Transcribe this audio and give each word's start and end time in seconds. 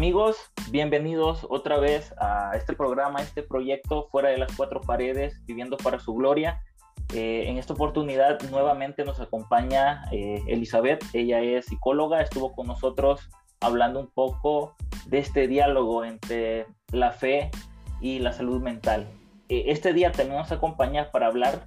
Amigos, 0.00 0.38
bienvenidos 0.70 1.46
otra 1.50 1.78
vez 1.78 2.14
a 2.18 2.52
este 2.56 2.72
programa, 2.72 3.20
este 3.20 3.42
proyecto 3.42 4.08
Fuera 4.08 4.30
de 4.30 4.38
las 4.38 4.50
Cuatro 4.56 4.80
Paredes, 4.80 5.44
Viviendo 5.44 5.76
para 5.76 6.00
su 6.00 6.14
Gloria. 6.14 6.62
Eh, 7.12 7.44
en 7.48 7.58
esta 7.58 7.74
oportunidad 7.74 8.40
nuevamente 8.50 9.04
nos 9.04 9.20
acompaña 9.20 10.04
eh, 10.10 10.42
Elizabeth, 10.48 11.04
ella 11.12 11.40
es 11.42 11.66
psicóloga, 11.66 12.22
estuvo 12.22 12.54
con 12.54 12.66
nosotros 12.66 13.28
hablando 13.60 14.00
un 14.00 14.10
poco 14.10 14.74
de 15.04 15.18
este 15.18 15.46
diálogo 15.48 16.02
entre 16.02 16.64
la 16.92 17.12
fe 17.12 17.50
y 18.00 18.20
la 18.20 18.32
salud 18.32 18.62
mental. 18.62 19.06
Eh, 19.50 19.64
este 19.66 19.92
día 19.92 20.12
también 20.12 20.38
nos 20.38 20.50
acompaña 20.50 21.10
para 21.10 21.26
hablar 21.26 21.66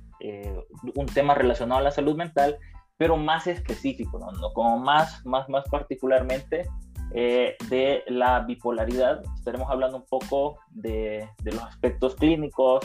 un 0.95 1.05
tema 1.05 1.35
relacionado 1.35 1.81
a 1.81 1.83
la 1.83 1.91
salud 1.91 2.15
mental, 2.15 2.57
pero 2.97 3.15
más 3.15 3.45
específico, 3.45 4.17
¿no? 4.17 4.53
como 4.53 4.79
más, 4.79 5.23
más, 5.23 5.47
más 5.49 5.65
particularmente 5.69 6.65
eh, 7.13 7.55
de 7.69 8.03
la 8.07 8.39
bipolaridad. 8.39 9.21
Estaremos 9.37 9.69
hablando 9.69 9.97
un 9.97 10.05
poco 10.05 10.57
de, 10.71 11.29
de, 11.43 11.51
los 11.51 11.61
aspectos 11.61 12.15
clínicos 12.15 12.83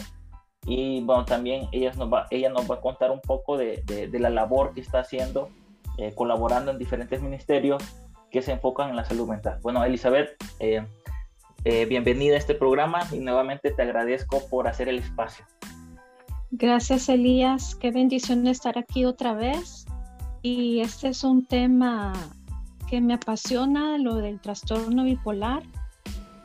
y 0.66 1.00
bueno, 1.00 1.24
también 1.24 1.69
ella 1.73 1.92
nos 1.96 2.12
va, 2.12 2.27
ella 2.30 2.50
nos 2.50 2.70
va 2.70 2.74
a 2.74 2.80
contar 2.80 3.10
un 3.10 3.20
poco 3.20 3.56
de, 3.56 3.83
de, 3.86 4.19
la 4.19 4.28
labor 4.28 4.74
que 4.74 4.83
está 4.83 5.00
haciendo, 5.00 5.48
eh, 5.96 6.12
colaborando 6.14 6.70
en 6.70 6.78
diferentes 6.78 7.22
ministerios 7.22 7.83
que 8.30 8.42
se 8.42 8.52
enfocan 8.52 8.91
en 8.91 8.96
la 8.96 9.05
salud 9.05 9.27
mental. 9.27 9.60
Bueno, 9.62 9.83
Elizabeth, 9.83 10.36
eh, 10.60 10.84
bienvenida 11.86 12.34
a 12.34 12.38
este 12.38 12.55
programa 12.55 13.00
y 13.10 13.20
nuevamente 13.20 13.70
te 13.70 13.80
agradezco 13.80 14.47
por 14.50 14.69
hacer 14.69 14.91
el 14.91 14.98
espacio. 14.98 15.47
Gracias, 16.50 17.08
Elías. 17.08 17.74
Qué 17.74 17.91
bendición 17.91 18.47
estar 18.47 18.78
aquí 18.78 19.05
otra 19.05 19.33
vez. 19.33 19.86
Y 20.42 20.80
este 20.80 21.08
es 21.08 21.24
un 21.24 21.47
tema 21.47 22.12
que 22.89 23.00
me 23.00 23.14
apasiona 23.14 23.98
lo 23.98 24.17
del 24.17 24.41
trastorno 24.41 25.05
bipolar 25.05 25.62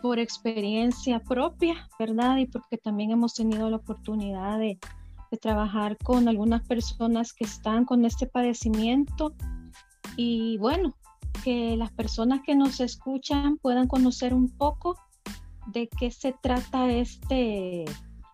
por 0.01 0.19
experiencia 0.19 1.19
propia, 1.19 1.89
¿verdad? 1.97 2.37
Y 2.37 2.45
porque 2.45 2.77
también 2.77 3.11
hemos 3.11 3.33
tenido 3.33 3.69
la 3.69 3.77
oportunidad 3.77 4.59
de, 4.59 4.77
trabajar 5.41 5.97
con 5.97 6.27
algunas 6.27 6.61
personas 6.61 7.33
que 7.33 7.43
están 7.43 7.85
con 7.85 8.05
este 8.05 8.27
padecimiento 8.27 9.33
y 10.15 10.59
bueno, 10.59 10.93
que 11.43 11.75
las 11.75 11.91
personas 11.91 12.41
que 12.45 12.55
nos 12.55 12.79
escuchan 12.79 13.57
puedan 13.57 13.87
conocer 13.87 14.35
un 14.35 14.47
poco 14.47 14.95
de 15.65 15.87
qué 15.87 16.11
se 16.11 16.33
trata 16.33 16.91
este, 16.91 17.85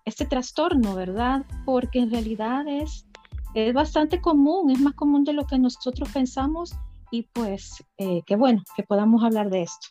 este 0.03 0.25
trastorno, 0.25 0.93
¿verdad? 0.93 1.45
Porque 1.63 1.99
en 1.99 2.11
realidad 2.11 2.67
es, 2.67 3.05
es 3.53 3.73
bastante 3.73 4.19
común, 4.19 4.69
es 4.69 4.81
más 4.81 4.95
común 4.95 5.23
de 5.23 5.31
lo 5.31 5.45
que 5.47 5.57
nosotros 5.57 6.09
pensamos 6.11 6.75
y 7.11 7.23
pues 7.33 7.83
eh, 7.97 8.21
qué 8.25 8.35
bueno 8.35 8.63
que 8.75 8.83
podamos 8.83 9.23
hablar 9.23 9.49
de 9.49 9.63
esto. 9.63 9.87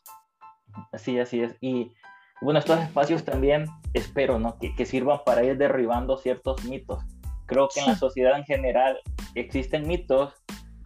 Así, 0.93 1.19
así 1.19 1.41
es. 1.41 1.57
Y 1.61 1.93
bueno, 2.41 2.61
estos 2.61 2.79
espacios 2.81 3.25
también 3.25 3.67
espero 3.95 4.39
¿no? 4.39 4.59
que, 4.59 4.75
que 4.75 4.87
sirvan 4.87 5.21
para 5.25 5.45
ir 5.45 5.57
derribando 5.57 6.17
ciertos 6.19 6.65
mitos. 6.65 7.03
Creo 7.47 7.69
que 7.73 7.81
en 7.81 7.87
la 7.87 7.97
sociedad 7.97 8.37
en 8.37 8.45
general 8.45 8.99
existen 9.35 9.89
mitos 9.89 10.35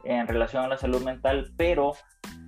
en 0.05 0.27
relación 0.27 0.65
a 0.65 0.69
la 0.69 0.79
salud 0.79 1.03
mental, 1.03 1.53
pero 1.57 1.95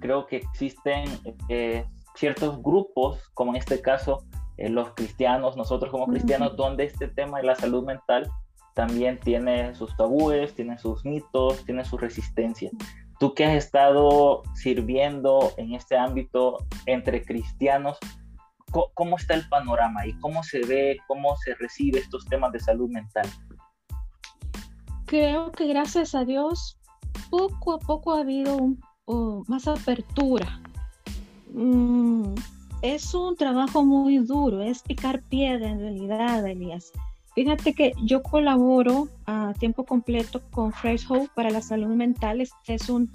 creo 0.01 0.27
que 0.27 0.37
existen 0.37 1.05
eh, 1.49 1.85
ciertos 2.15 2.63
grupos, 2.63 3.29
como 3.35 3.53
en 3.53 3.57
este 3.57 3.81
caso 3.81 4.25
eh, 4.57 4.69
los 4.69 4.93
cristianos, 4.95 5.57
nosotros 5.57 5.91
como 5.91 6.07
cristianos, 6.07 6.57
donde 6.57 6.85
este 6.85 7.09
tema 7.09 7.39
de 7.39 7.45
la 7.45 7.55
salud 7.55 7.85
mental 7.85 8.31
también 8.75 9.19
tiene 9.21 9.75
sus 9.75 9.97
tabúes, 9.97 10.55
tiene 10.55 10.79
sus 10.79 11.05
mitos, 11.05 11.65
tiene 11.65 11.85
su 11.85 11.97
resistencia. 11.97 12.71
Tú 13.19 13.35
que 13.35 13.45
has 13.45 13.55
estado 13.55 14.43
sirviendo 14.55 15.53
en 15.57 15.75
este 15.75 15.97
ámbito 15.97 16.59
entre 16.87 17.25
cristianos, 17.25 17.99
¿cómo 18.95 19.17
está 19.17 19.35
el 19.35 19.49
panorama 19.49 20.07
y 20.07 20.19
cómo 20.19 20.43
se 20.43 20.61
ve, 20.61 20.99
cómo 21.07 21.37
se 21.37 21.55
recibe 21.55 22.01
estos 22.01 22.25
temas 22.27 22.53
de 22.53 22.61
salud 22.61 22.91
mental? 22.91 23.29
Creo 25.07 25.53
que 25.53 25.67
gracias 25.69 26.15
a 26.15 26.25
Dios, 26.25 26.79
poco 27.31 27.75
a 27.75 27.79
poco 27.79 28.15
ha 28.15 28.21
habido 28.21 28.59
más 29.47 29.69
apertura. 29.69 30.61
Mm, 31.53 32.35
es 32.83 33.15
un 33.15 33.37
trabajo 33.37 33.85
muy 33.85 34.19
duro, 34.19 34.61
es 34.63 34.83
picar 34.83 35.23
piedra 35.23 35.69
en 35.69 35.81
realidad, 35.81 36.47
Elías. 36.47 36.93
Fíjate 37.35 37.75
que 37.75 37.93
yo 38.05 38.23
colaboro 38.23 39.09
a 39.27 39.53
tiempo 39.59 39.85
completo 39.85 40.41
con 40.51 40.73
Fresh 40.73 41.07
Hope 41.09 41.31
para 41.35 41.51
la 41.51 41.63
salud 41.63 41.95
mental. 41.95 42.41
Este 42.41 42.75
es 42.75 42.89
un 42.89 43.11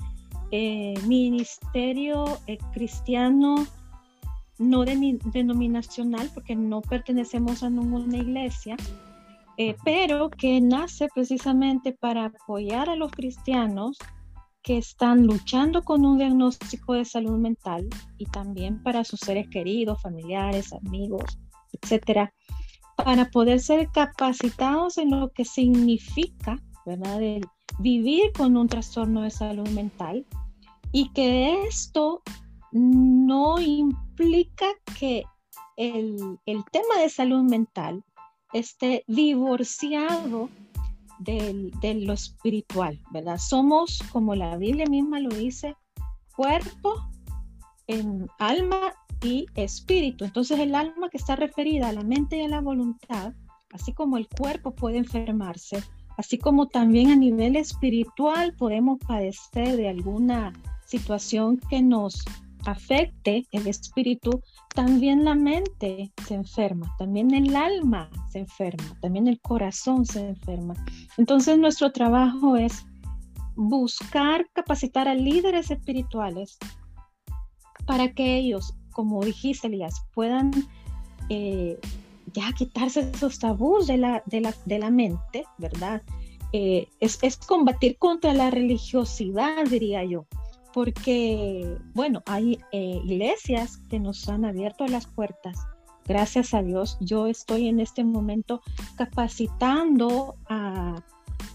eh, 0.51 0.93
ministerio 1.07 2.25
eh, 2.47 2.57
cristiano 2.73 3.65
no 4.57 4.83
denominacional 4.83 6.29
porque 6.33 6.55
no 6.55 6.81
pertenecemos 6.81 7.63
a 7.63 7.69
ninguna 7.69 8.17
iglesia, 8.17 8.75
eh, 9.57 9.75
pero 9.85 10.29
que 10.29 10.59
nace 10.59 11.07
precisamente 11.15 11.93
para 11.93 12.25
apoyar 12.25 12.89
a 12.89 12.97
los 12.97 13.11
cristianos 13.11 13.97
que 14.61 14.77
están 14.77 15.25
luchando 15.25 15.83
con 15.83 16.05
un 16.05 16.17
diagnóstico 16.17 16.93
de 16.93 17.05
salud 17.05 17.37
mental 17.37 17.87
y 18.17 18.25
también 18.25 18.83
para 18.83 19.05
sus 19.05 19.21
seres 19.21 19.47
queridos, 19.47 20.01
familiares, 20.01 20.73
amigos, 20.73 21.39
etcétera, 21.71 22.33
para 23.03 23.29
poder 23.29 23.59
ser 23.59 23.89
capacitados 23.91 24.97
en 24.97 25.11
lo 25.11 25.31
que 25.31 25.45
significa, 25.45 26.61
¿verdad? 26.85 27.21
El 27.21 27.45
vivir 27.79 28.31
con 28.33 28.57
un 28.57 28.67
trastorno 28.67 29.21
de 29.21 29.29
salud 29.29 29.67
mental 29.69 30.25
y 30.91 31.09
que 31.13 31.63
esto 31.67 32.21
no 32.71 33.59
implica 33.59 34.65
que 34.99 35.23
el, 35.77 36.37
tema 36.45 37.01
de 37.01 37.09
salud 37.09 37.43
mental 37.43 38.03
esté 38.53 39.03
divorciado 39.07 40.49
de 41.19 42.01
lo 42.05 42.13
espiritual, 42.13 42.99
¿verdad? 43.11 43.37
Somos, 43.37 43.99
como 44.11 44.35
la 44.35 44.57
Biblia 44.57 44.85
misma 44.87 45.19
lo 45.19 45.29
dice, 45.29 45.75
cuerpo, 46.35 46.95
en 47.87 48.27
alma 48.39 48.93
y 49.21 49.45
espíritu. 49.55 50.25
Entonces 50.25 50.59
el 50.59 50.75
alma 50.75 51.09
que 51.09 51.17
está 51.17 51.35
referida 51.35 51.89
a 51.89 51.93
la 51.93 52.03
mente 52.03 52.37
y 52.37 52.41
a 52.41 52.47
la 52.47 52.61
voluntad, 52.61 53.33
así 53.73 53.93
como 53.93 54.17
el 54.17 54.27
cuerpo 54.27 54.75
puede 54.75 54.97
enfermarse, 54.97 55.83
así 56.17 56.37
como 56.37 56.67
también 56.67 57.11
a 57.11 57.15
nivel 57.15 57.55
espiritual 57.55 58.53
podemos 58.55 58.99
padecer 58.99 59.77
de 59.77 59.89
alguna 59.89 60.53
situación 60.85 61.59
que 61.69 61.81
nos 61.81 62.23
afecte 62.65 63.45
el 63.51 63.67
espíritu, 63.67 64.41
también 64.75 65.23
la 65.23 65.35
mente 65.35 66.11
se 66.27 66.33
enferma, 66.33 66.93
también 66.97 67.33
el 67.33 67.55
alma 67.55 68.09
se 68.29 68.39
enferma, 68.39 68.97
también 69.01 69.27
el 69.27 69.39
corazón 69.39 70.05
se 70.05 70.29
enferma. 70.29 70.73
Entonces 71.17 71.57
nuestro 71.57 71.91
trabajo 71.91 72.57
es 72.57 72.85
buscar 73.55 74.47
capacitar 74.53 75.07
a 75.07 75.15
líderes 75.15 75.71
espirituales 75.71 76.57
para 77.85 78.13
que 78.13 78.37
ellos 78.37 78.73
como 78.99 79.23
dijiste, 79.23 79.67
Elías, 79.67 80.03
puedan 80.13 80.51
eh, 81.29 81.79
ya 82.33 82.51
quitarse 82.51 82.99
esos 82.99 83.39
tabús 83.39 83.87
de 83.87 83.95
la, 83.95 84.21
de 84.25 84.41
la, 84.41 84.53
de 84.65 84.77
la 84.77 84.91
mente, 84.91 85.45
¿verdad? 85.57 86.01
Eh, 86.51 86.89
es, 86.99 87.17
es, 87.21 87.37
combatir 87.37 87.97
contra 87.97 88.33
la 88.33 88.51
religiosidad, 88.51 89.63
diría 89.69 90.03
yo, 90.03 90.25
porque, 90.73 91.77
bueno, 91.93 92.23
hay 92.25 92.59
eh, 92.73 92.99
iglesias 93.05 93.77
que 93.89 94.01
nos 94.01 94.27
han 94.27 94.43
abierto 94.43 94.85
las 94.85 95.07
puertas. 95.07 95.57
Gracias 96.05 96.53
a 96.53 96.61
Dios, 96.61 96.97
yo 96.99 97.27
estoy 97.27 97.69
en 97.69 97.79
este 97.79 98.03
momento 98.03 98.61
capacitando 98.97 100.35
a 100.49 101.01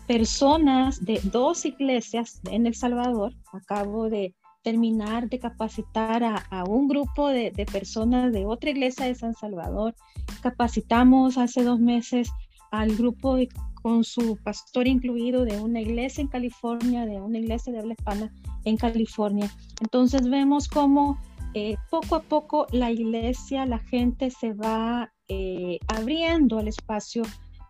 personas 0.06 1.04
de 1.04 1.20
dos 1.24 1.66
iglesias 1.66 2.40
en 2.50 2.66
El 2.66 2.74
Salvador. 2.74 3.34
Acabo 3.52 4.08
de 4.08 4.34
terminar 4.64 5.28
de 5.28 5.38
capacitar 5.38 6.24
a, 6.24 6.64
un 6.64 6.88
grupo 6.88 7.28
de, 7.28 7.52
personas 7.70 8.32
de 8.32 8.46
otra 8.46 8.70
iglesia 8.70 9.04
de 9.06 9.14
San 9.14 9.34
Salvador. 9.34 9.94
Capacitamos 10.42 11.38
hace 11.38 11.62
dos 11.62 11.78
meses 11.78 12.30
al 12.72 12.96
grupo 12.96 13.36
con 13.82 14.02
su 14.02 14.36
pastor 14.42 14.88
incluido 14.88 15.44
de 15.44 15.60
una 15.60 15.80
iglesia 15.80 16.22
en 16.22 16.28
California, 16.28 17.04
de 17.04 17.20
una 17.20 17.38
iglesia 17.38 17.72
de 17.72 17.80
habla 17.80 17.92
hispana 17.92 18.32
en 18.64 18.78
California. 18.78 19.50
Entonces 19.82 20.28
vemos 20.28 20.66
cómo 20.66 21.18
eh, 21.52 21.76
poco 21.90 22.16
a 22.16 22.22
poco 22.22 22.66
la 22.72 22.90
iglesia, 22.90 23.66
la 23.66 23.78
gente 23.78 24.30
se 24.30 24.54
va 24.54 25.12
eh, 25.28 25.78
abriendo 25.88 26.58
al 26.58 26.68
espacio 26.68 27.22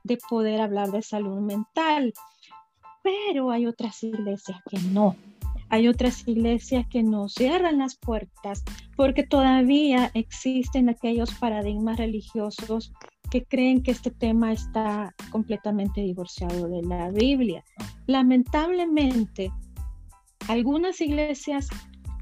de 0.05 0.17
poder 0.31 0.61
hablar 0.61 0.93
de 0.93 1.03
salud 1.03 1.41
mental. 1.41 2.15
Pero 3.03 3.51
hay 3.51 3.67
otras 3.67 4.03
iglesias 4.05 4.59
que 4.71 4.79
no, 4.79 5.17
hay 5.75 5.89
otras 5.89 6.23
iglesias 6.29 6.87
que 6.89 7.03
nos 7.03 7.35
cierran 7.35 7.79
las 7.79 7.97
puertas 7.97 8.63
porque 8.97 9.25
todavía 9.25 10.13
existen 10.15 10.89
aquellos 10.89 11.35
paradigmas 11.35 11.97
religiosos 11.99 12.93
que 13.29 13.45
creen 13.45 13.83
que 13.83 13.91
este 13.91 14.13
tema 14.13 14.53
está 14.53 15.13
completamente 15.33 16.01
divorciado 16.01 16.69
de 16.69 16.81
la 16.83 17.11
Biblia. 17.11 17.65
Lamentablemente, 18.07 19.51
algunas 20.47 21.01
iglesias 21.01 21.69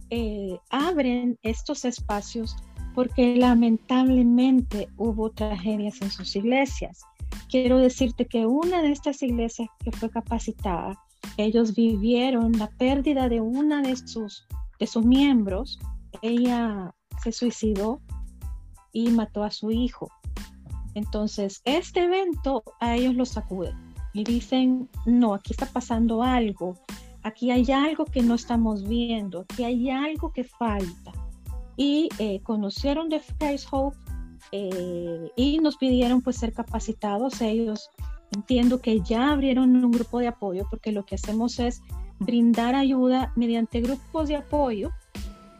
eh, 0.08 0.58
abren 0.70 1.38
estos 1.42 1.84
espacios 1.84 2.56
porque 2.94 3.36
lamentablemente 3.36 4.88
hubo 4.96 5.30
tragedias 5.30 6.00
en 6.00 6.10
sus 6.10 6.34
iglesias. 6.36 7.02
Quiero 7.50 7.76
decirte 7.76 8.24
que 8.24 8.46
una 8.46 8.80
de 8.80 8.92
estas 8.92 9.22
iglesias 9.22 9.68
que 9.84 9.92
fue 9.92 10.08
capacitada, 10.08 10.98
ellos 11.36 11.74
vivieron 11.74 12.52
la 12.52 12.68
pérdida 12.70 13.28
de 13.28 13.40
una 13.40 13.82
de 13.82 13.96
sus, 13.96 14.46
de 14.78 14.86
sus 14.86 15.04
miembros. 15.04 15.78
Ella 16.20 16.94
se 17.22 17.32
suicidó 17.32 18.00
y 18.92 19.10
mató 19.10 19.42
a 19.44 19.50
su 19.50 19.70
hijo. 19.70 20.08
Entonces, 20.94 21.62
este 21.64 22.04
evento 22.04 22.62
a 22.80 22.96
ellos 22.96 23.14
los 23.14 23.30
sacude 23.30 23.74
y 24.12 24.24
dicen, 24.24 24.88
no, 25.06 25.34
aquí 25.34 25.52
está 25.52 25.66
pasando 25.66 26.22
algo, 26.22 26.76
aquí 27.22 27.50
hay 27.50 27.70
algo 27.72 28.04
que 28.04 28.22
no 28.22 28.34
estamos 28.34 28.86
viendo, 28.86 29.40
aquí 29.40 29.64
hay 29.64 29.90
algo 29.90 30.32
que 30.32 30.44
falta. 30.44 31.12
Y 31.76 32.10
eh, 32.18 32.40
conocieron 32.42 33.08
de 33.08 33.22
Christ 33.38 33.68
Hope 33.70 33.96
eh, 34.52 35.30
y 35.36 35.58
nos 35.58 35.78
pidieron 35.78 36.20
pues 36.20 36.36
ser 36.36 36.52
capacitados. 36.52 37.40
Ellos 37.40 37.90
entiendo 38.32 38.80
que 38.80 39.00
ya 39.00 39.30
abrieron 39.30 39.84
un 39.84 39.90
grupo 39.90 40.18
de 40.18 40.28
apoyo 40.28 40.66
porque 40.70 40.92
lo 40.92 41.04
que 41.04 41.16
hacemos 41.16 41.58
es 41.58 41.80
brindar 42.18 42.74
ayuda 42.74 43.32
mediante 43.36 43.80
grupos 43.80 44.28
de 44.28 44.36
apoyo 44.36 44.90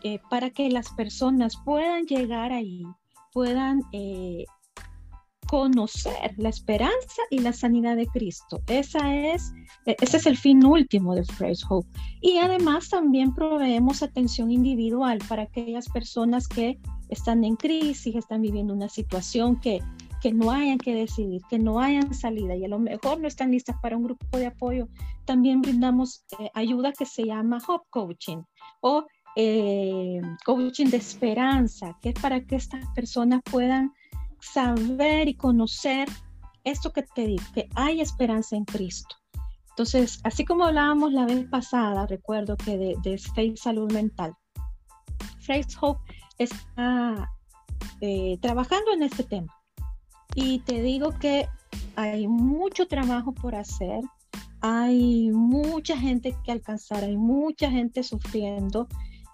eh, 0.04 0.20
para 0.30 0.50
que 0.50 0.68
las 0.70 0.90
personas 0.90 1.54
puedan 1.64 2.06
llegar 2.06 2.52
ahí, 2.52 2.82
puedan 3.32 3.82
conocer 5.52 6.32
la 6.38 6.48
esperanza 6.48 7.20
y 7.28 7.40
la 7.40 7.52
sanidad 7.52 7.94
de 7.94 8.06
Cristo. 8.06 8.62
Esa 8.68 9.14
es, 9.14 9.52
e, 9.84 9.94
ese 10.00 10.16
es 10.16 10.24
el 10.24 10.38
fin 10.38 10.64
último 10.64 11.14
de 11.14 11.24
Fresh 11.24 11.64
Hope. 11.68 11.86
Y 12.22 12.38
además 12.38 12.88
también 12.88 13.34
proveemos 13.34 14.02
atención 14.02 14.50
individual 14.50 15.18
para 15.28 15.42
aquellas 15.42 15.90
personas 15.90 16.48
que 16.48 16.78
están 17.10 17.44
en 17.44 17.56
crisis, 17.56 18.16
están 18.16 18.40
viviendo 18.40 18.72
una 18.72 18.88
situación 18.88 19.60
que, 19.60 19.80
que 20.22 20.32
no 20.32 20.52
hayan 20.52 20.78
que 20.78 20.94
decidir, 20.94 21.42
que 21.50 21.58
no 21.58 21.80
hayan 21.80 22.14
salida 22.14 22.54
y 22.54 22.64
a 22.64 22.68
lo 22.68 22.78
mejor 22.78 23.20
no 23.20 23.26
están 23.26 23.50
listas 23.50 23.76
para 23.82 23.96
un 23.96 24.04
grupo 24.04 24.38
de 24.38 24.46
apoyo. 24.46 24.88
También 25.24 25.60
brindamos 25.60 26.24
eh, 26.38 26.48
ayuda 26.54 26.92
que 26.92 27.06
se 27.06 27.24
llama 27.24 27.58
Hope 27.66 27.86
Coaching 27.90 28.42
o 28.80 29.04
eh, 29.34 30.20
coaching 30.44 30.86
de 30.86 30.98
esperanza, 30.98 31.98
que 32.00 32.10
es 32.10 32.20
para 32.20 32.40
que 32.44 32.54
estas 32.54 32.86
personas 32.94 33.40
puedan 33.50 33.92
saber 34.40 35.26
y 35.26 35.34
conocer 35.34 36.08
esto 36.62 36.92
que 36.92 37.02
te 37.02 37.26
digo, 37.26 37.42
que 37.52 37.68
hay 37.74 38.00
esperanza 38.00 38.54
en 38.54 38.64
Cristo. 38.64 39.16
Entonces, 39.70 40.20
así 40.22 40.44
como 40.44 40.66
hablábamos 40.66 41.12
la 41.12 41.26
vez 41.26 41.48
pasada, 41.48 42.06
recuerdo 42.06 42.56
que 42.56 42.76
de, 42.78 43.18
Faith 43.34 43.56
Salud 43.56 43.90
Mental, 43.92 44.36
Faith 45.40 45.72
Hope 45.80 46.00
está 46.38 47.28
eh, 48.00 48.38
trabajando 48.40 48.92
en 48.92 49.02
este 49.02 49.24
tema. 49.24 49.52
Y 50.34 50.60
te 50.60 50.80
digo 50.82 51.10
que 51.18 51.48
hay 51.96 52.26
mucho 52.26 52.86
trabajo 52.86 53.32
por 53.32 53.54
hacer, 53.54 54.00
hay 54.60 55.30
mucha 55.30 55.96
gente 55.96 56.36
que 56.44 56.52
alcanzar, 56.52 57.04
hay 57.04 57.16
mucha 57.16 57.70
gente 57.70 58.02
sufriendo. 58.02 58.88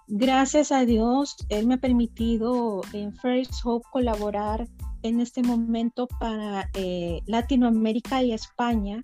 Gracias 0.07 0.71
a 0.71 0.85
Dios, 0.85 1.35
Él 1.49 1.67
me 1.67 1.75
ha 1.75 1.77
permitido 1.77 2.81
en 2.93 3.13
First 3.15 3.53
Hope 3.63 3.87
colaborar 3.91 4.67
en 5.03 5.21
este 5.21 5.43
momento 5.43 6.07
para 6.19 6.69
eh, 6.73 7.21
Latinoamérica 7.27 8.23
y 8.23 8.33
España. 8.33 9.03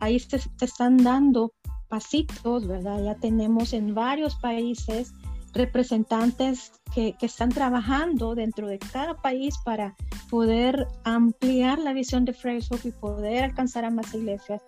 Ahí 0.00 0.18
se, 0.18 0.40
están 0.60 0.96
dando 0.98 1.52
pasitos, 1.88 2.66
¿verdad? 2.66 3.02
Ya 3.04 3.14
tenemos 3.14 3.72
en 3.72 3.94
varios 3.94 4.34
países 4.36 5.12
representantes 5.52 6.72
que, 6.94 7.14
que, 7.18 7.26
están 7.26 7.50
trabajando 7.50 8.34
dentro 8.34 8.66
de 8.68 8.78
cada 8.78 9.14
país 9.14 9.54
para 9.64 9.94
poder 10.30 10.86
ampliar 11.04 11.78
la 11.78 11.92
visión 11.92 12.24
de 12.24 12.32
Hope 12.32 12.88
y 12.88 12.92
poder 12.92 13.44
alcanzar 13.44 13.84
a 13.84 13.90
más 13.90 14.14
iglesias. 14.14 14.62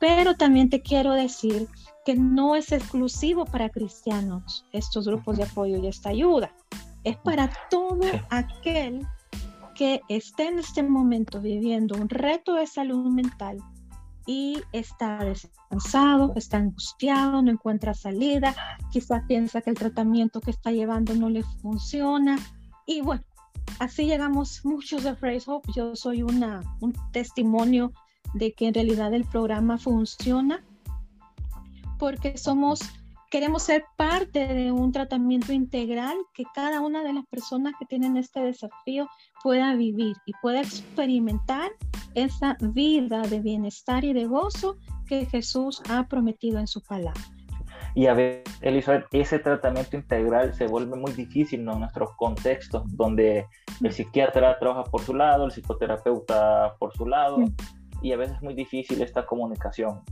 Pero 0.00 0.36
también 0.36 0.70
te 0.70 0.80
quiero 0.80 1.12
decir 1.12 1.68
que 2.04 2.14
no 2.14 2.54
es 2.54 2.72
exclusivo 2.72 3.44
para 3.44 3.68
cristianos 3.68 4.64
estos 4.72 5.06
grupos 5.06 5.36
de 5.36 5.44
apoyo 5.44 5.78
y 5.78 5.88
esta 5.88 6.10
ayuda. 6.10 6.52
Es 7.04 7.16
para 7.16 7.50
todo 7.70 8.00
aquel 8.30 9.06
que 9.74 10.00
esté 10.08 10.48
en 10.48 10.58
este 10.58 10.82
momento 10.82 11.40
viviendo 11.40 11.96
un 11.96 12.08
reto 12.08 12.54
de 12.54 12.66
salud 12.66 13.10
mental 13.10 13.58
y 14.28 14.62
está 14.72 15.24
descansado, 15.24 16.34
está 16.36 16.58
angustiado, 16.58 17.40
no 17.40 17.50
encuentra 17.50 17.94
salida, 17.94 18.54
quizás 18.92 19.24
piensa 19.26 19.62
que 19.62 19.70
el 19.70 19.76
tratamiento 19.76 20.42
que 20.42 20.50
está 20.50 20.70
llevando 20.70 21.14
no 21.14 21.30
le 21.30 21.42
funciona. 21.62 22.38
Y 22.84 23.00
bueno, 23.00 23.24
así 23.78 24.04
llegamos 24.04 24.62
muchos 24.66 25.02
de 25.02 25.14
Phrase 25.14 25.50
Hope. 25.50 25.72
Yo 25.74 25.96
soy 25.96 26.22
una, 26.22 26.60
un 26.80 26.92
testimonio 27.10 27.90
de 28.34 28.52
que 28.52 28.68
en 28.68 28.74
realidad 28.74 29.14
el 29.14 29.24
programa 29.24 29.78
funciona 29.78 30.62
porque 31.98 32.36
somos 32.36 32.80
queremos 33.30 33.62
ser 33.62 33.84
parte 33.96 34.46
de 34.46 34.72
un 34.72 34.92
tratamiento 34.92 35.52
integral 35.52 36.16
que 36.34 36.44
cada 36.54 36.80
una 36.80 37.02
de 37.02 37.12
las 37.12 37.26
personas 37.26 37.74
que 37.78 37.86
tienen 37.86 38.16
este 38.16 38.40
desafío 38.40 39.08
pueda 39.42 39.74
vivir 39.74 40.16
y 40.26 40.32
pueda 40.40 40.60
experimentar 40.60 41.70
esa 42.14 42.56
vida 42.60 43.22
de 43.22 43.40
bienestar 43.40 44.04
y 44.04 44.12
de 44.12 44.26
gozo 44.26 44.76
que 45.06 45.26
Jesús 45.26 45.82
ha 45.90 46.06
prometido 46.08 46.58
en 46.58 46.66
su 46.66 46.82
palabra. 46.82 47.20
Y 47.94 48.06
a 48.06 48.14
ver, 48.14 48.44
Elizabeth, 48.60 49.06
ese 49.12 49.38
tratamiento 49.38 49.96
integral 49.96 50.54
se 50.54 50.66
vuelve 50.66 50.96
muy 50.96 51.12
difícil 51.12 51.64
¿no? 51.64 51.72
en 51.72 51.80
nuestros 51.80 52.10
contextos, 52.16 52.82
donde 52.96 53.46
el 53.82 53.92
psiquiatra 53.92 54.58
trabaja 54.58 54.84
por 54.84 55.02
su 55.02 55.14
lado, 55.14 55.46
el 55.46 55.50
psicoterapeuta 55.50 56.76
por 56.78 56.92
su 56.94 57.06
lado, 57.06 57.38
y 58.02 58.12
a 58.12 58.16
veces 58.16 58.36
es 58.36 58.42
muy 58.42 58.54
difícil 58.54 59.02
esta 59.02 59.26
comunicación. 59.26 60.02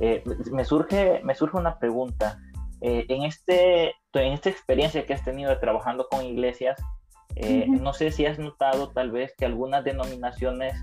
Eh, 0.00 0.22
me, 0.52 0.64
surge, 0.64 1.20
me 1.24 1.34
surge 1.34 1.56
una 1.56 1.78
pregunta. 1.78 2.38
Eh, 2.80 3.06
en, 3.08 3.24
este, 3.24 3.94
en 4.14 4.32
esta 4.32 4.50
experiencia 4.50 5.04
que 5.04 5.14
has 5.14 5.24
tenido 5.24 5.58
trabajando 5.58 6.06
con 6.08 6.24
iglesias, 6.24 6.80
eh, 7.36 7.66
no 7.68 7.92
sé 7.92 8.10
si 8.10 8.26
has 8.26 8.38
notado 8.38 8.90
tal 8.90 9.10
vez 9.10 9.32
que 9.36 9.44
algunas 9.44 9.84
denominaciones 9.84 10.74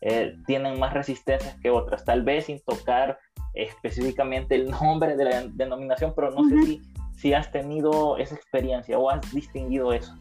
eh, 0.00 0.36
tienen 0.46 0.78
más 0.78 0.92
resistencias 0.92 1.58
que 1.60 1.70
otras, 1.70 2.04
tal 2.04 2.22
vez 2.22 2.46
sin 2.46 2.60
tocar 2.60 3.18
específicamente 3.54 4.54
el 4.54 4.70
nombre 4.82 5.16
de 5.16 5.24
la 5.24 5.46
denominación, 5.48 6.12
pero 6.14 6.30
no 6.30 6.48
sé 6.48 6.62
si, 6.62 6.82
si 7.16 7.32
has 7.32 7.50
tenido 7.50 8.16
esa 8.18 8.34
experiencia 8.34 8.98
o 8.98 9.10
has 9.10 9.32
distinguido 9.32 9.92
eso. 9.92 10.14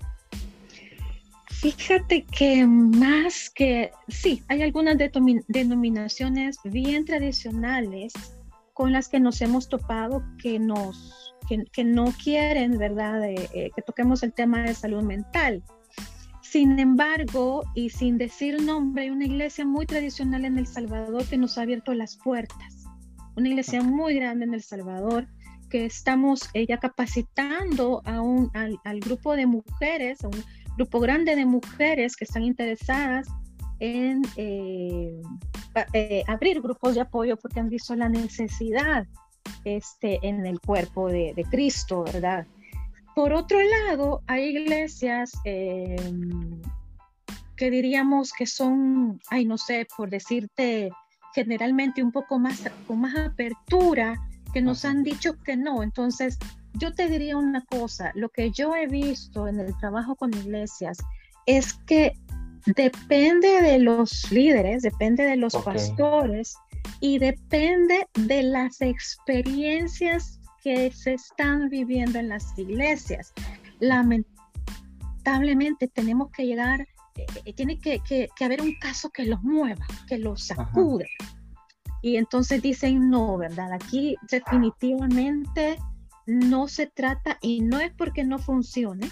Fíjate 1.49 2.25
que 2.25 2.65
más 2.65 3.49
que, 3.49 3.91
sí, 4.09 4.43
hay 4.49 4.63
algunas 4.63 4.97
denominaciones 4.97 6.57
bien 6.65 7.05
tradicionales 7.05 8.13
con 8.73 8.91
las 8.91 9.07
que 9.07 9.19
nos 9.19 9.41
hemos 9.41 9.69
topado 9.69 10.23
que 10.41 10.59
nos 10.59 11.22
que, 11.43 11.83
no 11.83 12.13
quieren, 12.23 12.77
¿verdad?, 12.77 13.23
eh, 13.23 13.71
que 13.75 13.81
toquemos 13.81 14.23
el 14.23 14.33
tema 14.33 14.63
de 14.63 14.73
salud 14.73 15.03
mental. 15.03 15.63
Sin 16.41 16.77
embargo, 16.77 17.63
y 17.73 17.89
sin 17.89 18.17
decir 18.17 18.61
nombre, 18.61 19.03
hay 19.03 19.09
una 19.09 19.25
iglesia 19.25 19.65
muy 19.65 19.85
tradicional 19.85 20.45
en 20.45 20.57
El 20.57 20.67
Salvador 20.67 21.25
que 21.25 21.37
nos 21.37 21.57
ha 21.57 21.63
abierto 21.63 21.93
las 21.93 22.17
puertas. 22.17 22.85
Una 23.35 23.49
iglesia 23.49 23.81
muy 23.81 24.15
grande 24.15 24.45
en 24.45 24.53
El 24.53 24.61
Salvador 24.61 25.27
que 25.71 25.85
estamos 25.85 26.47
eh, 26.53 26.67
ya 26.67 26.77
capacitando 26.77 28.03
a 28.05 28.21
un, 28.21 28.51
al, 28.53 28.99
grupo 28.99 29.35
de 29.35 29.47
mujeres, 29.47 30.23
a 30.23 30.27
un 30.27 30.43
grupo 30.77 30.99
grande 30.99 31.35
de 31.35 31.47
mujeres 31.47 32.15
que 32.15 32.25
están 32.25 32.43
interesadas 32.43 33.27
en 33.79 34.21
eh, 34.35 35.21
abrir 36.27 36.61
grupos 36.61 36.93
de 36.93 37.01
apoyo 37.01 37.37
porque 37.37 37.59
han 37.59 37.69
visto 37.69 37.95
la 37.95 38.09
necesidad 38.09 39.07
este, 39.65 40.19
en 40.21 40.45
el 40.45 40.59
cuerpo 40.59 41.09
de, 41.09 41.45
Cristo, 41.49 42.03
¿verdad? 42.03 42.45
Por 43.15 43.33
otro 43.33 43.59
lado, 43.61 44.21
hay 44.27 44.57
iglesias 44.57 45.31
em, 45.45 46.61
que 47.55 47.69
diríamos 47.69 48.33
que 48.33 48.45
son, 48.47 49.21
ay, 49.29 49.45
no 49.45 49.57
sé, 49.57 49.87
por 49.95 50.09
decirte, 50.09 50.91
generalmente 51.33 52.03
un 52.03 52.11
poco 52.11 52.39
más, 52.39 52.63
con 52.87 53.01
más 53.01 53.15
apertura, 53.15 54.19
que 54.53 54.61
nos 54.61 54.85
han 54.85 55.03
dicho 55.03 55.37
que 55.43 55.57
no. 55.57 55.83
Entonces, 55.83 56.37
yo 56.73 56.93
te 56.93 57.07
diría 57.07 57.37
una 57.37 57.63
cosa, 57.65 58.11
lo 58.15 58.29
que 58.29 58.51
yo 58.51 58.75
he 58.75 58.87
visto 58.87 59.47
en 59.47 59.59
el 59.59 59.77
trabajo 59.77 60.15
con 60.15 60.33
iglesias 60.33 60.97
es 61.45 61.73
que 61.85 62.13
depende 62.65 63.61
de 63.61 63.79
los 63.79 64.31
líderes, 64.31 64.83
depende 64.83 65.23
de 65.23 65.35
los 65.35 65.55
pastores, 65.57 66.55
y 66.99 67.19
depende 67.19 68.07
de 68.13 68.43
las 68.43 68.81
experiencias 68.81 70.39
que 70.63 70.91
se 70.91 71.15
están 71.15 71.69
viviendo 71.69 72.19
en 72.19 72.29
las 72.29 72.57
iglesias. 72.57 73.33
Lamentablemente 73.79 75.89
tenemos 75.89 76.31
que 76.31 76.45
llegar, 76.45 76.87
eh, 77.15 77.25
eh, 77.45 77.53
tiene 77.53 77.79
que, 77.79 78.29
haber 78.39 78.61
un 78.61 78.73
caso 78.79 79.09
que 79.09 79.25
los 79.25 79.43
mueva, 79.43 79.85
que 80.07 80.17
los 80.17 80.45
sacude. 80.45 81.09
Y 82.01 82.17
entonces 82.17 82.61
dicen, 82.61 83.09
no, 83.09 83.37
¿verdad? 83.37 83.73
Aquí 83.73 84.15
definitivamente 84.29 85.77
no 86.25 86.67
se 86.67 86.87
trata, 86.87 87.37
y 87.41 87.61
no 87.61 87.79
es 87.79 87.93
porque 87.93 88.23
no 88.23 88.39
funcione, 88.39 89.09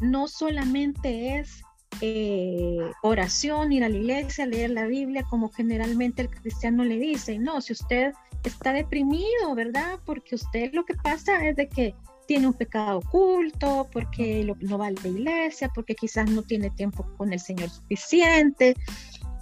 no 0.00 0.28
solamente 0.28 1.38
es 1.38 1.62
eh, 2.00 2.78
oración, 3.02 3.72
ir 3.72 3.84
a 3.84 3.88
la 3.88 3.96
iglesia, 3.96 4.46
leer 4.46 4.70
la 4.70 4.86
Biblia, 4.86 5.24
como 5.28 5.50
generalmente 5.50 6.22
el 6.22 6.30
cristiano 6.30 6.84
le 6.84 6.98
dice. 6.98 7.38
No, 7.38 7.60
si 7.60 7.72
usted 7.72 8.12
está 8.44 8.72
deprimido, 8.72 9.54
¿verdad? 9.54 9.98
Porque 10.04 10.34
usted 10.34 10.72
lo 10.72 10.84
que 10.84 10.94
pasa 10.94 11.46
es 11.46 11.56
de 11.56 11.68
que 11.68 11.94
tiene 12.26 12.46
un 12.46 12.54
pecado 12.54 12.98
oculto, 12.98 13.88
porque 13.92 14.54
no 14.60 14.78
va 14.78 14.86
a 14.86 14.90
la 14.90 15.08
iglesia, 15.08 15.70
porque 15.74 15.94
quizás 15.94 16.30
no 16.30 16.42
tiene 16.42 16.70
tiempo 16.70 17.06
con 17.16 17.32
el 17.32 17.40
Señor 17.40 17.68
suficiente. 17.68 18.74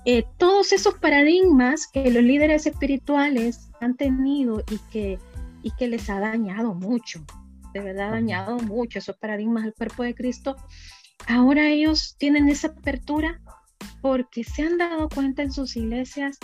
Eh, 0.04 0.24
todos 0.38 0.72
esos 0.72 0.94
paradigmas 0.94 1.86
que 1.86 2.10
los 2.10 2.22
líderes 2.22 2.66
espirituales 2.66 3.70
han 3.80 3.96
tenido 3.96 4.62
y 4.70 4.78
que, 4.90 5.18
y 5.62 5.70
que 5.72 5.88
les 5.88 6.08
ha 6.08 6.18
dañado 6.20 6.74
mucho, 6.74 7.24
de 7.74 7.80
verdad 7.80 8.08
ha 8.08 8.12
dañado 8.12 8.58
mucho 8.58 8.98
esos 8.98 9.16
paradigmas 9.16 9.64
del 9.64 9.74
cuerpo 9.74 10.02
de 10.02 10.14
Cristo, 10.14 10.56
ahora 11.26 11.68
ellos 11.68 12.16
tienen 12.18 12.48
esa 12.48 12.68
apertura 12.68 13.40
porque 14.00 14.44
se 14.44 14.62
han 14.62 14.78
dado 14.78 15.08
cuenta 15.08 15.42
en 15.42 15.52
sus 15.52 15.76
iglesias 15.76 16.38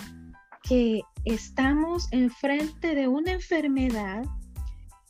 que 0.63 1.01
estamos 1.25 2.07
enfrente 2.11 2.95
de 2.95 3.07
una 3.07 3.31
enfermedad 3.31 4.23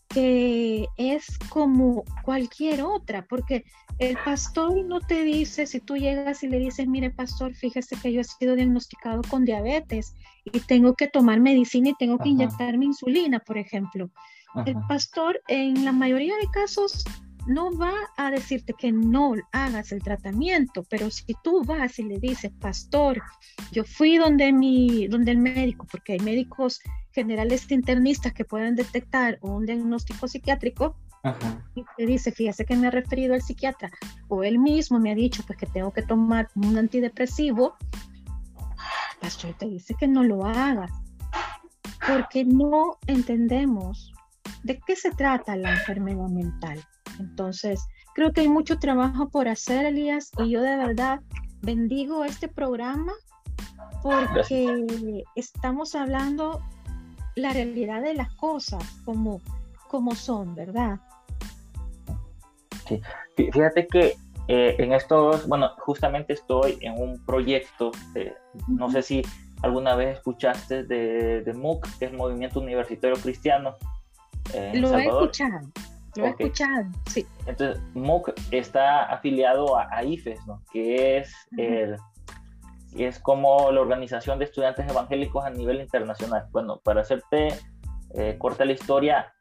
que 0.10 0.88
es 0.98 1.38
como 1.50 2.04
cualquier 2.24 2.82
otra, 2.82 3.26
porque 3.26 3.66
el 4.00 4.18
pastor 4.24 4.86
no 4.86 5.00
te 5.02 5.24
dice, 5.24 5.66
si 5.66 5.80
tú 5.80 5.98
llegas 5.98 6.44
y 6.44 6.48
le 6.48 6.60
dices, 6.60 6.88
mire 6.88 7.10
pastor, 7.10 7.54
fíjese 7.54 7.96
que 7.98 8.14
yo 8.14 8.22
he 8.22 8.24
sido 8.24 8.56
diagnosticado 8.56 9.22
con 9.30 9.44
diabetes 9.44 10.14
y 10.46 10.60
tengo 10.62 10.96
que 10.96 11.08
tomar 11.08 11.40
medicina 11.40 11.90
y 11.90 11.96
tengo 11.96 12.18
que 12.20 12.30
inyectarme 12.30 12.86
insulina, 12.86 13.40
por 13.40 13.58
ejemplo. 13.58 14.10
El 14.66 14.76
pastor 14.88 15.42
en 15.48 15.84
la 15.84 15.92
mayoría 15.92 16.36
de 16.38 16.48
casos 16.52 17.04
no 17.48 17.76
va 17.76 17.94
a 18.18 18.30
decirte 18.30 18.74
que 18.74 18.92
no 18.92 19.34
hagas 19.52 19.92
el 19.92 20.04
tratamiento, 20.04 20.84
pero 20.90 21.10
si 21.10 21.34
tú 21.44 21.64
vas 21.64 21.98
y 22.00 22.04
le 22.04 22.20
dices, 22.20 22.52
pastor, 22.60 23.22
yo 23.72 23.84
fui 23.84 24.18
donde, 24.18 24.52
mi, 24.52 25.08
donde 25.08 25.32
el 25.32 25.38
médico, 25.38 25.88
porque 25.90 26.14
hay 26.14 26.20
médicos 26.20 26.80
generales 27.14 27.70
internistas 27.72 28.34
que 28.34 28.46
pueden 28.46 28.76
detectar 28.76 29.40
un 29.42 29.66
diagnóstico 29.66 30.28
psiquiátrico, 30.28 30.96
y 31.76 31.84
te 31.98 32.06
dice, 32.06 32.32
fíjese 32.32 32.64
que 32.64 32.76
me 32.76 32.88
ha 32.88 32.92
referido 32.92 33.34
al 33.34 33.42
psiquiatra, 33.42 33.90
o 34.28 34.44
él 34.44 34.60
mismo 34.60 35.00
me 35.00 35.12
ha 35.12 35.16
dicho 35.16 35.44
pues 35.46 35.58
que 35.58 35.66
tengo 35.66 35.92
que 35.92 36.04
tomar 36.04 36.50
un 36.56 36.78
antidepresivo, 36.78 37.76
pastor 39.20 39.54
te 39.56 39.68
dice 39.68 39.96
que 40.00 40.08
no 40.08 40.24
lo 40.24 40.46
hagas, 40.46 40.92
porque 42.08 42.46
no 42.46 42.98
entendemos 43.08 44.14
de 44.68 44.80
qué 44.86 44.96
se 44.98 45.12
trata 45.12 45.56
la 45.56 45.72
enfermedad 45.72 46.28
mental. 46.28 46.84
Entonces, 47.20 47.88
creo 48.14 48.34
que 48.34 48.42
hay 48.42 48.50
mucho 48.50 48.78
trabajo 48.78 49.30
por 49.30 49.48
hacer, 49.48 49.86
Elías, 49.86 50.30
y 50.40 50.52
yo 50.52 50.62
de 50.62 50.76
verdad 50.76 51.22
bendigo 51.62 52.26
este 52.26 52.50
programa 52.50 53.14
porque 54.04 55.24
estamos 55.36 55.96
hablando 55.96 56.62
la 57.36 57.54
realidad 57.54 58.02
de 58.02 58.14
las 58.14 58.34
cosas 58.36 58.84
como, 59.06 59.42
como 59.88 60.14
son, 60.16 60.54
¿verdad? 60.54 61.00
Sí, 62.88 63.02
fíjate 63.36 63.88
que 63.88 64.16
eh, 64.50 64.76
en 64.80 64.92
estos, 64.92 65.48
bueno, 65.48 65.72
justamente 65.80 66.34
estoy 66.34 66.78
en 66.82 67.02
un 67.02 67.24
proyecto, 67.26 67.92
no 68.68 68.90
sé 68.90 69.02
si 69.02 69.22
alguna 69.62 69.96
vez 69.96 70.18
escuchaste 70.18 70.84
de, 70.84 71.42
de 71.42 71.54
MOOC, 71.54 71.88
que 72.00 72.06
es 72.06 72.14
Movimiento 72.14 72.60
Universitario 72.60 73.18
Cristiano. 73.18 73.78
Lo 74.74 74.98
he 74.98 75.06
escuchado. 75.06 75.60
Lo 76.16 76.26
he 76.26 76.30
escuchado, 76.30 76.86
sí. 77.08 77.28
Entonces, 77.46 77.82
MOOC 77.94 78.32
está 78.52 79.04
afiliado 79.04 79.78
a, 79.78 80.04
IFES, 80.04 80.46
¿no? 80.48 80.62
que 80.72 81.18
es, 81.18 81.34
el, 81.58 81.96
es 82.96 83.20
como 83.20 83.72
la 83.72 83.82
organización 83.82 84.40
de 84.40 84.46
estudiantes 84.46 84.90
evangélicos 84.90 85.46
a 85.46 85.50
nivel 85.50 85.80
internacional. 85.80 86.48
Bueno, 86.52 86.82
para 86.84 87.02
hacerte 87.02 87.50
eh, 88.16 88.36
corta 88.40 88.66
la 88.66 88.72
historia, 88.72 89.34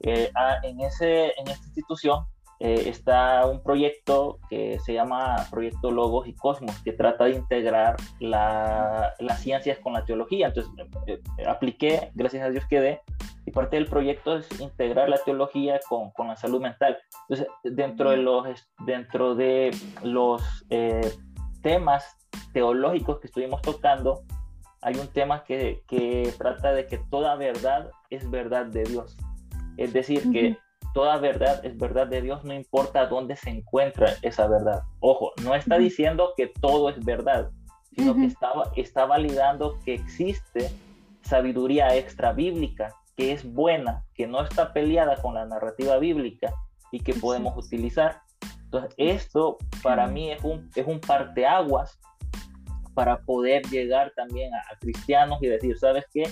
eh, 0.00 0.30
ah, 0.34 0.58
en, 0.62 0.80
ese, 0.80 1.32
en 1.38 1.48
esta 1.48 1.66
institución 1.66 2.24
eh, 2.64 2.88
está 2.88 3.44
un 3.46 3.60
proyecto 3.60 4.38
que 4.48 4.78
se 4.78 4.94
llama 4.94 5.34
Proyecto 5.50 5.90
Logos 5.90 6.28
y 6.28 6.34
Cosmos, 6.34 6.80
que 6.84 6.92
trata 6.92 7.24
de 7.24 7.32
integrar 7.32 7.96
la, 8.20 9.14
las 9.18 9.40
ciencias 9.40 9.80
con 9.80 9.94
la 9.94 10.04
teología. 10.04 10.46
Entonces, 10.46 10.72
apliqué, 11.44 12.12
gracias 12.14 12.44
a 12.44 12.50
Dios 12.50 12.64
quedé, 12.70 13.00
y 13.46 13.50
parte 13.50 13.74
del 13.74 13.86
proyecto 13.86 14.36
es 14.36 14.60
integrar 14.60 15.08
la 15.08 15.18
teología 15.18 15.80
con, 15.88 16.12
con 16.12 16.28
la 16.28 16.36
salud 16.36 16.60
mental. 16.60 16.98
Entonces, 17.28 17.48
dentro 17.64 18.10
de 18.10 18.18
los, 18.18 18.46
dentro 18.86 19.34
de 19.34 19.76
los 20.04 20.64
eh, 20.70 21.12
temas 21.62 22.16
teológicos 22.52 23.18
que 23.18 23.26
estuvimos 23.26 23.60
tocando, 23.62 24.22
hay 24.82 24.94
un 24.94 25.08
tema 25.08 25.42
que, 25.42 25.82
que, 25.88 26.32
trata 26.38 26.72
de 26.72 26.86
que 26.86 26.98
toda 26.98 27.34
verdad 27.34 27.90
es 28.08 28.30
verdad 28.30 28.66
de 28.66 28.84
Dios. 28.84 29.16
Es 29.76 29.92
decir, 29.92 30.30
que 30.30 30.58
toda 30.94 31.18
verdad 31.18 31.64
es 31.64 31.76
verdad 31.78 32.06
de 32.06 32.22
Dios, 32.22 32.44
no 32.44 32.52
importa 32.52 33.06
dónde 33.06 33.36
se 33.36 33.50
encuentra 33.50 34.14
esa 34.22 34.46
verdad. 34.46 34.82
Ojo, 35.00 35.32
no 35.42 35.54
está 35.54 35.78
diciendo 35.78 36.34
que 36.36 36.48
todo 36.48 36.88
es 36.90 37.04
verdad, 37.04 37.50
sino 37.96 38.14
que 38.14 38.26
está, 38.26 38.52
está 38.76 39.06
validando 39.06 39.78
que 39.84 39.94
existe 39.94 40.70
sabiduría 41.22 41.96
extra 41.96 42.32
bíblica 42.32 42.94
que 43.16 43.32
es 43.32 43.44
buena, 43.44 44.04
que 44.14 44.26
no 44.26 44.42
está 44.42 44.72
peleada 44.72 45.16
con 45.16 45.34
la 45.34 45.44
narrativa 45.44 45.98
bíblica 45.98 46.54
y 46.90 47.00
que 47.00 47.14
podemos 47.14 47.56
utilizar. 47.56 48.22
Entonces, 48.64 48.94
esto 48.96 49.58
para 49.82 50.06
mí 50.06 50.30
es 50.30 50.42
un, 50.42 50.70
es 50.74 50.86
un 50.86 51.00
parteaguas 51.00 51.98
para 52.94 53.20
poder 53.20 53.62
llegar 53.68 54.12
también 54.16 54.52
a, 54.54 54.62
cristianos 54.78 55.42
y 55.42 55.46
decir, 55.46 55.78
¿sabes 55.78 56.04
qué? 56.12 56.24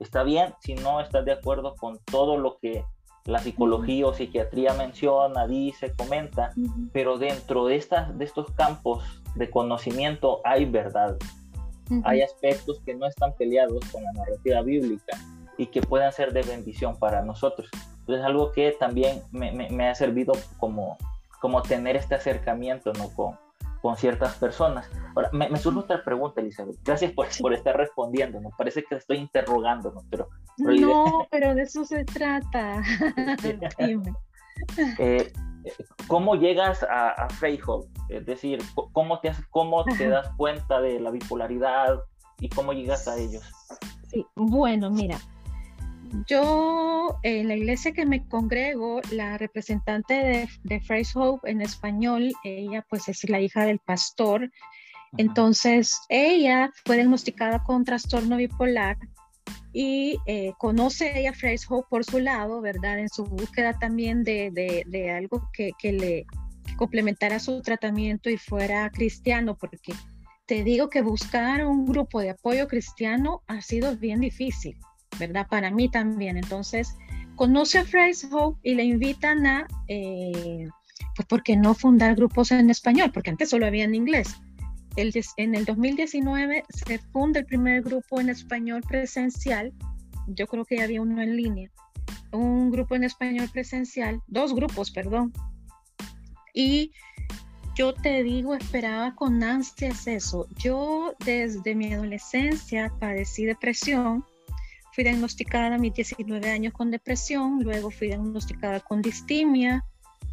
Está 0.00 0.22
bien 0.22 0.52
si 0.60 0.74
no 0.74 1.00
estás 1.00 1.24
de 1.24 1.32
acuerdo 1.32 1.74
con 1.76 1.98
todo 2.04 2.36
lo 2.36 2.58
que 2.58 2.84
la 3.26 3.38
psicología 3.38 4.06
o 4.06 4.12
psiquiatría 4.12 4.74
menciona, 4.74 5.46
dice, 5.46 5.92
comenta, 5.96 6.52
pero 6.92 7.16
dentro 7.16 7.66
de, 7.66 7.76
estas, 7.76 8.16
de 8.18 8.24
estos 8.24 8.50
campos 8.52 9.02
de 9.34 9.50
conocimiento 9.50 10.40
hay 10.44 10.66
verdad. 10.66 11.16
Hay 12.04 12.22
aspectos 12.22 12.80
que 12.84 12.94
no 12.94 13.06
están 13.06 13.34
peleados 13.34 13.84
con 13.92 14.02
la 14.02 14.12
narrativa 14.12 14.62
bíblica 14.62 15.18
y 15.58 15.66
que 15.66 15.82
puedan 15.82 16.12
ser 16.12 16.32
de 16.32 16.42
bendición 16.42 16.98
para 16.98 17.22
nosotros. 17.22 17.68
Entonces, 18.00 18.24
algo 18.24 18.52
que 18.52 18.72
también 18.72 19.22
me, 19.32 19.52
me, 19.52 19.88
ha 19.88 19.94
servido 19.94 20.34
como, 20.58 20.98
como 21.40 21.62
tener 21.62 21.96
este 21.96 22.14
acercamiento 22.14 22.92
¿no? 22.94 23.08
con, 23.10 23.38
con 23.84 23.98
ciertas 23.98 24.36
personas. 24.36 24.90
Ahora, 25.14 25.28
me, 25.34 25.50
me, 25.50 25.58
surge 25.58 25.80
otra 25.80 26.02
pregunta, 26.02 26.40
Elizabeth. 26.40 26.78
Gracias 26.82 27.12
por, 27.12 27.26
por 27.38 27.52
estar 27.52 27.76
respondiendo. 27.76 28.40
Me 28.40 28.48
parece 28.56 28.82
que 28.82 28.94
estoy 28.94 29.18
interrogando, 29.18 29.92
¿no? 29.92 30.00
Pero, 30.08 30.30
no, 30.56 31.26
pero 31.30 31.54
de 31.54 31.64
eso 31.64 31.84
se 31.84 32.02
trata. 32.06 32.82
eh, 34.98 35.30
¿Cómo 36.08 36.34
llegas 36.34 36.82
a, 36.82 37.10
a 37.10 37.28
Es 38.08 38.24
decir, 38.24 38.62
¿cómo 38.92 39.20
te, 39.20 39.32
cómo 39.50 39.84
te 39.84 40.08
das 40.08 40.30
cuenta 40.38 40.80
de 40.80 40.98
la 40.98 41.10
bipolaridad 41.10 42.00
y 42.40 42.48
cómo 42.48 42.72
llegas 42.72 43.06
a 43.06 43.18
ellos? 43.18 43.42
Sí, 44.08 44.24
bueno, 44.34 44.90
mira, 44.90 45.18
yo, 46.26 47.18
en 47.22 47.48
la 47.48 47.56
iglesia 47.56 47.92
que 47.92 48.06
me 48.06 48.26
congrego, 48.28 49.00
la 49.10 49.38
representante 49.38 50.14
de, 50.14 50.48
de 50.62 50.80
Phrase 50.80 51.12
Hope 51.14 51.50
en 51.50 51.60
español, 51.60 52.32
ella 52.44 52.84
pues 52.88 53.08
es 53.08 53.28
la 53.28 53.40
hija 53.40 53.64
del 53.64 53.78
pastor. 53.78 54.50
Entonces, 55.16 56.00
ella 56.08 56.70
fue 56.84 56.96
diagnosticada 56.96 57.62
con 57.62 57.84
trastorno 57.84 58.36
bipolar 58.36 58.96
y 59.72 60.18
eh, 60.26 60.52
conoce 60.58 61.18
ella 61.18 61.32
Phrase 61.32 61.66
Hope 61.68 61.88
por 61.90 62.04
su 62.04 62.18
lado, 62.18 62.60
¿verdad? 62.60 62.98
En 62.98 63.08
su 63.08 63.24
búsqueda 63.24 63.78
también 63.78 64.22
de, 64.22 64.50
de, 64.86 65.10
algo 65.10 65.48
que, 65.52 65.72
que 65.78 65.92
le 65.92 66.26
complementara 66.76 67.38
su 67.38 67.60
tratamiento 67.62 68.30
y 68.30 68.38
fuera 68.38 68.90
cristiano, 68.90 69.56
porque 69.56 69.92
te 70.46 70.64
digo 70.64 70.90
que 70.90 71.02
buscar 71.02 71.64
un 71.66 71.86
grupo 71.86 72.20
de 72.20 72.30
apoyo 72.30 72.68
cristiano 72.68 73.42
ha 73.46 73.60
sido 73.62 73.96
bien 73.96 74.20
difícil. 74.20 74.76
¿Verdad? 75.18 75.46
Para 75.48 75.70
mí 75.70 75.88
también. 75.88 76.36
Entonces, 76.36 76.96
conoce 77.36 77.78
a 77.78 77.84
Phrase 77.84 78.26
Hope 78.30 78.58
y 78.62 78.74
le 78.74 78.84
invitan 78.84 79.46
a, 79.46 79.66
eh, 79.88 80.68
pues, 81.16 81.26
¿por 81.28 81.42
qué 81.42 81.56
no 81.56 81.74
fundar 81.74 82.14
grupos 82.14 82.52
en 82.52 82.70
español? 82.70 83.10
Porque 83.12 83.30
antes 83.30 83.50
solo 83.50 83.66
había 83.66 83.84
en 83.84 83.94
inglés. 83.94 84.34
El, 84.96 85.12
en 85.36 85.54
el 85.54 85.64
2019 85.64 86.64
se 86.68 86.98
funda 86.98 87.40
el 87.40 87.46
primer 87.46 87.82
grupo 87.82 88.20
en 88.20 88.28
español 88.28 88.82
presencial. 88.88 89.72
Yo 90.28 90.46
creo 90.46 90.64
que 90.64 90.76
ya 90.76 90.84
había 90.84 91.02
uno 91.02 91.20
en 91.20 91.36
línea. 91.36 91.70
Un 92.32 92.70
grupo 92.70 92.94
en 92.94 93.04
español 93.04 93.48
presencial, 93.52 94.20
dos 94.26 94.54
grupos, 94.54 94.90
perdón. 94.90 95.32
Y 96.52 96.92
yo 97.74 97.92
te 97.92 98.22
digo, 98.22 98.54
esperaba 98.54 99.16
con 99.16 99.42
ansias 99.42 100.06
eso. 100.06 100.46
Yo 100.56 101.14
desde 101.24 101.74
mi 101.74 101.92
adolescencia 101.92 102.92
padecí 103.00 103.44
depresión 103.44 104.24
Fui 104.94 105.04
diagnosticada 105.04 105.74
a 105.74 105.78
mis 105.78 105.94
19 105.94 106.50
años 106.50 106.72
con 106.72 106.90
depresión, 106.90 107.62
luego 107.62 107.90
fui 107.90 108.08
diagnosticada 108.08 108.80
con 108.80 109.02
distimia, 109.02 109.84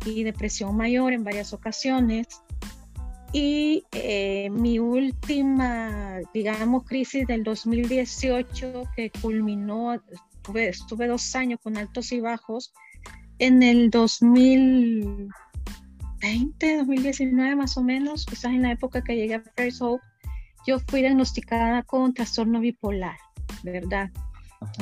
y 0.06 0.24
depresión 0.24 0.76
mayor 0.76 1.14
en 1.14 1.24
varias 1.24 1.54
ocasiones. 1.54 2.28
Y 3.34 3.86
eh, 3.94 4.50
mi 4.50 4.80
última, 4.80 6.20
digamos, 6.34 6.84
crisis 6.84 7.26
del 7.28 7.44
2018 7.44 8.84
que 8.96 9.12
culminó, 9.22 9.94
estuve, 9.94 10.70
estuve 10.70 11.06
dos 11.08 11.36
años 11.36 11.60
con 11.64 11.78
altos 11.78 12.12
y 12.12 12.20
bajos, 12.20 12.74
en 13.40 13.64
el 13.64 13.90
2020, 13.90 16.78
2019 16.78 17.56
más 17.56 17.78
o 17.78 17.84
menos, 17.84 18.26
quizás 18.26 18.52
en 18.52 18.64
la 18.64 18.74
época 18.74 19.02
que 19.02 19.16
llegué 19.16 19.36
a 19.36 19.44
First 19.56 19.82
Hope, 19.82 20.04
yo 20.68 20.80
fui 20.80 21.00
diagnosticada 21.00 21.84
con 21.84 22.14
trastorno 22.14 22.60
bipolar, 22.60 23.16
¿verdad? 23.64 24.12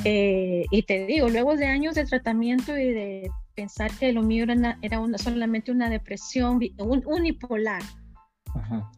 Eh, 0.03 0.65
y 0.71 0.83
te 0.83 1.05
digo, 1.05 1.29
luego 1.29 1.55
de 1.55 1.67
años 1.67 1.95
de 1.95 2.05
tratamiento 2.05 2.77
y 2.77 2.91
de 2.91 3.31
pensar 3.55 3.91
que 3.91 4.11
lo 4.13 4.21
mío 4.23 4.43
era, 4.43 4.77
era 4.81 4.99
una, 4.99 5.17
solamente 5.17 5.71
una 5.71 5.89
depresión 5.89 6.59
un, 6.77 7.03
unipolar. 7.05 7.81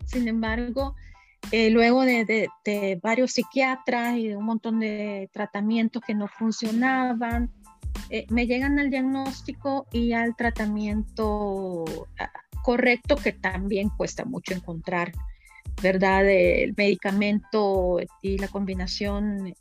Sin 0.05 0.27
embargo, 0.27 0.95
eh, 1.51 1.69
luego 1.69 2.03
de, 2.03 2.47
de, 2.65 2.99
varios 3.01 3.31
psiquiatras 3.33 4.17
y 4.17 4.29
de 4.29 4.37
un 4.37 4.45
montón 4.45 4.79
de 4.79 5.29
tratamientos 5.33 6.01
que 6.05 6.15
no 6.15 6.27
funcionaban, 6.27 7.51
eh, 8.09 8.25
me 8.29 8.47
llegan 8.47 8.79
al 8.79 8.89
diagnóstico 8.89 9.87
y 9.91 10.13
al 10.13 10.35
tratamiento 10.35 11.85
ah, 12.19 12.31
correcto 12.63 13.15
que 13.15 13.33
también 13.33 13.89
cuesta 13.89 14.25
mucho 14.25 14.53
encontrar, 14.53 15.11
¿verdad? 15.81 16.29
El 16.29 16.73
medicamento 16.75 17.99
y 18.21 18.37
la 18.37 18.47
combinación 18.47 19.53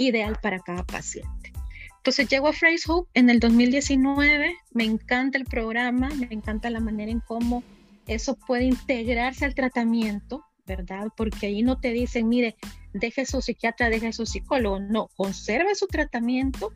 ideal 0.00 0.38
para 0.42 0.58
cada 0.60 0.84
paciente. 0.84 1.52
Entonces 1.98 2.28
llego 2.28 2.48
a 2.48 2.52
Phrase 2.52 2.84
Hope 2.88 3.10
en 3.12 3.28
el 3.28 3.40
2019, 3.40 4.56
me 4.72 4.84
encanta 4.84 5.36
el 5.36 5.44
programa, 5.44 6.08
me 6.08 6.28
encanta 6.30 6.70
la 6.70 6.80
manera 6.80 7.12
en 7.12 7.20
cómo 7.20 7.62
eso 8.06 8.36
puede 8.46 8.64
integrarse 8.64 9.44
al 9.44 9.54
tratamiento, 9.54 10.42
¿verdad? 10.66 11.08
Porque 11.14 11.46
ahí 11.46 11.62
no 11.62 11.78
te 11.78 11.92
dicen, 11.92 12.28
mire, 12.28 12.56
deje 12.94 13.26
su 13.26 13.42
psiquiatra, 13.42 13.90
deje 13.90 14.14
su 14.14 14.24
psicólogo, 14.24 14.80
no, 14.80 15.08
conserve 15.14 15.74
su 15.74 15.86
tratamiento 15.86 16.72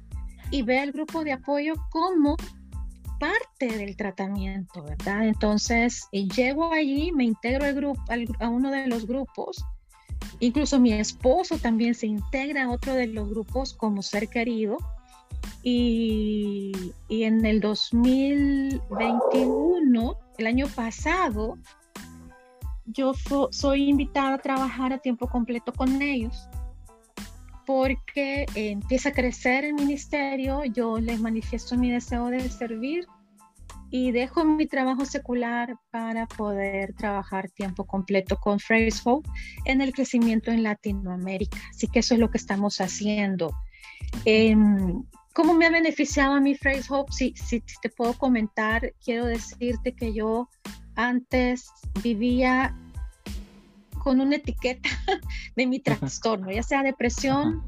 y 0.51 0.61
ve 0.61 0.79
al 0.79 0.93
grupo 0.93 1.25
de 1.25 1.33
apoyo 1.33 1.75
como 1.91 2.37
parte 3.19 3.79
del 3.79 3.97
tratamiento, 3.97 4.83
¿verdad? 4.83 5.27
Entonces, 5.27 6.07
llego 6.13 6.71
allí, 6.71 7.13
me 7.13 7.25
integro 7.25 7.65
al 7.65 7.75
grupo, 7.75 8.03
a 8.41 8.49
uno 8.51 8.71
de 8.71 8.89
los 8.89 9.07
grupos 9.07 9.65
Incluso 10.41 10.81
mi 10.81 10.93
esposo 10.93 11.59
también 11.59 11.95
se 11.95 12.07
integra 12.07 12.65
a 12.65 12.71
otro 12.71 12.95
de 12.95 13.07
los 13.07 13.29
grupos 13.29 13.75
como 13.75 14.01
ser 14.03 14.29
querido. 14.29 14.79
Y, 15.63 16.73
en 17.09 17.47
el 17.47 17.61
2021, 17.61 20.17
el 20.39 20.47
año 20.47 20.67
pasado, 20.75 21.59
yo 22.87 23.13
soy 23.51 23.89
invitada 23.89 24.35
a 24.35 24.39
trabajar 24.39 24.93
a 24.93 24.99
tiempo 24.99 25.29
completo 25.29 25.73
con 25.73 26.03
ellos 26.03 26.49
porque 27.67 28.45
empieza 28.55 29.09
a 29.09 29.13
crecer 29.13 29.65
el 29.65 29.73
ministerio, 29.75 30.65
yo 30.65 30.99
les 30.99 31.21
manifiesto 31.21 31.79
mi 31.79 31.91
deseo 31.91 32.27
de 32.27 32.49
servir 32.51 33.07
y 33.97 34.11
dejo 34.11 34.45
mi 34.45 34.67
trabajo 34.67 35.05
secular 35.05 35.77
para 35.93 36.27
poder 36.27 36.95
trabajar 36.95 37.49
tiempo 37.49 37.87
completo 37.87 38.41
con 38.41 38.59
Phrase 38.59 39.01
Hope 39.05 39.31
en 39.67 39.81
el 39.81 39.93
crecimiento 39.93 40.51
en 40.51 40.65
Latinoamérica. 40.65 41.57
Así 41.71 41.87
que 41.87 42.01
eso 42.01 42.15
es 42.15 42.19
lo 42.19 42.29
que 42.29 42.39
estamos 42.39 42.81
haciendo. 42.81 43.55
Em, 44.25 45.05
¿Cómo 45.33 45.55
me 45.55 45.67
ha 45.67 45.71
beneficiado 45.71 46.35
a 46.35 46.41
mi 46.41 46.57
Phrase 46.57 46.93
Hope? 46.93 47.13
Si, 47.13 47.35
si, 47.37 47.61
te 47.61 47.89
puedo 47.89 48.15
comentar, 48.15 48.93
quiero 49.01 49.27
decirte 49.27 49.95
que 49.95 50.13
yo 50.13 50.49
antes 50.97 51.69
vivía 52.03 52.77
con 54.03 54.21
una 54.21 54.35
etiqueta 54.35 54.89
de 55.55 55.67
mi 55.69 55.79
trastorno, 55.79 56.51
ya 56.51 56.65
sea 56.65 56.83
depresión, 56.83 57.63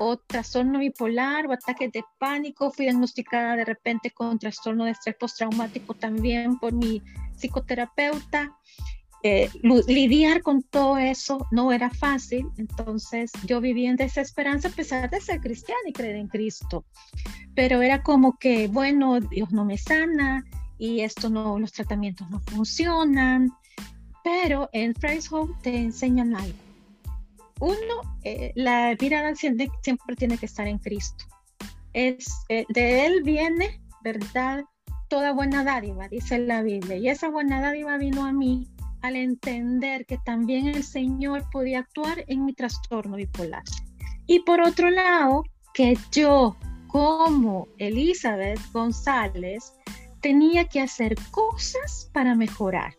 o 0.00 0.16
trastorno 0.16 0.78
bipolar 0.78 1.46
o 1.46 1.52
ataques 1.52 1.92
de 1.92 2.02
pánico. 2.18 2.70
Fui 2.70 2.86
diagnosticada 2.86 3.56
de 3.56 3.64
repente 3.64 4.10
con 4.10 4.38
trastorno 4.38 4.84
de 4.84 4.92
estrés 4.92 5.16
postraumático 5.16 5.94
también 5.94 6.58
por 6.58 6.72
mi 6.72 7.02
psicoterapeuta. 7.36 8.56
Eh, 9.22 9.50
lidiar 9.88 10.42
con 10.42 10.62
todo 10.62 10.98
eso 10.98 11.48
no 11.50 11.72
era 11.72 11.90
fácil, 11.90 12.46
entonces 12.58 13.32
yo 13.44 13.60
vivía 13.60 13.90
en 13.90 13.96
desesperanza 13.96 14.68
a 14.68 14.70
pesar 14.70 15.10
de 15.10 15.20
ser 15.20 15.40
cristiana 15.40 15.80
y 15.88 15.92
creer 15.92 16.16
en 16.16 16.28
Cristo. 16.28 16.84
Pero 17.54 17.82
era 17.82 18.02
como 18.02 18.38
que, 18.38 18.68
bueno, 18.68 19.18
Dios 19.20 19.50
no 19.50 19.64
me 19.64 19.78
sana 19.78 20.44
y 20.78 21.00
esto 21.00 21.28
no, 21.30 21.58
los 21.58 21.72
tratamientos 21.72 22.30
no 22.30 22.40
funcionan. 22.40 23.50
Pero 24.22 24.68
en 24.72 24.94
Phrase 24.94 25.28
Hope 25.30 25.54
te 25.62 25.76
enseñan 25.76 26.36
algo 26.36 26.65
uno, 27.60 28.18
eh, 28.22 28.52
la 28.54 28.96
mirada 29.00 29.34
siempre 29.34 30.16
tiene 30.16 30.38
que 30.38 30.46
estar 30.46 30.66
en 30.68 30.78
Cristo. 30.78 31.24
Es, 31.92 32.26
eh, 32.48 32.66
de 32.68 33.06
Él 33.06 33.22
viene, 33.22 33.80
¿verdad? 34.02 34.64
Toda 35.08 35.32
buena 35.32 35.64
dádiva, 35.64 36.08
dice 36.08 36.38
la 36.38 36.62
Biblia. 36.62 36.96
Y 36.96 37.08
esa 37.08 37.28
buena 37.28 37.60
dádiva 37.60 37.96
vino 37.96 38.24
a 38.24 38.32
mí 38.32 38.68
al 39.02 39.16
entender 39.16 40.04
que 40.06 40.18
también 40.18 40.66
el 40.66 40.82
Señor 40.82 41.48
podía 41.50 41.80
actuar 41.80 42.24
en 42.26 42.44
mi 42.44 42.52
trastorno 42.52 43.16
bipolar. 43.16 43.62
Y 44.26 44.40
por 44.40 44.60
otro 44.60 44.90
lado, 44.90 45.44
que 45.72 45.96
yo, 46.10 46.56
como 46.88 47.68
Elizabeth 47.78 48.60
González, 48.72 49.72
tenía 50.20 50.64
que 50.64 50.80
hacer 50.80 51.14
cosas 51.30 52.10
para 52.12 52.34
mejorar. 52.34 52.94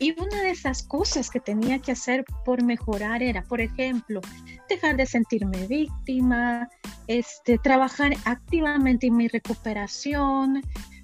Y 0.00 0.18
una 0.18 0.42
de 0.42 0.50
esas 0.50 0.82
cosas 0.82 1.28
que 1.28 1.40
tenía 1.40 1.78
que 1.78 1.92
hacer 1.92 2.24
por 2.46 2.64
mejorar 2.64 3.22
era, 3.22 3.42
por 3.42 3.60
ejemplo, 3.60 4.22
dejar 4.66 4.96
de 4.96 5.04
sentirme 5.04 5.66
víctima, 5.66 6.70
este, 7.06 7.58
trabajar 7.58 8.14
activamente 8.24 9.08
en 9.08 9.16
mi 9.18 9.28
recuperación, 9.28 10.62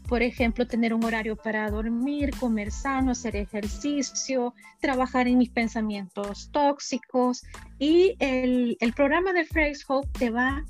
por 0.09 0.23
ejemplo, 0.23 0.67
tener 0.67 0.95
un 0.95 1.05
horario 1.05 1.37
para 1.37 1.71
dormir, 1.71 2.31
comer 2.41 2.71
sano, 2.71 3.11
hacer 3.11 3.37
ejercicio, 3.37 4.55
trabajar 4.81 5.29
en 5.29 5.37
mis 5.37 5.51
pensamientos 5.51 6.49
tóxicos. 6.53 7.43
Y 7.79 8.17
el, 8.19 8.79
el 8.81 8.93
programa 8.95 9.35
de 9.35 9.45
Phrase 9.45 9.85
Hope 9.89 10.09
te 10.19 10.31
va, 10.31 10.65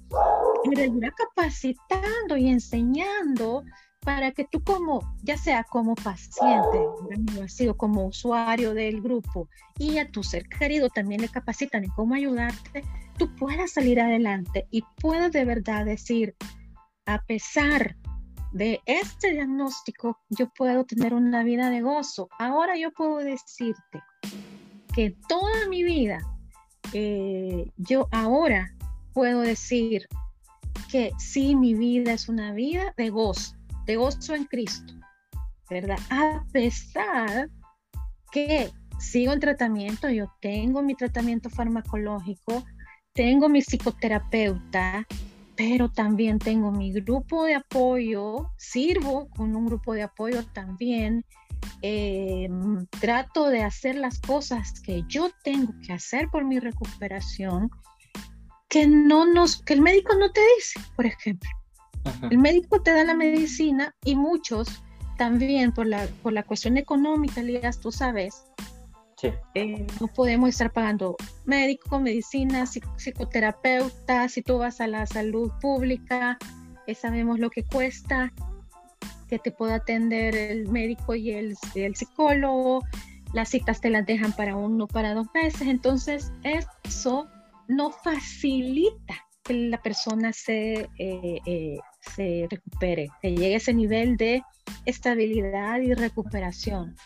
te 0.74 0.88
va 0.88 1.12
capacitando 1.16 2.36
y 2.36 2.48
enseñando 2.48 3.62
para 4.06 4.30
que 4.30 4.44
tú 4.44 4.62
como, 4.62 5.16
ya 5.24 5.36
sea 5.36 5.64
como 5.64 5.96
paciente, 5.96 6.78
sido 7.48 7.76
como 7.76 8.06
usuario 8.06 8.72
del 8.72 9.02
grupo 9.02 9.48
y 9.80 9.98
a 9.98 10.08
tu 10.08 10.22
ser 10.22 10.48
querido 10.48 10.88
también 10.90 11.22
le 11.22 11.28
capacitan 11.28 11.82
en 11.82 11.90
cómo 11.90 12.14
ayudarte, 12.14 12.84
tú 13.18 13.34
puedas 13.34 13.72
salir 13.72 14.00
adelante 14.00 14.68
y 14.70 14.84
puedas 15.00 15.32
de 15.32 15.44
verdad 15.44 15.84
decir, 15.84 16.36
a 17.04 17.20
pesar 17.24 17.96
de 18.52 18.80
este 18.86 19.32
diagnóstico, 19.32 20.20
yo 20.28 20.50
puedo 20.50 20.84
tener 20.84 21.12
una 21.12 21.42
vida 21.42 21.68
de 21.68 21.80
gozo. 21.80 22.28
Ahora 22.38 22.78
yo 22.78 22.92
puedo 22.92 23.16
decirte 23.16 24.04
que 24.94 25.16
toda 25.28 25.68
mi 25.68 25.82
vida, 25.82 26.20
eh, 26.92 27.72
yo 27.76 28.06
ahora 28.12 28.72
puedo 29.12 29.40
decir 29.40 30.06
que 30.92 31.10
sí, 31.18 31.56
mi 31.56 31.74
vida 31.74 32.12
es 32.12 32.28
una 32.28 32.52
vida 32.52 32.94
de 32.96 33.10
gozo 33.10 33.56
de 33.86 33.96
gozo 33.96 34.34
en 34.34 34.44
Cristo, 34.44 34.94
¿verdad? 35.70 35.98
A 36.10 36.44
pesar 36.52 37.48
que 38.32 38.70
sigo 38.98 39.32
en 39.32 39.40
tratamiento, 39.40 40.08
yo 40.10 40.30
tengo 40.40 40.82
mi 40.82 40.94
tratamiento 40.94 41.48
farmacológico, 41.48 42.64
tengo 43.12 43.48
mi 43.48 43.62
psicoterapeuta, 43.62 45.06
pero 45.56 45.90
también 45.90 46.38
tengo 46.38 46.70
mi 46.70 46.92
grupo 46.92 47.44
de 47.44 47.54
apoyo, 47.54 48.50
sirvo 48.58 49.28
con 49.30 49.56
un 49.56 49.66
grupo 49.66 49.94
de 49.94 50.02
apoyo 50.02 50.44
también, 50.52 51.24
em, 51.80 52.86
trato 53.00 53.48
de 53.48 53.62
hacer 53.62 53.96
las 53.96 54.20
cosas 54.20 54.80
que 54.80 55.02
yo 55.08 55.30
tengo 55.42 55.72
que 55.84 55.92
hacer 55.92 56.28
por 56.28 56.44
mi 56.44 56.58
recuperación, 56.58 57.70
que 58.68 58.86
no 58.86 59.24
nos, 59.32 59.62
que 59.62 59.74
el 59.74 59.80
médico 59.80 60.14
no 60.14 60.30
te 60.30 60.40
dice, 60.56 60.80
por 60.94 61.06
ejemplo. 61.06 61.48
El 62.30 62.38
médico 62.38 62.82
te 62.82 62.92
da 62.92 63.04
la 63.04 63.14
medicina 63.14 63.94
y 64.04 64.16
muchos 64.16 64.82
también 65.16 65.72
por 65.72 65.86
la, 65.86 66.06
por 66.22 66.32
la 66.32 66.42
cuestión 66.42 66.76
económica, 66.76 67.42
Lías, 67.42 67.80
tú 67.80 67.90
sabes, 67.90 68.44
eh, 69.54 69.86
no 69.98 70.08
podemos 70.08 70.50
estar 70.50 70.72
pagando 70.72 71.16
médico, 71.46 71.98
medicina, 71.98 72.66
psicoterapeuta, 72.66 74.28
si 74.28 74.42
tú 74.42 74.58
vas 74.58 74.80
a 74.80 74.86
la 74.86 75.06
salud 75.06 75.50
pública, 75.60 76.36
eh, 76.86 76.94
sabemos 76.94 77.38
lo 77.38 77.48
que 77.48 77.64
cuesta 77.64 78.32
que 79.28 79.38
te 79.38 79.50
pueda 79.50 79.76
atender 79.76 80.36
el 80.36 80.68
médico 80.68 81.14
y 81.14 81.30
el, 81.30 81.56
el 81.74 81.96
psicólogo, 81.96 82.84
las 83.32 83.48
citas 83.48 83.80
te 83.80 83.90
las 83.90 84.06
dejan 84.06 84.32
para 84.32 84.54
uno, 84.54 84.86
para 84.86 85.14
dos 85.14 85.26
meses, 85.34 85.62
entonces 85.62 86.32
eso 86.44 87.26
no 87.68 87.90
facilita 87.90 89.14
que 89.42 89.54
la 89.54 89.80
persona 89.80 90.32
se, 90.32 90.88
eh, 90.98 91.78
se 92.14 92.46
recupere, 92.50 93.10
que 93.20 93.30
llegue 93.30 93.54
a 93.54 93.56
ese 93.58 93.74
nivel 93.74 94.16
de 94.16 94.42
estabilidad 94.84 95.80
y 95.80 95.94
recuperación. 95.94 96.96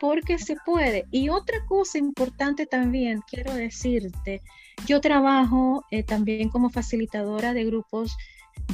Porque 0.00 0.38
se 0.38 0.56
puede. 0.64 1.06
Y 1.10 1.28
otra 1.28 1.64
cosa 1.66 1.98
importante 1.98 2.66
también, 2.66 3.22
quiero 3.30 3.54
decirte, 3.54 4.42
yo 4.86 5.00
trabajo 5.00 5.84
eh, 5.90 6.02
también 6.02 6.48
como 6.48 6.68
facilitadora 6.68 7.54
de 7.54 7.64
grupos 7.64 8.16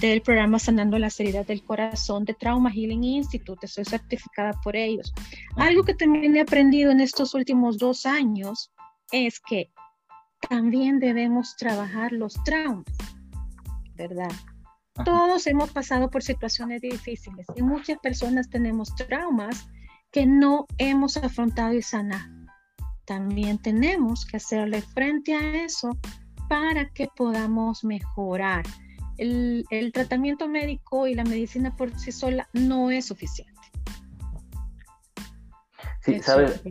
del 0.00 0.22
programa 0.22 0.58
Sanando 0.58 0.98
las 0.98 1.18
heridas 1.20 1.46
del 1.46 1.64
corazón 1.64 2.24
de 2.24 2.34
Trauma 2.34 2.70
Healing 2.70 3.04
Institute. 3.04 3.66
Soy 3.66 3.84
certificada 3.84 4.52
por 4.62 4.76
ellos. 4.76 5.12
Algo 5.56 5.84
que 5.84 5.94
también 5.94 6.36
he 6.36 6.40
aprendido 6.40 6.90
en 6.90 7.00
estos 7.00 7.34
últimos 7.34 7.78
dos 7.78 8.06
años 8.06 8.70
es 9.12 9.40
que 9.40 9.70
también 10.48 10.98
debemos 11.00 11.56
trabajar 11.56 12.12
los 12.12 12.34
traumas, 12.44 12.84
¿verdad? 13.94 14.30
Todos 15.04 15.46
hemos 15.46 15.70
pasado 15.70 16.10
por 16.10 16.22
situaciones 16.22 16.82
difíciles 16.82 17.46
y 17.54 17.62
muchas 17.62 17.98
personas 17.98 18.50
tenemos 18.50 18.94
traumas 18.96 19.68
que 20.10 20.26
no 20.26 20.66
hemos 20.78 21.16
afrontado 21.16 21.72
y 21.72 21.82
sanado. 21.82 22.28
También 23.06 23.58
tenemos 23.58 24.26
que 24.26 24.36
hacerle 24.36 24.82
frente 24.82 25.34
a 25.34 25.64
eso 25.64 25.96
para 26.48 26.88
que 26.90 27.08
podamos 27.16 27.84
mejorar 27.84 28.64
el, 29.18 29.90
tratamiento 29.92 30.48
médico 30.48 31.06
y 31.06 31.14
la 31.14 31.24
medicina 31.24 31.74
por 31.76 31.96
sí 31.98 32.10
sola 32.10 32.48
no 32.52 32.90
es 32.90 33.06
suficiente. 33.06 33.52
Sí, 36.00 36.20
sabes, 36.20 36.62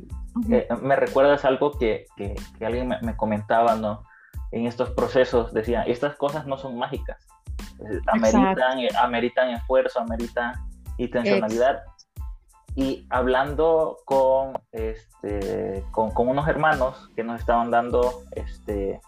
eh, 0.49 0.67
me 0.81 0.95
recuerdas 0.95 1.45
algo 1.45 1.77
que, 1.77 2.05
que, 2.17 2.35
alguien 2.65 2.89
me, 3.01 3.15
comentaba, 3.15 3.75
¿no? 3.75 4.03
En 4.51 4.65
estos 4.65 4.89
procesos 4.91 5.53
decía, 5.53 5.83
estas 5.83 6.15
cosas 6.15 6.47
no 6.47 6.57
son 6.57 6.77
mágicas, 6.77 7.27
ameritan, 8.07 8.79
ameritan 9.01 9.49
esfuerzo, 9.51 9.99
ameritan 9.99 10.53
intencionalidad. 10.97 11.83
Y 12.75 13.05
hablando 13.09 13.97
con, 14.05 14.53
este, 14.71 15.83
con, 15.91 16.11
con, 16.11 16.29
unos 16.29 16.47
hermanos 16.47 17.09
que 17.15 17.23
nos 17.23 17.39
estaban 17.39 17.71
dando 17.71 18.21
este, 18.35 19.01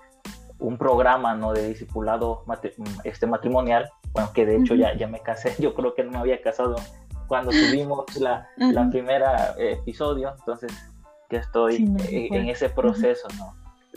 un 0.60 0.78
programa 0.78 1.36
¿no? 1.36 1.54
de 1.54 1.70
discipulado 1.70 2.44
este, 3.04 3.28
matrimonial, 3.28 3.90
bueno, 4.14 4.32
que 4.34 4.46
de 4.46 4.58
hecho 4.58 4.76
ya, 4.76 4.96
ya 4.96 5.08
me 5.08 5.20
casé, 5.20 5.56
yo 5.60 5.74
creo 5.74 5.94
que 5.94 6.04
no 6.04 6.12
me 6.12 6.18
había 6.18 6.42
casado 6.42 6.76
cuando 7.28 7.52
tuvimos 7.52 8.06
la, 8.18 8.48
la 8.58 8.90
primera 8.90 9.56
episodio, 9.58 10.34
entonces 10.38 10.74
que 11.30 11.38
estoy 11.38 11.78
en, 11.78 12.50
ese 12.50 12.70
proceso 12.70 13.26
¿no? 13.38 13.56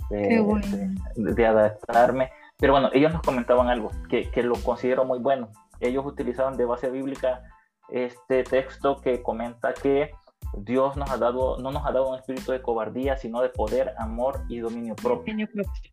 de, 0.08 0.94
de, 1.16 1.46
adaptarme. 1.46 2.30
Pero 2.58 2.72
bueno, 2.72 2.90
ellos 2.92 3.12
nos 3.12 3.22
comentaban 3.22 3.68
algo 3.68 3.90
que, 4.08 4.30
que 4.30 4.42
lo 4.42 4.54
considero 4.56 5.04
muy 5.04 5.18
bueno. 5.18 5.50
Ellos 5.80 6.06
utilizaban 6.06 6.56
de 6.56 6.64
base 6.64 6.90
bíblica 6.90 7.42
este 7.88 8.44
texto 8.44 9.00
que 9.00 9.22
comenta 9.22 9.74
que 9.74 10.12
Dios 10.58 10.96
nos 10.96 11.10
ha 11.10 11.16
dado, 11.16 11.58
no 11.58 11.72
nos 11.72 11.84
ha 11.84 11.92
dado 11.92 12.10
un 12.10 12.16
espíritu 12.16 12.52
de 12.52 12.62
cobardía, 12.62 13.16
sino 13.16 13.40
de 13.40 13.48
poder, 13.48 13.94
amor 13.98 14.40
y 14.48 14.58
dominio 14.58 14.94
propio. 14.94 15.32
Dominio 15.32 15.48
propio. 15.52 15.92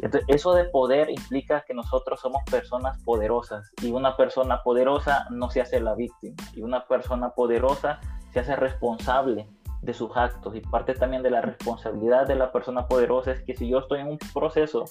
Entonces, 0.00 0.24
eso 0.28 0.54
de 0.54 0.64
poder 0.64 1.10
implica 1.10 1.64
que 1.66 1.74
nosotros 1.74 2.20
somos 2.20 2.42
personas 2.50 3.02
poderosas 3.04 3.70
y 3.82 3.90
una 3.90 4.16
persona 4.16 4.62
poderosa 4.62 5.26
no 5.30 5.50
se 5.50 5.60
hace 5.60 5.80
la 5.80 5.94
víctima 5.94 6.36
y 6.54 6.62
una 6.62 6.86
persona 6.86 7.30
poderosa 7.30 8.00
se 8.32 8.40
hace 8.40 8.56
responsable 8.56 9.48
de 9.82 9.94
sus 9.94 10.16
actos 10.16 10.54
y 10.54 10.60
parte 10.60 10.94
también 10.94 11.22
de 11.22 11.30
la 11.30 11.40
responsabilidad 11.40 12.26
de 12.26 12.36
la 12.36 12.52
persona 12.52 12.86
poderosa 12.86 13.32
es 13.32 13.42
que 13.42 13.54
si 13.54 13.68
yo 13.68 13.80
estoy 13.80 14.00
en 14.00 14.08
un 14.08 14.18
proceso 14.32 14.84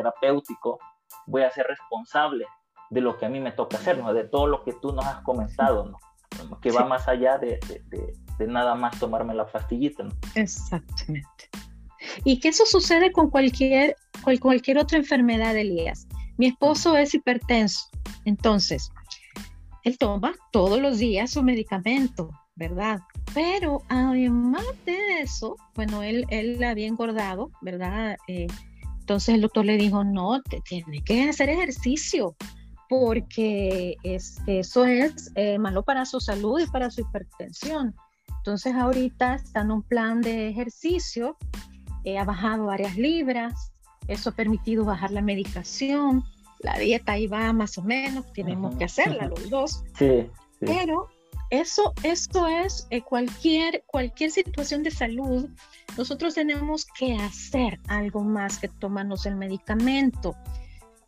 terapéutico 0.00 0.78
voy 1.26 1.42
a 1.42 1.50
ser 1.50 1.66
responsable 1.66 2.46
de 2.90 3.00
lo 3.00 3.16
que 3.18 3.26
a 3.26 3.28
mí 3.28 3.38
me 3.40 3.52
toca 3.52 3.76
hacer, 3.76 3.98
¿no? 3.98 4.12
de 4.12 4.24
todo 4.24 4.46
lo 4.46 4.64
que 4.64 4.72
tú 4.72 4.92
nos 4.92 5.06
has 5.06 5.22
comentado, 5.22 5.84
¿no? 5.84 5.98
que 6.60 6.72
va 6.72 6.84
más 6.84 7.06
allá 7.06 7.38
de, 7.38 7.60
de, 7.68 8.14
de, 8.38 8.46
nada 8.46 8.74
más 8.74 8.98
tomarme 8.98 9.34
la 9.34 9.46
pastillita. 9.46 10.04
¿no? 10.04 10.10
Exactamente. 10.34 11.50
Y 12.24 12.40
que 12.40 12.48
eso 12.48 12.64
sucede 12.66 13.12
con 13.12 13.30
cualquier, 13.30 13.96
cualquier 14.40 14.78
otra 14.78 14.98
enfermedad, 14.98 15.56
Elías. 15.56 16.08
Mi 16.38 16.46
esposo 16.46 16.96
es 16.96 17.14
hipertenso, 17.14 17.90
entonces, 18.24 18.90
él 19.84 19.98
toma 19.98 20.34
todos 20.52 20.80
los 20.80 20.98
días 20.98 21.30
su 21.30 21.42
medicamento, 21.42 22.30
¿verdad? 22.54 23.00
Pero 23.34 23.82
además 23.88 24.64
de 24.86 25.20
eso, 25.20 25.56
bueno, 25.74 26.02
él, 26.02 26.26
él 26.30 26.62
había 26.64 26.86
engordado, 26.86 27.50
¿verdad? 27.60 28.16
Eh, 28.26 28.46
entonces 29.10 29.34
el 29.34 29.40
doctor 29.40 29.64
le 29.64 29.76
dijo, 29.76 30.04
no, 30.04 30.40
te, 30.40 30.60
tiene 30.60 31.02
que 31.02 31.28
hacer 31.28 31.48
ejercicio 31.48 32.36
porque 32.88 33.96
este, 34.04 34.60
eso 34.60 34.84
es 34.84 35.32
eh, 35.34 35.58
malo 35.58 35.82
para 35.82 36.06
su 36.06 36.20
salud 36.20 36.60
y 36.60 36.66
para 36.68 36.92
su 36.92 37.00
hipertensión. 37.00 37.96
Entonces 38.38 38.72
ahorita 38.72 39.34
está 39.34 39.62
en 39.62 39.72
un 39.72 39.82
plan 39.82 40.20
de 40.20 40.48
ejercicio 40.48 41.36
eh, 42.04 42.18
ha 42.18 42.24
bajado 42.24 42.66
varias 42.66 42.96
libras, 42.96 43.72
eso 44.06 44.30
ha 44.30 44.32
permitido 44.32 44.84
bajar 44.84 45.10
la 45.10 45.22
medicación, 45.22 46.22
la 46.60 46.78
dieta 46.78 47.12
ahí 47.12 47.26
va 47.26 47.52
más 47.52 47.78
o 47.78 47.82
menos, 47.82 48.32
tenemos 48.32 48.76
que 48.76 48.84
hacerla 48.84 49.26
los 49.26 49.50
dos. 49.50 49.82
Sí, 49.98 50.30
Pero 50.60 51.08
eso, 51.50 51.92
es 52.04 52.28
eh, 52.90 53.02
cualquier, 53.02 53.82
cualquier 53.86 54.30
situación 54.30 54.82
de 54.82 54.90
salud, 54.90 55.48
nosotros 55.96 56.34
tenemos 56.34 56.86
que 56.86 57.16
hacer 57.16 57.80
algo 57.88 58.22
más 58.22 58.58
que 58.58 58.68
tomarnos 58.68 59.26
el 59.26 59.36
medicamento. 59.36 60.36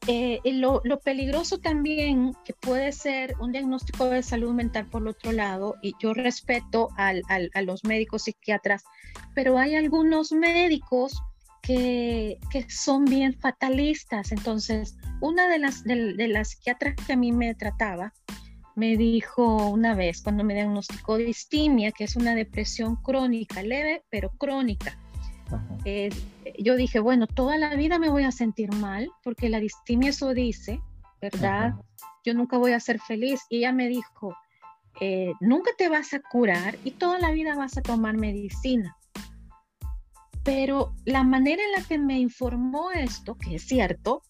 Eh, 0.08 0.40
lo, 0.44 0.80
lo, 0.82 0.98
peligroso 0.98 1.58
también 1.58 2.34
que 2.44 2.54
puede 2.54 2.90
ser 2.90 3.36
un 3.38 3.52
diagnóstico 3.52 4.06
de 4.06 4.24
salud 4.24 4.52
mental 4.52 4.86
por 4.86 5.06
otro 5.06 5.30
lado, 5.30 5.76
y 5.80 5.94
yo 6.00 6.12
respeto 6.12 6.88
al, 6.96 7.22
al, 7.28 7.50
a 7.54 7.62
los 7.62 7.84
médicos 7.84 8.24
psiquiatras, 8.24 8.82
pero 9.36 9.58
hay 9.58 9.76
algunos 9.76 10.32
médicos 10.32 11.22
que, 11.62 12.38
que 12.50 12.68
son 12.68 13.04
bien 13.04 13.32
fatalistas. 13.38 14.32
Entonces, 14.32 14.96
una 15.20 15.48
de 15.48 15.60
las, 15.60 15.84
de, 15.84 16.14
de 16.14 16.28
las 16.28 16.50
psiquiatras 16.50 16.96
que 17.06 17.12
a 17.12 17.16
mí 17.16 17.30
me 17.30 17.54
trataba, 17.54 18.12
me 18.74 18.96
dijo 18.96 19.68
una 19.68 19.94
vez 19.94 20.22
cuando 20.22 20.44
me 20.44 20.54
diagnosticó 20.54 21.16
distimia, 21.16 21.92
que 21.92 22.04
es 22.04 22.16
una 22.16 22.34
depresión 22.34 22.96
crónica, 22.96 23.62
leve, 23.62 24.04
pero 24.10 24.30
crónica. 24.30 24.98
Eh, 25.84 26.10
yo 26.58 26.76
dije, 26.76 26.98
bueno, 26.98 27.26
toda 27.26 27.58
la 27.58 27.74
vida 27.74 27.98
me 27.98 28.08
voy 28.08 28.24
a 28.24 28.32
sentir 28.32 28.72
mal 28.72 29.10
porque 29.22 29.48
la 29.48 29.60
distimia 29.60 30.10
eso 30.10 30.32
dice, 30.32 30.80
¿verdad? 31.20 31.74
Yo 32.24 32.34
nunca 32.34 32.56
voy 32.56 32.72
a 32.72 32.80
ser 32.80 33.00
feliz. 33.00 33.42
Y 33.50 33.58
ella 33.58 33.72
me 33.72 33.88
dijo, 33.88 34.34
eh, 35.00 35.32
nunca 35.40 35.72
te 35.76 35.88
vas 35.88 36.14
a 36.14 36.20
curar 36.20 36.78
y 36.84 36.92
toda 36.92 37.18
la 37.18 37.30
vida 37.30 37.54
vas 37.56 37.76
a 37.76 37.82
tomar 37.82 38.16
medicina. 38.16 38.96
Pero 40.44 40.94
la 41.04 41.22
manera 41.22 41.62
en 41.62 41.72
la 41.72 41.86
que 41.86 41.98
me 41.98 42.18
informó 42.18 42.90
esto, 42.90 43.36
que 43.36 43.56
es 43.56 43.62
cierto, 43.62 44.22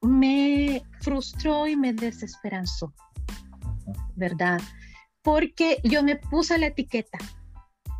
me 0.00 0.82
frustró 1.00 1.66
y 1.66 1.76
me 1.76 1.92
desesperanzó, 1.92 2.92
¿verdad? 4.16 4.60
Porque 5.22 5.78
yo 5.84 6.02
me 6.02 6.16
puse 6.16 6.58
la 6.58 6.66
etiqueta 6.66 7.18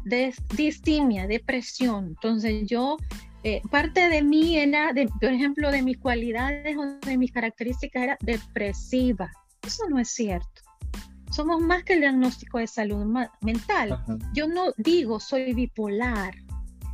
de 0.05 0.35
distimia, 0.57 1.27
depresión. 1.27 2.07
Entonces 2.09 2.67
yo, 2.67 2.97
eh, 3.45 3.63
parte 3.71 4.09
de 4.09 4.23
mí 4.23 4.57
era, 4.59 4.93
de, 4.93 5.09
por 5.09 5.31
ejemplo, 5.31 5.71
de 5.71 5.83
mis 5.83 5.99
cualidades 5.99 6.77
o 6.77 7.07
de 7.07 7.19
mis 7.19 7.33
características 7.33 8.03
era 8.03 8.19
depresiva. 8.21 9.31
Eso 9.63 9.89
no 9.89 9.99
es 9.99 10.09
cierto. 10.09 10.63
Somos 11.31 11.63
más 11.63 11.83
que 11.85 11.95
el 11.95 12.01
diagnóstico 12.01 12.59
de 12.59 12.67
salud 12.67 13.07
mental. 13.41 14.05
Yo 14.35 14.47
no 14.47 14.73
digo 14.77 15.19
soy 15.19 15.55
bipolar. 15.55 16.35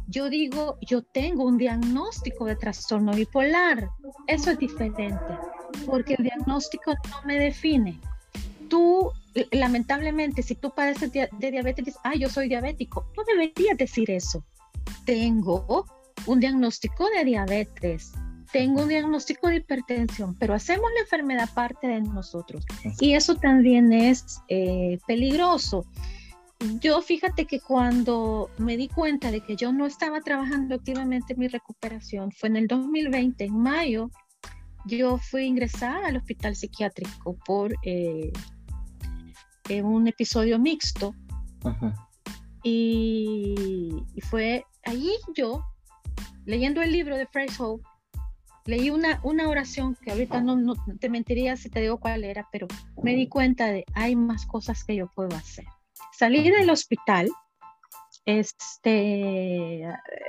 Yo 0.07 0.31
digo 0.31 0.79
yo 0.81 1.03
tengo 1.03 1.45
un 1.45 1.59
diagnóstico 1.59 2.45
de 2.45 2.55
trastorno 2.55 3.13
bipolar. 3.13 3.91
Eso 4.29 4.53
es 4.53 4.59
diferente, 4.59 5.13
porque 5.87 6.15
el 6.15 6.25
diagnóstico 6.25 6.95
no 7.11 7.27
me 7.27 7.39
define. 7.39 8.01
Tú 8.69 9.13
lamentablemente, 9.53 10.43
si 10.43 10.55
tú 10.55 10.71
padeces 10.75 11.13
de, 11.13 11.29
diabetes, 11.39 11.85
dices, 11.85 12.01
ah, 12.05 12.15
yo 12.15 12.29
soy 12.29 12.49
diabético. 12.49 13.07
No 13.17 13.25
deberías 13.25 13.77
decir 13.77 14.11
eso. 14.11 14.45
Tengo 15.05 15.87
un 16.27 16.41
diagnóstico 16.41 17.09
de 17.11 17.25
diabetes, 17.25 18.13
tengo 18.53 18.83
un 18.83 18.89
diagnóstico 18.89 19.49
de 19.49 19.57
hipertensión, 19.57 20.35
pero 20.39 20.55
hacemos 20.55 20.87
la 20.95 21.01
enfermedad 21.03 21.49
parte 21.55 21.87
de 21.87 22.01
nosotros. 22.01 22.65
Y 23.01 23.15
eso 23.15 23.37
también 23.37 23.93
es 23.93 24.41
eh, 24.49 24.99
peligroso. 25.07 25.85
Yo 26.81 27.03
fíjate 27.03 27.45
que 27.45 27.61
cuando 27.61 28.51
me 28.59 28.77
di 28.77 28.89
cuenta 28.89 29.31
de 29.31 29.43
que 29.43 29.55
yo 29.55 29.73
no 29.73 29.87
estaba 29.87 30.21
trabajando 30.23 30.75
activamente 30.75 31.35
en 31.35 31.39
mi 31.39 31.49
recuperación, 31.49 32.33
fue 32.33 32.49
en 32.49 32.57
el 32.57 32.67
2020, 32.67 33.45
en 33.45 33.59
mayo, 33.59 34.11
yo 34.87 35.19
fui 35.19 35.45
ingresada 35.45 36.09
al 36.09 36.17
hospital 36.17 36.57
psiquiátrico 36.57 37.37
por 37.45 37.75
eh, 37.85 38.33
en 39.69 39.85
un 39.85 40.09
episodio 40.09 40.59
mixto. 40.59 41.15
Y, 42.63 44.05
fue 44.31 44.65
allí 44.85 45.13
yo, 45.35 45.65
leyendo 46.45 46.83
el 46.83 46.93
libro 46.93 47.17
de 47.17 47.27
Fresh 47.27 47.61
Hope, 47.61 47.85
leí 48.67 48.91
una, 48.91 49.21
una 49.23 49.49
oración 49.49 49.97
que 50.03 50.11
ahorita 50.11 50.41
no, 50.41 50.57
no 50.57 50.75
te 51.01 51.09
mentiría 51.09 51.57
si 51.57 51.71
te 51.71 51.81
digo 51.81 51.99
cuál 51.99 52.25
era, 52.25 52.47
pero 52.53 52.67
me 53.03 53.15
di 53.15 53.29
cuenta 53.29 53.67
de 53.69 53.85
hay 53.95 54.17
más 54.17 54.45
cosas 54.47 54.85
que 54.85 54.97
yo 54.97 55.11
puedo 55.15 55.35
hacer. 55.37 55.65
Salí 56.13 56.51
del 56.51 56.69
hospital, 56.69 57.29
este, 58.27 59.85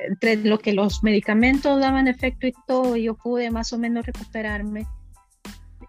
entre 0.07 0.37
lo 0.37 0.59
que 0.59 0.71
los 0.71 1.03
medicamentos 1.03 1.81
daban 1.81 2.07
efecto 2.07 2.47
y 2.47 2.53
todo, 2.65 2.95
yo 2.95 3.15
pude 3.15 3.51
más 3.51 3.73
o 3.73 3.77
menos 3.77 4.05
recuperarme 4.05 4.87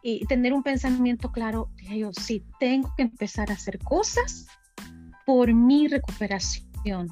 y 0.03 0.25
tener 0.27 0.53
un 0.53 0.63
pensamiento 0.63 1.31
claro, 1.31 1.71
dije 1.77 1.99
yo, 1.99 2.13
sí, 2.13 2.45
tengo 2.59 2.93
que 2.97 3.03
empezar 3.03 3.51
a 3.51 3.55
hacer 3.55 3.79
cosas 3.79 4.47
por 5.27 5.53
mi 5.53 5.89
recuperación, 5.89 7.09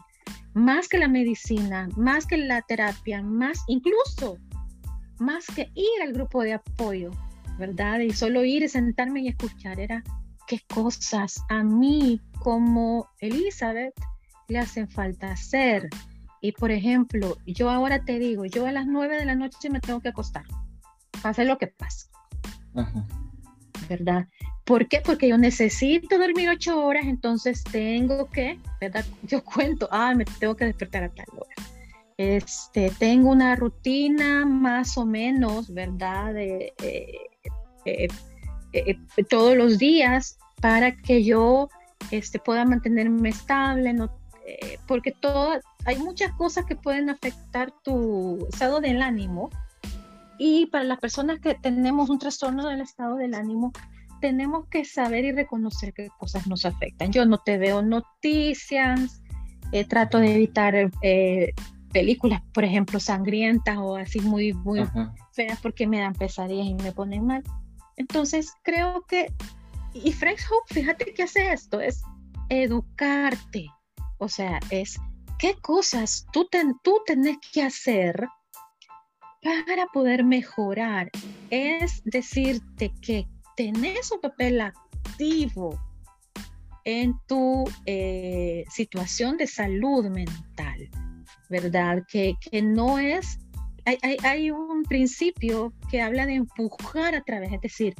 más 0.54 0.88
que 0.88 0.98
la 0.98 1.08
medicina, 1.08 1.88
más 1.96 2.26
que 2.26 2.36
la 2.36 2.62
terapia, 2.62 3.22
más 3.22 3.62
incluso, 3.68 4.38
más 5.18 5.46
que 5.46 5.70
ir 5.74 6.02
al 6.02 6.12
grupo 6.12 6.42
de 6.42 6.54
apoyo, 6.54 7.10
¿verdad? 7.58 8.00
Y 8.00 8.12
solo 8.12 8.44
ir 8.44 8.62
y 8.62 8.68
sentarme 8.68 9.20
y 9.20 9.28
escuchar, 9.28 9.78
era 9.78 10.02
qué 10.46 10.60
cosas 10.72 11.42
a 11.48 11.62
mí 11.62 12.20
como 12.38 13.08
Elizabeth 13.20 13.94
le 14.48 14.58
hacen 14.58 14.88
falta 14.88 15.32
hacer. 15.32 15.88
Y 16.40 16.52
por 16.52 16.70
ejemplo, 16.70 17.36
yo 17.46 17.68
ahora 17.68 18.04
te 18.04 18.18
digo, 18.18 18.46
yo 18.46 18.66
a 18.66 18.72
las 18.72 18.86
nueve 18.86 19.16
de 19.16 19.26
la 19.26 19.34
noche 19.34 19.70
me 19.70 19.80
tengo 19.80 20.00
que 20.00 20.08
acostar, 20.08 20.44
pase 21.22 21.44
lo 21.44 21.58
que 21.58 21.66
pase. 21.66 22.06
¿Verdad? 23.88 24.26
¿Por 24.64 24.86
qué? 24.86 25.00
Porque 25.02 25.28
yo 25.28 25.38
necesito 25.38 26.18
dormir 26.18 26.50
ocho 26.50 26.84
horas, 26.84 27.06
entonces 27.06 27.64
tengo 27.64 28.28
que, 28.28 28.58
¿verdad? 28.80 29.04
Yo 29.22 29.42
cuento, 29.42 29.88
ah, 29.90 30.14
me 30.14 30.24
tengo 30.24 30.56
que 30.56 30.66
despertar 30.66 31.04
a 31.04 31.08
tal 31.08 31.26
hora. 31.36 31.54
Este, 32.18 32.92
tengo 32.98 33.30
una 33.30 33.54
rutina 33.54 34.44
más 34.44 34.98
o 34.98 35.06
menos, 35.06 35.72
¿verdad? 35.72 36.36
Eh, 36.36 36.74
eh, 36.82 38.08
eh, 38.72 38.98
todos 39.30 39.56
los 39.56 39.78
días 39.78 40.36
para 40.60 40.96
que 40.96 41.22
yo 41.22 41.70
este, 42.10 42.40
pueda 42.40 42.64
mantenerme 42.64 43.28
estable, 43.28 43.92
no, 43.92 44.10
porque 44.88 45.12
todo, 45.12 45.60
hay 45.84 45.96
muchas 45.98 46.32
cosas 46.32 46.64
que 46.66 46.74
pueden 46.74 47.08
afectar 47.08 47.72
tu 47.84 48.48
estado 48.50 48.80
del 48.80 49.00
ánimo 49.00 49.50
y 50.38 50.66
para 50.66 50.84
las 50.84 50.98
personas 50.98 51.40
que 51.40 51.54
tenemos 51.54 52.10
un 52.10 52.18
trastorno 52.18 52.66
del 52.68 52.80
estado 52.80 53.16
del 53.16 53.34
ánimo, 53.34 53.72
tenemos 54.20 54.66
que 54.68 54.84
saber 54.84 55.24
y 55.24 55.32
reconocer 55.32 55.92
qué 55.92 56.08
cosas 56.18 56.46
nos 56.46 56.64
afectan. 56.64 57.12
Yo 57.12 57.24
no 57.24 57.38
te 57.38 57.58
veo 57.58 57.82
noticias, 57.82 59.22
eh, 59.72 59.84
trato 59.84 60.18
de 60.18 60.34
evitar 60.34 60.74
eh, 61.02 61.52
películas, 61.92 62.42
por 62.52 62.64
ejemplo, 62.64 63.00
sangrientas 63.00 63.78
o 63.78 63.96
así 63.96 64.20
muy, 64.20 64.52
muy 64.52 64.82
feas 65.32 65.60
porque 65.60 65.86
me 65.86 66.00
dan 66.00 66.14
pesadillas 66.14 66.66
y 66.66 66.74
me 66.74 66.92
ponen 66.92 67.26
mal. 67.26 67.42
Entonces, 67.96 68.52
creo 68.62 69.04
que, 69.08 69.32
y 69.92 70.12
Fresh 70.12 70.42
Hope, 70.50 70.74
fíjate 70.74 71.12
que 71.14 71.24
hace 71.24 71.52
esto, 71.52 71.80
es 71.80 72.02
educarte. 72.48 73.66
O 74.18 74.28
sea, 74.28 74.60
es 74.70 74.98
qué 75.38 75.54
cosas 75.60 76.26
tú, 76.32 76.46
ten, 76.50 76.76
tú 76.82 76.98
tenés 77.06 77.38
que 77.52 77.62
hacer 77.62 78.28
para 79.42 79.86
poder 79.92 80.24
mejorar. 80.24 81.10
Es 81.50 82.02
decirte 82.04 82.92
que 83.00 83.26
tenés 83.56 84.10
un 84.12 84.20
papel 84.20 84.60
activo 84.60 85.78
en 86.84 87.14
tu 87.26 87.64
eh, 87.84 88.64
situación 88.70 89.36
de 89.36 89.46
salud 89.46 90.06
mental, 90.06 90.88
¿verdad? 91.50 92.02
Que, 92.08 92.34
no 92.62 92.98
es, 92.98 93.40
hay, 93.84 94.50
un 94.50 94.84
principio 94.84 95.74
que 95.90 96.00
habla 96.00 96.24
de 96.24 96.34
empujar 96.34 97.14
a 97.14 97.22
través, 97.22 97.52
es 97.52 97.60
decir, 97.60 97.94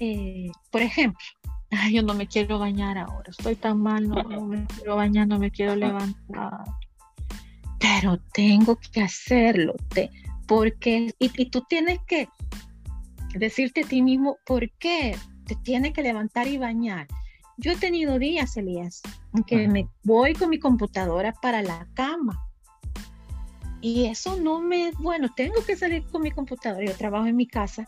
eh, 0.00 0.50
por 0.72 0.82
ejemplo, 0.82 1.24
yo 1.92 2.02
no 2.02 2.14
me 2.14 2.26
quiero 2.26 2.58
bañar 2.58 2.98
ahora, 2.98 3.30
estoy 3.30 3.54
tan 3.54 3.80
mal, 3.80 4.08
no, 4.08 4.22
no 4.24 4.44
me 4.46 4.66
quiero 4.66 4.96
bañar, 4.96 5.28
no 5.28 5.38
me 5.38 5.52
quiero 5.52 5.76
levantar, 5.76 6.64
pero 7.78 8.18
tengo 8.32 8.76
que 8.76 9.02
hacerlo, 9.02 9.74
te, 9.90 10.10
porque, 10.46 11.14
y, 11.18 11.50
tú 11.50 11.62
tienes 11.68 11.98
que 12.06 12.28
decirte 13.34 13.82
a 13.82 13.88
ti 13.88 14.02
mismo 14.02 14.38
por 14.46 14.70
qué 14.78 15.16
te 15.46 15.56
tienes 15.56 15.92
que 15.92 16.02
levantar 16.02 16.46
y 16.46 16.58
bañar. 16.58 17.06
Yo 17.58 17.72
he 17.72 17.76
tenido 17.76 18.18
días, 18.18 18.56
Elías, 18.56 19.02
en 19.34 19.42
que 19.44 19.68
me 19.68 19.88
voy 20.02 20.34
con 20.34 20.50
mi 20.50 20.58
computadora 20.58 21.32
para 21.32 21.62
la 21.62 21.86
cama. 21.94 22.42
Y 23.80 24.06
eso 24.06 24.36
no 24.36 24.60
me, 24.60 24.92
bueno, 24.98 25.28
tengo 25.34 25.64
que 25.64 25.76
salir 25.76 26.04
con 26.06 26.22
mi 26.22 26.30
computadora, 26.30 26.84
yo 26.84 26.94
trabajo 26.94 27.26
en 27.26 27.36
mi 27.36 27.46
casa. 27.46 27.86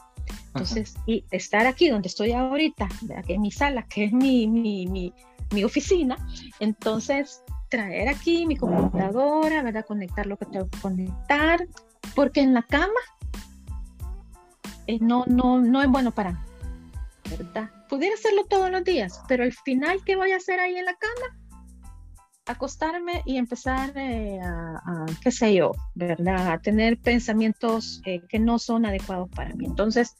Entonces, 0.48 0.94
y 1.06 1.24
estar 1.30 1.66
aquí 1.66 1.88
donde 1.88 2.08
estoy 2.08 2.32
ahorita, 2.32 2.88
en 3.28 3.40
mi 3.40 3.50
sala, 3.50 3.82
que 3.84 4.04
es 4.04 4.12
mi, 4.12 4.46
mi, 4.46 4.86
mi, 4.86 5.12
mi 5.52 5.64
oficina, 5.64 6.16
entonces 6.60 7.42
traer 7.68 8.08
aquí 8.08 8.46
mi 8.46 8.56
computadora, 8.56 9.62
¿verdad? 9.62 9.84
Conectar 9.86 10.26
lo 10.26 10.36
que 10.36 10.46
tengo 10.46 10.68
que 10.68 10.78
conectar, 10.80 11.66
porque 12.14 12.40
en 12.40 12.54
la 12.54 12.62
cama 12.62 13.00
eh, 14.86 14.98
no, 15.00 15.24
no, 15.26 15.60
no 15.60 15.82
es 15.82 15.88
bueno 15.88 16.12
para 16.12 16.32
mí, 16.32 16.38
¿verdad? 17.30 17.70
Pudiera 17.88 18.14
hacerlo 18.14 18.46
todos 18.46 18.70
los 18.70 18.84
días, 18.84 19.20
pero 19.28 19.44
al 19.44 19.52
final, 19.52 20.02
¿qué 20.04 20.16
voy 20.16 20.32
a 20.32 20.36
hacer 20.36 20.60
ahí 20.60 20.76
en 20.76 20.84
la 20.84 20.94
cama? 20.94 21.38
acostarme 22.46 23.22
y 23.26 23.36
empezar 23.36 23.92
eh, 23.94 24.40
a, 24.42 25.04
qué 25.22 25.30
sé 25.30 25.54
yo, 25.54 25.72
¿verdad? 25.94 26.50
A 26.50 26.58
tener 26.58 26.98
pensamientos 26.98 28.00
eh, 28.06 28.22
que 28.26 28.38
no 28.38 28.58
son 28.58 28.86
adecuados 28.86 29.28
para 29.36 29.54
mí. 29.54 29.66
Entonces, 29.66 30.16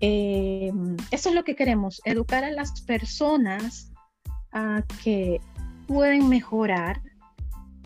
eso 0.00 1.28
es 1.28 1.34
lo 1.34 1.44
que 1.44 1.56
queremos, 1.56 2.00
educar 2.06 2.42
a 2.42 2.50
las 2.50 2.80
personas 2.80 3.92
a 4.52 4.82
que 5.04 5.42
pueden 5.86 6.26
mejorar 6.30 7.02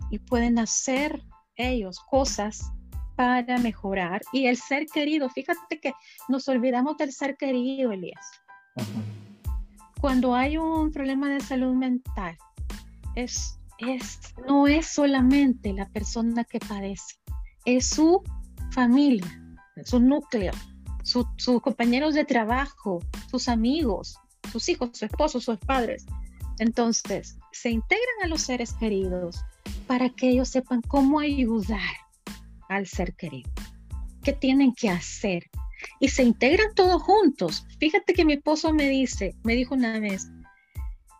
y 0.09 0.19
pueden 0.19 0.57
hacer 0.57 1.21
ellos 1.55 1.99
cosas 2.09 2.71
para 3.15 3.57
mejorar 3.59 4.21
y 4.33 4.47
el 4.47 4.57
ser 4.57 4.85
querido. 4.87 5.29
Fíjate 5.29 5.79
que 5.79 5.93
nos 6.27 6.47
olvidamos 6.47 6.97
del 6.97 7.11
ser 7.11 7.37
querido, 7.37 7.91
Elías. 7.91 8.25
Cuando 9.99 10.33
hay 10.33 10.57
un 10.57 10.91
problema 10.91 11.29
de 11.29 11.39
salud 11.39 11.75
mental, 11.75 12.35
es, 13.15 13.59
es, 13.77 14.19
no 14.47 14.67
es 14.67 14.87
solamente 14.87 15.73
la 15.73 15.87
persona 15.89 16.43
que 16.43 16.59
padece, 16.59 17.15
es 17.65 17.87
su 17.87 18.23
familia, 18.71 19.27
su 19.83 19.99
núcleo, 19.99 20.53
sus 21.03 21.61
compañeros 21.61 22.15
de 22.15 22.25
trabajo, 22.25 22.99
sus 23.29 23.47
amigos, 23.47 24.17
sus 24.51 24.67
hijos, 24.69 24.89
su 24.93 25.05
esposo, 25.05 25.39
sus 25.39 25.59
padres. 25.59 26.05
Entonces, 26.57 27.37
se 27.51 27.69
integran 27.69 28.23
a 28.23 28.27
los 28.27 28.41
seres 28.41 28.73
queridos 28.73 29.43
para 29.91 30.09
que 30.09 30.29
ellos 30.29 30.47
sepan 30.47 30.81
cómo 30.83 31.19
ayudar 31.19 31.97
al 32.69 32.87
ser 32.87 33.13
querido, 33.13 33.51
qué 34.23 34.31
tienen 34.31 34.73
que 34.73 34.89
hacer. 34.89 35.49
Y 35.99 36.07
se 36.07 36.23
integran 36.23 36.73
todos 36.75 37.01
juntos. 37.01 37.67
Fíjate 37.77 38.13
que 38.13 38.23
mi 38.23 38.31
esposo 38.31 38.71
me 38.71 38.87
dice, 38.87 39.35
me 39.43 39.53
dijo 39.53 39.75
una 39.75 39.99
vez, 39.99 40.31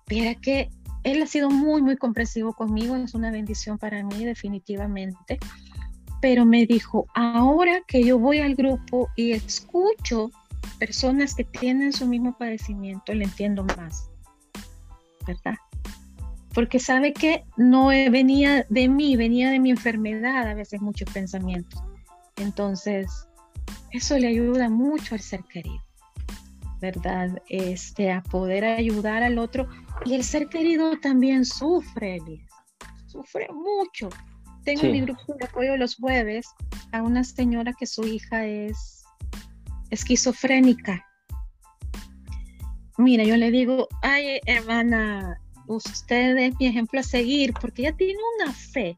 mira 0.10 0.36
que 0.36 0.70
él 1.04 1.22
ha 1.22 1.28
sido 1.28 1.50
muy, 1.50 1.82
muy 1.82 1.98
comprensivo 1.98 2.54
conmigo, 2.54 2.96
es 2.96 3.14
una 3.14 3.30
bendición 3.30 3.78
para 3.78 4.06
mí 4.06 4.24
definitivamente, 4.24 5.38
pero 6.22 6.46
me 6.46 6.66
dijo, 6.66 7.08
ahora 7.14 7.82
que 7.86 8.06
yo 8.06 8.20
voy 8.20 8.40
al 8.40 8.56
grupo 8.56 9.10
y 9.18 9.34
escucho 9.34 10.32
personas 10.80 11.36
que 11.36 11.44
tienen 11.44 11.92
su 11.92 12.08
mismo 12.08 12.38
padecimiento, 12.38 13.14
le 13.14 13.26
entiendo 13.26 13.66
más, 13.66 14.10
¿verdad? 15.28 15.56
Porque 16.54 16.80
sabe 16.80 17.14
que 17.14 17.44
no 17.58 17.88
venía 17.88 18.66
de 18.70 18.90
mí, 18.90 19.16
venía 19.16 19.50
de 19.50 19.60
mi 19.60 19.70
enfermedad, 19.70 20.48
a 20.48 20.54
veces 20.54 20.82
muchos 20.82 21.10
pensamientos. 21.12 21.82
Entonces, 22.38 23.28
eso 23.92 24.18
le 24.18 24.28
ayuda 24.28 24.70
mucho 24.70 25.16
al 25.16 25.22
ser 25.22 25.44
querido, 25.44 25.84
¿verdad? 26.80 27.42
Este, 27.48 28.12
a 28.12 28.22
poder 28.24 28.66
ayudar 28.66 29.24
al 29.24 29.38
otro. 29.38 29.68
Y 30.06 30.16
el 30.16 30.24
ser 30.24 30.48
querido 30.48 30.98
también 31.00 31.46
sufre, 31.46 32.18
Elías, 32.18 32.52
sufre 33.08 33.48
mucho. 33.54 34.10
Tengo 34.64 34.84
mi 34.84 35.02
grupo 35.02 35.34
de 35.40 35.46
apoyo 35.46 35.78
los 35.78 35.96
jueves 35.96 36.48
a 36.92 37.02
una 37.02 37.24
señora 37.24 37.74
que 37.74 37.88
su 37.88 38.06
hija 38.06 38.46
es 38.46 39.04
esquizofrénica. 39.90 41.06
Mira, 42.98 43.24
yo 43.24 43.38
le 43.38 43.50
digo, 43.50 43.88
ay, 44.02 44.40
hermana, 44.46 45.40
usted 45.76 46.38
es 46.38 46.60
mi 46.60 46.68
ejemplo 46.68 47.00
a 47.00 47.04
seguir 47.04 47.54
porque 47.54 47.84
ella 47.84 47.96
tiene 47.96 48.20
una 48.38 48.54
fe, 48.54 48.98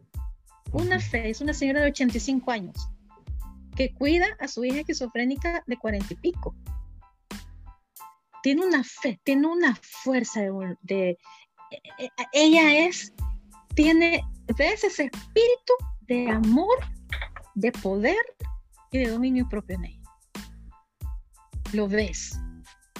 una 0.71 0.99
fe, 0.99 1.29
es 1.29 1.41
una 1.41 1.53
señora 1.53 1.81
de 1.81 1.87
85 1.87 2.51
años 2.51 2.89
que 3.75 3.93
cuida 3.93 4.27
a 4.39 4.47
su 4.47 4.63
hija 4.63 4.79
esquizofrénica 4.79 5.63
de 5.65 5.77
40 5.77 6.13
y 6.13 6.17
pico. 6.17 6.55
Tiene 8.41 8.65
una 8.65 8.83
fe, 8.83 9.19
tiene 9.23 9.47
una 9.47 9.75
fuerza 9.81 10.41
de, 10.81 11.09
eh, 11.09 11.17
eh, 11.97 12.09
ella 12.33 12.85
es, 12.85 13.13
tiene, 13.75 14.23
ves 14.57 14.83
ese 14.83 15.05
espíritu 15.05 15.73
de 16.01 16.29
amor, 16.29 16.77
de 17.55 17.71
poder 17.71 18.17
y 18.91 18.99
de 18.99 19.09
dominio 19.09 19.47
propio 19.49 19.77
en 19.77 19.85
ella. 19.85 20.09
Lo 21.71 21.87
ves, 21.87 22.37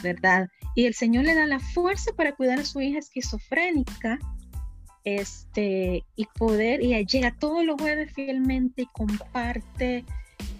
¿verdad? 0.01 0.47
Y 0.75 0.85
el 0.85 0.93
Señor 0.93 1.25
le 1.25 1.35
da 1.35 1.45
la 1.45 1.59
fuerza 1.59 2.11
para 2.15 2.35
cuidar 2.35 2.59
a 2.59 2.65
su 2.65 2.81
hija 2.81 2.99
esquizofrénica 2.99 4.19
este, 5.03 6.05
y 6.15 6.25
poder, 6.37 6.81
y 6.83 7.05
llega 7.05 7.35
todos 7.37 7.65
los 7.65 7.79
jueves 7.79 8.11
fielmente 8.13 8.83
y 8.83 8.85
comparte, 8.85 10.05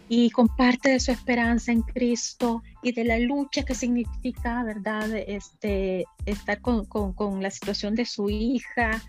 y 0.10 0.30
comparte 0.32 0.90
de 0.90 1.00
su 1.00 1.12
esperanza 1.12 1.72
en 1.72 1.82
Cristo 1.82 2.62
y 2.82 2.92
de 2.92 3.06
la 3.06 3.20
lucha 3.20 3.64
que 3.64 3.74
significa, 3.74 4.64
¿verdad?, 4.64 5.10
este, 5.16 6.06
estar 6.26 6.62
con, 6.62 6.86
con, 6.86 7.42
la 7.42 7.50
situación 7.52 7.96
de 7.96 8.06
su 8.06 8.30
hija, 8.30 9.02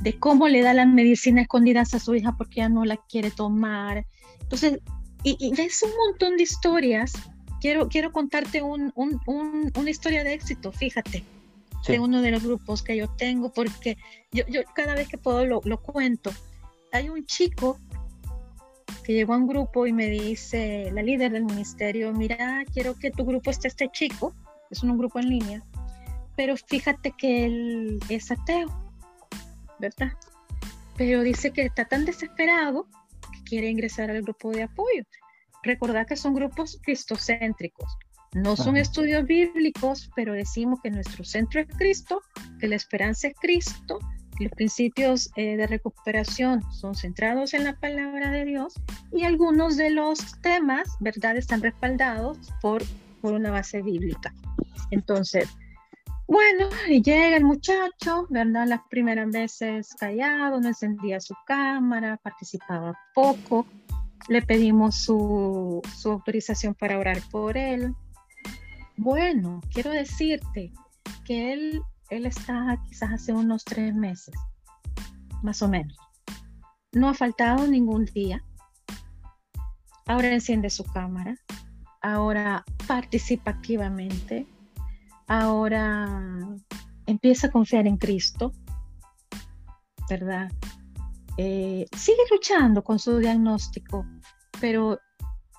de 0.00 0.18
cómo 0.18 0.48
le 0.48 0.62
da 0.62 0.74
la 0.74 0.84
medicina 0.84 1.42
escondidas 1.42 1.94
a 1.94 2.00
su 2.00 2.14
hija 2.14 2.36
porque 2.36 2.56
ya 2.56 2.68
no 2.68 2.84
la 2.84 2.96
quiere 2.96 3.30
tomar. 3.30 4.04
Entonces, 4.40 4.80
y, 5.22 5.36
y 5.38 5.54
ves 5.54 5.82
un 5.84 5.92
montón 6.08 6.36
de 6.36 6.42
historias. 6.42 7.12
Quiero, 7.62 7.88
quiero 7.88 8.10
contarte 8.10 8.60
un, 8.60 8.92
un, 8.96 9.72
una 9.76 9.90
historia 9.90 10.24
de 10.24 10.34
éxito, 10.34 10.72
fíjate 10.72 11.24
de 11.88 12.00
uno 12.00 12.22
de 12.22 12.30
los 12.30 12.42
grupos 12.42 12.82
que 12.82 12.96
yo 12.96 13.08
tengo, 13.08 13.52
porque 13.52 13.96
yo, 14.30 14.44
yo 14.48 14.62
cada 14.74 14.94
vez 14.94 15.08
que 15.08 15.18
puedo 15.18 15.44
lo, 15.44 15.60
lo, 15.64 15.80
cuento. 15.80 16.30
Hay 16.92 17.08
un 17.08 17.24
chico 17.24 17.78
que 19.04 19.14
llegó 19.14 19.34
a 19.34 19.36
un 19.36 19.48
grupo 19.48 19.86
y 19.86 19.92
me 19.92 20.06
dice, 20.06 20.90
la 20.92 21.02
líder 21.02 21.32
del 21.32 21.44
ministerio, 21.44 22.12
mira, 22.12 22.64
quiero 22.72 22.94
que 22.94 23.10
tu 23.10 23.24
grupo 23.24 23.50
esté 23.50 23.68
este 23.68 23.88
chico, 23.90 24.34
es 24.70 24.82
un 24.82 24.96
grupo 24.96 25.18
en 25.18 25.28
línea, 25.28 25.62
pero 26.36 26.56
fíjate 26.56 27.12
que 27.12 27.46
él 27.46 28.00
es 28.08 28.30
ateo, 28.30 28.68
¿verdad? 29.78 30.12
Pero 30.96 31.22
dice 31.22 31.52
que 31.52 31.62
está 31.62 31.84
tan 31.86 32.04
desesperado 32.04 32.86
que 33.32 33.42
quiere 33.44 33.70
ingresar 33.70 34.10
al 34.10 34.22
grupo 34.22 34.50
de 34.50 34.64
apoyo. 34.64 35.04
Recordad 35.62 36.06
que 36.06 36.16
son 36.16 36.34
grupos 36.34 36.78
cristocéntricos. 36.82 37.96
No 38.34 38.56
son 38.56 38.78
estudios 38.78 39.26
bíblicos, 39.26 40.10
pero 40.16 40.32
decimos 40.32 40.80
que 40.82 40.90
nuestro 40.90 41.22
centro 41.22 41.60
es 41.60 41.66
Cristo, 41.76 42.22
que 42.58 42.66
la 42.66 42.76
esperanza 42.76 43.28
es 43.28 43.34
Cristo, 43.38 43.98
que 44.38 44.44
los 44.44 44.52
principios 44.54 45.30
eh, 45.36 45.56
de 45.56 45.66
recuperación 45.66 46.62
son 46.72 46.94
centrados 46.94 47.52
en 47.52 47.64
la 47.64 47.78
palabra 47.78 48.30
de 48.30 48.46
Dios 48.46 48.74
y 49.12 49.24
algunos 49.24 49.76
de 49.76 49.90
los 49.90 50.40
temas, 50.40 50.96
¿verdad?, 51.00 51.36
están 51.36 51.60
respaldados 51.60 52.38
por, 52.62 52.82
por 53.20 53.34
una 53.34 53.50
base 53.50 53.82
bíblica. 53.82 54.32
Entonces, 54.90 55.48
bueno, 56.26 56.70
y 56.88 57.02
llega 57.02 57.36
el 57.36 57.44
muchacho, 57.44 58.26
¿verdad? 58.30 58.66
Las 58.66 58.80
primeras 58.88 59.30
veces 59.30 59.94
callado, 60.00 60.60
no 60.60 60.68
encendía 60.68 61.20
su 61.20 61.34
cámara, 61.46 62.18
participaba 62.22 62.98
poco. 63.14 63.66
Le 64.28 64.42
pedimos 64.42 64.96
su, 64.96 65.82
su 65.96 66.10
autorización 66.10 66.74
para 66.74 66.98
orar 66.98 67.20
por 67.30 67.56
él. 67.56 67.94
Bueno, 68.96 69.60
quiero 69.72 69.90
decirte 69.90 70.72
que 71.24 71.52
él, 71.52 71.82
él 72.10 72.26
está 72.26 72.78
quizás 72.88 73.10
hace 73.12 73.32
unos 73.32 73.64
tres 73.64 73.94
meses, 73.94 74.34
más 75.42 75.62
o 75.62 75.68
menos. 75.68 75.96
No 76.92 77.08
ha 77.08 77.14
faltado 77.14 77.66
ningún 77.66 78.04
día. 78.04 78.44
Ahora 80.06 80.32
enciende 80.32 80.68
su 80.68 80.84
cámara. 80.84 81.36
Ahora 82.02 82.64
participa 82.86 83.52
activamente. 83.52 84.46
Ahora 85.26 86.08
empieza 87.06 87.46
a 87.46 87.50
confiar 87.50 87.86
en 87.86 87.96
Cristo. 87.96 88.52
¿Verdad? 90.10 90.52
Eh, 91.38 91.86
sigue 91.96 92.22
luchando 92.30 92.82
con 92.82 92.98
su 92.98 93.18
diagnóstico, 93.18 94.06
pero 94.60 94.98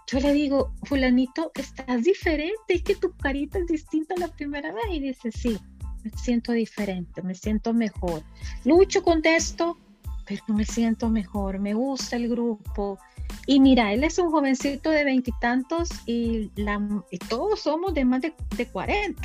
yo 0.08 0.20
le 0.20 0.34
digo, 0.34 0.74
fulanito, 0.84 1.52
estás 1.56 2.04
diferente, 2.04 2.56
es 2.68 2.84
que 2.84 2.96
tu 2.96 3.16
carita 3.18 3.60
es 3.60 3.68
distinta 3.68 4.14
a 4.16 4.20
la 4.20 4.28
primera 4.28 4.72
vez. 4.72 4.86
Y 4.92 5.00
dice, 5.00 5.32
sí, 5.32 5.60
me 6.04 6.12
siento 6.12 6.52
diferente, 6.52 7.22
me 7.22 7.34
siento 7.34 7.74
mejor. 7.74 8.22
Lucho 8.66 9.02
con 9.02 9.22
esto, 9.24 9.78
pero 10.26 10.44
me 10.48 10.66
siento 10.66 11.10
mejor, 11.10 11.60
me 11.60 11.74
gusta 11.74 12.18
el 12.18 12.30
grupo. 12.30 13.00
Y 13.48 13.60
mira, 13.60 13.92
él 13.94 14.04
es 14.04 14.20
un 14.20 14.30
jovencito 14.30 14.90
de 14.90 15.04
veintitantos 15.04 15.90
y, 16.06 16.52
y, 16.56 17.18
todos 17.30 17.62
somos 17.62 17.94
de 17.94 18.06
más 18.06 18.22
de, 18.22 18.34
de 18.56 18.68
40. 18.68 19.22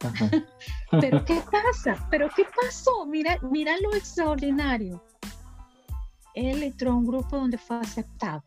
pero 1.00 1.24
¿qué 1.24 1.40
pasa? 1.50 2.08
¿Pero 2.10 2.28
qué 2.34 2.44
pasó? 2.60 3.06
Mira, 3.06 3.38
mira 3.42 3.76
lo 3.80 3.94
extraordinario. 3.94 5.04
Él 6.34 6.62
entró 6.62 6.92
a 6.92 6.94
un 6.94 7.06
grupo 7.06 7.36
donde 7.36 7.58
fue 7.58 7.78
aceptado 7.78 8.42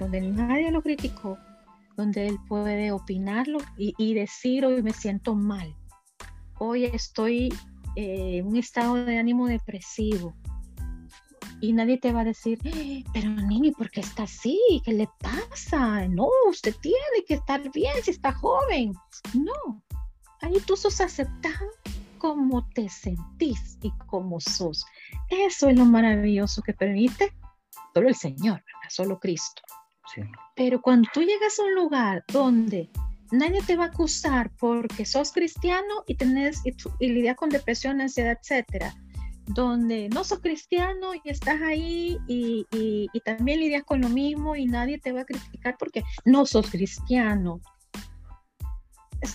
donde 0.00 0.20
nadie 0.20 0.70
lo 0.70 0.82
criticó, 0.82 1.38
donde 1.96 2.26
él 2.26 2.38
puede 2.48 2.92
opinarlo 2.92 3.58
y, 3.76 4.14
decir 4.14 4.64
hoy 4.64 4.82
me 4.82 4.92
siento 4.92 5.34
mal, 5.34 5.74
hoy 6.58 6.84
estoy 6.84 7.48
eh, 7.94 8.38
en 8.38 8.46
un 8.46 8.56
estado 8.56 8.94
de 8.94 9.18
ánimo 9.18 9.46
depresivo. 9.46 10.34
Y 11.58 11.72
nadie 11.72 11.96
te 11.96 12.12
va 12.12 12.20
a 12.20 12.24
decir, 12.24 12.58
eh, 12.64 13.02
pero 13.14 13.30
Nini, 13.30 13.72
¿por 13.72 13.90
qué 13.90 14.00
está 14.00 14.24
así? 14.24 14.60
¿Qué 14.84 14.92
le 14.92 15.08
pasa? 15.20 16.06
No, 16.06 16.28
usted 16.50 16.74
tiene 16.82 17.24
que 17.26 17.34
estar 17.34 17.72
bien 17.72 17.94
si 18.02 18.10
está 18.10 18.32
joven. 18.32 18.92
No, 19.32 19.82
ahí 20.42 20.58
tú 20.66 20.76
sos 20.76 21.00
aceptado 21.00 21.70
como 22.26 22.68
te 22.74 22.88
sentís 22.88 23.78
y 23.82 23.92
como 24.08 24.40
sos. 24.40 24.84
Eso 25.30 25.68
es 25.68 25.78
lo 25.78 25.84
maravilloso 25.84 26.60
que 26.60 26.72
permite 26.72 27.32
solo 27.94 28.08
el 28.08 28.16
Señor, 28.16 28.64
solo 28.88 29.20
Cristo. 29.20 29.62
Pero 30.56 30.82
cuando 30.82 31.08
tú 31.14 31.20
llegas 31.20 31.56
a 31.60 31.62
un 31.62 31.74
lugar 31.76 32.24
donde 32.26 32.90
nadie 33.30 33.62
te 33.62 33.76
va 33.76 33.84
a 33.84 33.88
acusar 33.88 34.50
porque 34.58 35.04
sos 35.06 35.30
cristiano 35.30 36.02
y 36.08 36.16
tenés 36.16 36.62
y, 36.64 36.74
lidias 37.06 37.36
con 37.36 37.48
depresión, 37.48 38.00
ansiedad, 38.00 38.36
etcétera, 38.40 38.92
donde 39.46 40.08
no 40.08 40.24
sos 40.24 40.40
cristiano 40.40 41.14
y 41.14 41.28
estás 41.30 41.62
ahí 41.62 42.18
y, 42.26 42.66
y, 42.72 43.20
también 43.20 43.60
lidias 43.60 43.84
con 43.84 44.00
lo 44.00 44.08
mismo 44.08 44.56
y 44.56 44.66
nadie 44.66 44.98
te 44.98 45.12
va 45.12 45.20
a 45.20 45.26
criticar 45.26 45.76
porque 45.78 46.02
no 46.24 46.44
sos 46.44 46.68
cristiano. 46.70 47.60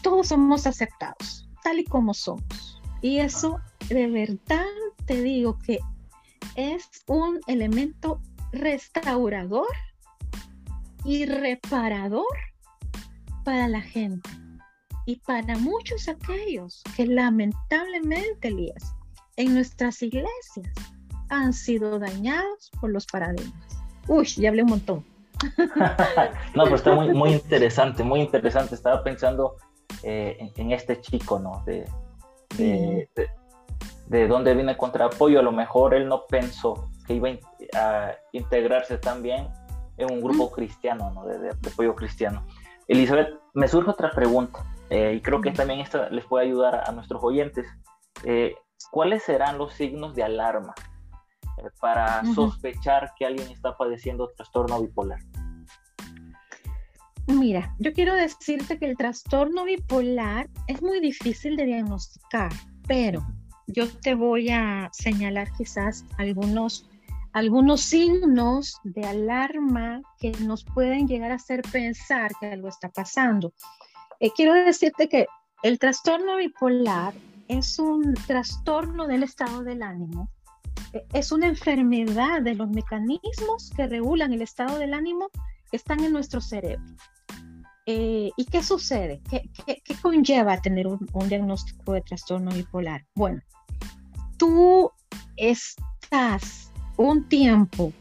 Todos 0.03 0.27
somos 0.27 0.67
aceptados, 0.67 1.49
tal 1.63 1.79
y 1.79 1.85
como 1.85 2.13
somos. 2.13 2.60
Y 3.01 3.17
eso 3.17 3.59
de 3.89 4.07
verdad 4.07 4.65
te 5.05 5.21
digo 5.21 5.57
que 5.59 5.79
es 6.55 6.89
un 7.07 7.39
elemento 7.47 8.21
restaurador 8.51 9.67
y 11.03 11.25
reparador 11.25 12.25
para 13.43 13.67
la 13.67 13.81
gente 13.81 14.29
y 15.05 15.15
para 15.17 15.57
muchos 15.57 16.07
aquellos 16.07 16.83
que 16.95 17.07
lamentablemente, 17.07 18.49
Elías, 18.49 18.95
en 19.35 19.53
nuestras 19.55 20.01
iglesias 20.01 20.71
han 21.29 21.53
sido 21.53 21.97
dañados 21.97 22.69
por 22.79 22.91
los 22.91 23.05
paradigmas. 23.07 23.77
Uy, 24.07 24.25
ya 24.25 24.49
hablé 24.49 24.63
un 24.63 24.69
montón. 24.69 25.05
no, 26.55 26.63
pero 26.63 26.75
está 26.75 26.93
muy, 26.93 27.13
muy 27.13 27.31
interesante, 27.31 28.03
muy 28.03 28.21
interesante. 28.21 28.75
Estaba 28.75 29.03
pensando 29.03 29.55
eh, 30.03 30.51
en, 30.55 30.71
este 30.71 30.99
chico, 31.01 31.39
¿no? 31.39 31.63
De, 31.65 31.85
de, 32.57 33.09
de, 34.07 34.27
dónde 34.27 34.53
viene 34.53 34.77
contra 34.77 35.05
apoyo. 35.05 35.39
A 35.39 35.43
lo 35.43 35.51
mejor 35.51 35.93
él 35.93 36.07
no 36.07 36.25
pensó 36.27 36.89
que 37.07 37.15
iba 37.15 37.29
a 37.73 38.11
integrarse 38.31 38.97
tan 38.97 39.21
bien 39.21 39.47
en 39.97 40.11
un 40.11 40.21
grupo 40.21 40.51
cristiano, 40.51 41.11
¿no? 41.11 41.25
de, 41.25 41.49
apoyo 41.49 41.95
cristiano. 41.95 42.45
Elizabeth, 42.87 43.29
me 43.53 43.67
surge 43.67 43.91
otra 43.91 44.11
pregunta, 44.11 44.65
eh, 44.89 45.13
y 45.15 45.21
creo 45.21 45.41
que 45.41 45.51
también 45.51 45.79
esta 45.79 46.09
les 46.09 46.25
puede 46.25 46.45
ayudar 46.45 46.83
a, 46.85 46.91
nuestros 46.91 47.23
oyentes. 47.23 47.65
Eh, 48.23 48.55
¿Cuáles 48.91 49.23
serán 49.23 49.57
los 49.57 49.73
signos 49.73 50.15
de 50.15 50.23
alarma 50.23 50.73
eh, 51.57 51.69
para 51.79 52.25
sospechar 52.33 53.13
que 53.17 53.25
alguien 53.25 53.49
está 53.49 53.77
padeciendo 53.77 54.29
trastorno 54.35 54.81
bipolar? 54.81 55.19
Mira, 57.27 57.75
yo 57.79 57.93
quiero 57.93 58.15
decirte 58.15 58.77
que 58.77 58.89
el 58.89 58.97
trastorno 58.97 59.63
bipolar 59.65 60.49
es 60.67 60.81
muy 60.81 60.99
difícil 60.99 61.55
de 61.55 61.65
diagnosticar, 61.65 62.51
pero 62.87 63.25
yo 63.67 63.87
te 63.87 64.15
voy 64.15 64.49
a 64.49 64.89
señalar 64.91 65.51
quizás 65.57 66.05
algunos 66.17 66.87
algunos 67.33 67.81
signos 67.81 68.77
de 68.83 69.05
alarma 69.05 70.01
que 70.19 70.31
nos 70.41 70.65
pueden 70.65 71.07
llegar 71.07 71.31
a 71.31 71.35
hacer 71.35 71.61
pensar 71.71 72.31
que 72.39 72.47
algo 72.47 72.67
está 72.67 72.89
pasando. 72.89 73.53
Eh, 74.19 74.31
quiero 74.35 74.53
decirte 74.53 75.07
que 75.07 75.27
el 75.63 75.79
trastorno 75.79 76.37
bipolar 76.37 77.13
es 77.47 77.79
un 77.79 78.13
trastorno 78.27 79.07
del 79.07 79.23
estado 79.23 79.63
del 79.63 79.81
ánimo. 79.81 80.29
Eh, 80.93 81.05
es 81.13 81.31
una 81.31 81.47
enfermedad 81.47 82.41
de 82.41 82.55
los 82.55 82.69
mecanismos 82.69 83.71
que 83.75 83.87
regulan 83.87 84.33
el 84.33 84.41
estado 84.41 84.77
del 84.77 84.93
ánimo 84.93 85.29
están 85.71 86.03
en 86.03 86.13
nuestro 86.13 86.41
cerebro. 86.41 86.85
Eh, 87.85 88.29
¿Y 88.37 88.45
qué 88.45 88.61
sucede? 88.61 89.21
¿Qué, 89.29 89.49
qué, 89.65 89.95
conlleva 90.01 90.61
tener 90.61 90.87
un, 90.87 91.07
un 91.13 91.29
diagnóstico 91.29 91.93
de 91.93 92.01
trastorno 92.01 92.51
bipolar? 92.51 93.05
Bueno, 93.15 93.41
tú 94.37 94.91
estás 95.35 96.71
un 96.97 97.27
tiempo, 97.27 97.91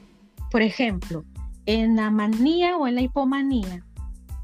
por 0.50 0.62
ejemplo, 0.62 1.24
En 1.66 1.96
la 1.96 2.10
manía 2.10 2.76
o 2.76 2.86
en 2.86 2.96
la 2.96 3.02
hipomanía, 3.02 3.84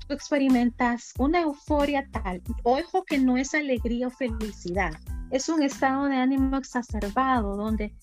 tú 0.06 0.14
experimentas 0.14 1.12
una 1.18 1.40
euforia 1.40 2.06
tal, 2.12 2.42
ojo 2.62 3.04
que 3.04 3.18
no 3.18 3.36
es 3.36 3.54
alegría 3.54 4.08
o 4.08 4.10
felicidad, 4.10 4.92
es 5.30 5.48
un 5.48 5.62
estado 5.62 6.04
de 6.06 6.16
ánimo 6.16 6.56
exacerbado 6.56 7.56
donde 7.56 7.94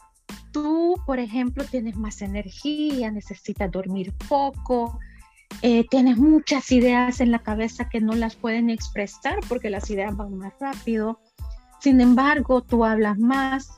tú, 0.52 0.96
por 1.06 1.20
ejemplo, 1.20 1.64
tienes 1.64 1.96
más 1.96 2.22
energía, 2.22 3.12
necesitas 3.12 3.72
dormir 3.72 4.14
poco, 4.28 5.00
eh, 5.66 5.88
tienes 5.90 6.18
muchas 6.18 6.70
ideas 6.74 7.22
en 7.22 7.32
la 7.32 7.40
cabeza 7.40 7.88
que 7.88 8.02
no 8.02 8.16
las 8.16 8.36
pueden 8.36 8.70
expresar 8.70 9.40
porque 9.48 9.70
las 9.70 9.90
ideas 9.90 10.14
van 10.14 10.38
más 10.38 10.52
rápido. 10.60 11.22
Sin 11.80 12.02
embargo, 12.02 12.62
tú 12.62 12.84
hablas 12.84 13.18
más. 13.18 13.70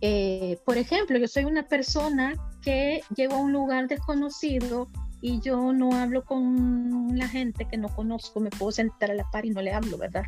Eh, 0.00 0.56
por 0.64 0.78
ejemplo, 0.78 1.18
yo 1.18 1.26
soy 1.26 1.42
una 1.42 1.64
persona 1.64 2.34
que 2.62 3.00
llego 3.16 3.34
a 3.34 3.38
un 3.38 3.52
lugar 3.52 3.88
desconocido 3.88 4.86
y 5.20 5.40
yo 5.40 5.72
no 5.72 5.92
hablo 5.92 6.24
con 6.24 7.18
la 7.18 7.26
gente 7.26 7.64
que 7.64 7.76
no 7.76 7.88
conozco, 7.88 8.38
me 8.38 8.50
puedo 8.50 8.70
sentar 8.70 9.10
a 9.10 9.14
la 9.14 9.28
par 9.32 9.44
y 9.44 9.50
no 9.50 9.60
le 9.60 9.72
hablo, 9.72 9.98
¿verdad? 9.98 10.22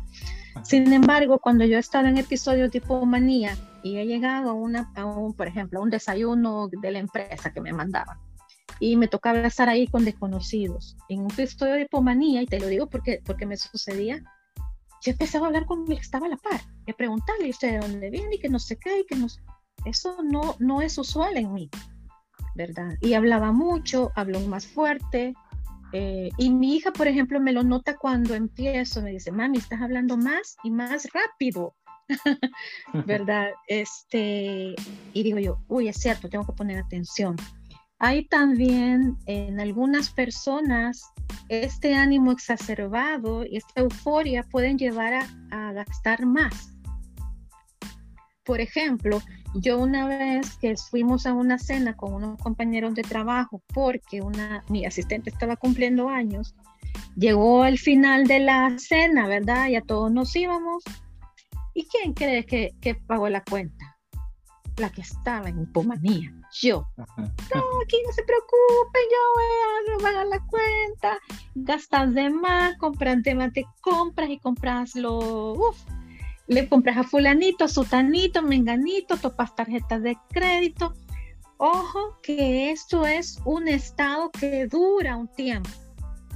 Sin 0.63 0.91
embargo, 0.91 1.39
cuando 1.39 1.63
yo 1.63 1.77
he 1.77 1.79
estado 1.79 2.07
en 2.07 2.17
episodios 2.17 2.69
tipo 2.69 3.05
manía 3.05 3.57
y 3.81 3.95
he 3.95 4.05
llegado 4.05 4.49
a, 4.49 4.53
una, 4.53 4.91
a 4.93 5.05
un, 5.05 5.33
por 5.33 5.47
ejemplo, 5.47 5.79
a 5.79 5.83
un 5.83 5.89
desayuno 5.89 6.67
de 6.67 6.91
la 6.91 6.99
empresa 6.99 7.53
que 7.53 7.61
me 7.61 7.71
mandaban 7.71 8.17
y 8.81 8.97
me 8.97 9.07
tocaba 9.07 9.47
estar 9.47 9.69
ahí 9.69 9.87
con 9.87 10.03
desconocidos, 10.03 10.97
en 11.07 11.21
un 11.21 11.31
episodio 11.31 11.75
de 11.75 11.83
hipomanía, 11.83 12.41
y 12.41 12.47
te 12.47 12.59
lo 12.59 12.67
digo 12.67 12.89
porque, 12.89 13.21
porque 13.23 13.45
me 13.45 13.55
sucedía, 13.55 14.21
yo 15.01 15.11
empezaba 15.11 15.45
a 15.45 15.47
hablar 15.47 15.65
con 15.65 15.89
el 15.89 15.95
que 15.95 16.01
estaba 16.01 16.25
a 16.25 16.29
la 16.29 16.37
par, 16.37 16.59
y 16.85 16.91
a 16.91 16.95
preguntarle, 16.95 17.49
¿usted 17.49 17.71
de 17.71 17.87
dónde 17.87 18.09
viene? 18.09 18.35
Y 18.35 18.39
que 18.39 18.49
no 18.49 18.59
sé 18.59 18.77
qué, 18.77 18.99
y 18.99 19.05
que 19.05 19.15
no 19.15 19.27
Eso 19.85 20.17
no, 20.21 20.57
no 20.59 20.81
es 20.81 20.97
usual 20.97 21.37
en 21.37 21.53
mí. 21.53 21.69
¿verdad? 22.55 22.97
Y 23.01 23.13
hablaba 23.13 23.51
mucho, 23.51 24.11
habló 24.15 24.39
más 24.41 24.67
fuerte. 24.67 25.33
Eh, 25.93 26.29
y 26.37 26.49
mi 26.49 26.75
hija, 26.75 26.91
por 26.91 27.07
ejemplo, 27.07 27.39
me 27.39 27.51
lo 27.51 27.63
nota 27.63 27.97
cuando 27.97 28.33
empiezo, 28.33 29.01
me 29.01 29.11
dice, 29.11 29.31
mami, 29.31 29.57
estás 29.57 29.81
hablando 29.81 30.17
más 30.17 30.55
y 30.63 30.71
más 30.71 31.07
rápido, 31.11 31.75
¿verdad? 33.05 33.49
Este, 33.67 34.73
y 35.13 35.23
digo 35.23 35.39
yo, 35.39 35.59
uy, 35.67 35.89
es 35.89 35.97
cierto, 35.97 36.29
tengo 36.29 36.45
que 36.45 36.53
poner 36.53 36.77
atención. 36.79 37.35
Hay 38.03 38.25
también 38.25 39.15
en 39.27 39.59
algunas 39.59 40.09
personas 40.09 41.03
este 41.49 41.93
ánimo 41.93 42.31
exacerbado 42.31 43.45
y 43.45 43.57
esta 43.57 43.81
euforia 43.81 44.41
pueden 44.41 44.79
llevar 44.79 45.23
a, 45.51 45.71
gastar 45.73 46.25
más. 46.25 46.73
Por 48.43 48.59
ejemplo, 48.59 49.21
yo 49.53 49.77
una 49.77 50.07
vez 50.07 50.57
que 50.57 50.75
fuimos 50.77 51.27
a 51.27 51.33
una 51.33 51.59
cena 51.59 51.95
con 51.95 52.15
unos 52.15 52.41
compañeros 52.41 52.95
de 52.95 53.03
trabajo 53.03 53.61
porque 53.71 54.21
una, 54.21 54.63
mi 54.67 54.83
asistente 54.83 55.29
estaba 55.29 55.55
cumpliendo 55.55 56.09
años, 56.09 56.55
llegó 57.15 57.61
al 57.61 57.77
final 57.77 58.25
de 58.25 58.39
la 58.39 58.79
cena, 58.79 59.27
¿verdad? 59.27 59.69
Ya 59.69 59.81
todos 59.81 60.11
nos 60.11 60.35
íbamos. 60.35 60.83
¿Y 61.75 61.85
quién 61.85 62.13
cree 62.13 62.47
que, 62.47 62.71
que 62.81 62.95
pagó 62.95 63.29
la 63.29 63.43
cuenta? 63.43 64.00
La 64.81 64.89
que 64.89 65.01
estaba 65.01 65.47
en 65.47 65.61
hipomanía, 65.61 66.33
yo. 66.59 66.87
No, 66.97 67.03
aquí 67.85 67.97
no 68.03 68.11
se 68.13 68.23
preocupe, 68.23 68.99
yo 69.11 69.95
voy 69.95 69.99
a 69.99 70.03
pagar 70.03 70.25
la 70.25 70.39
cuenta. 70.47 71.19
Gastas 71.53 72.15
de 72.15 72.31
más, 72.31 72.75
compras 72.77 73.21
de 73.21 73.65
compras 73.79 74.29
y 74.31 74.39
compras 74.39 74.95
lo... 74.95 75.53
Uf, 75.53 75.77
le 76.47 76.67
compras 76.67 76.97
a 76.97 77.03
fulanito, 77.03 77.65
a 77.65 77.67
sutanito, 77.67 78.41
menganito, 78.41 79.17
topas 79.17 79.53
tarjetas 79.53 80.01
de 80.01 80.17
crédito. 80.31 80.95
Ojo 81.57 82.17
que 82.23 82.71
esto 82.71 83.05
es 83.05 83.39
un 83.45 83.67
estado 83.67 84.31
que 84.31 84.65
dura 84.65 85.15
un 85.15 85.27
tiempo. 85.27 85.69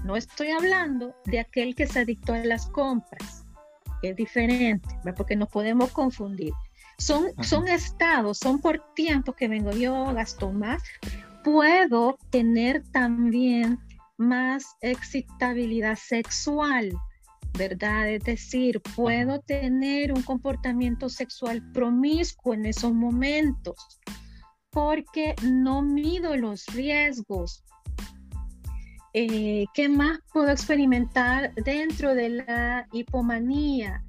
No 0.04 0.16
estoy 0.16 0.52
hablando 0.52 1.16
de 1.26 1.40
aquel 1.40 1.74
que 1.74 1.88
se 1.88 2.02
adictó 2.02 2.34
a 2.34 2.46
las 2.46 2.68
compras, 2.68 3.44
que 4.04 4.12
es 4.12 4.16
diferente, 4.16 4.88
porque 5.18 5.36
no 5.36 5.48
podemos 5.48 5.90
confundir. 5.90 6.54
Son, 6.98 7.28
son 7.44 7.68
estados, 7.68 8.38
son 8.38 8.60
por 8.60 8.94
tiempo 8.96 9.34
que 9.34 9.48
vengo 9.48 9.72
yo, 9.72 10.14
gasto 10.14 10.52
más. 10.52 10.82
Puedo 11.44 12.18
tener 12.30 12.84
también 12.92 13.80
más 14.18 14.66
excitabilidad 14.82 15.98
sexual 15.98 16.92
¿verdad? 17.58 18.10
Es 18.10 18.24
decir, 18.24 18.82
puedo 18.96 19.40
tener 19.40 20.12
un 20.14 20.22
comportamiento 20.24 21.10
sexual 21.10 21.62
promiscuo 21.72 22.54
en 22.54 22.66
esos 22.66 22.94
momentos 22.94 23.76
porque 24.70 25.36
no 25.42 25.82
mido 25.82 26.36
los 26.36 26.66
riesgos. 26.68 27.64
Eh, 29.14 29.66
¿Qué 29.74 29.88
más 29.88 30.20
puedo 30.34 30.50
experimentar 30.50 31.54
dentro 31.56 32.14
de 32.14 32.30
la 32.30 32.88
hipomanía? 32.92 34.04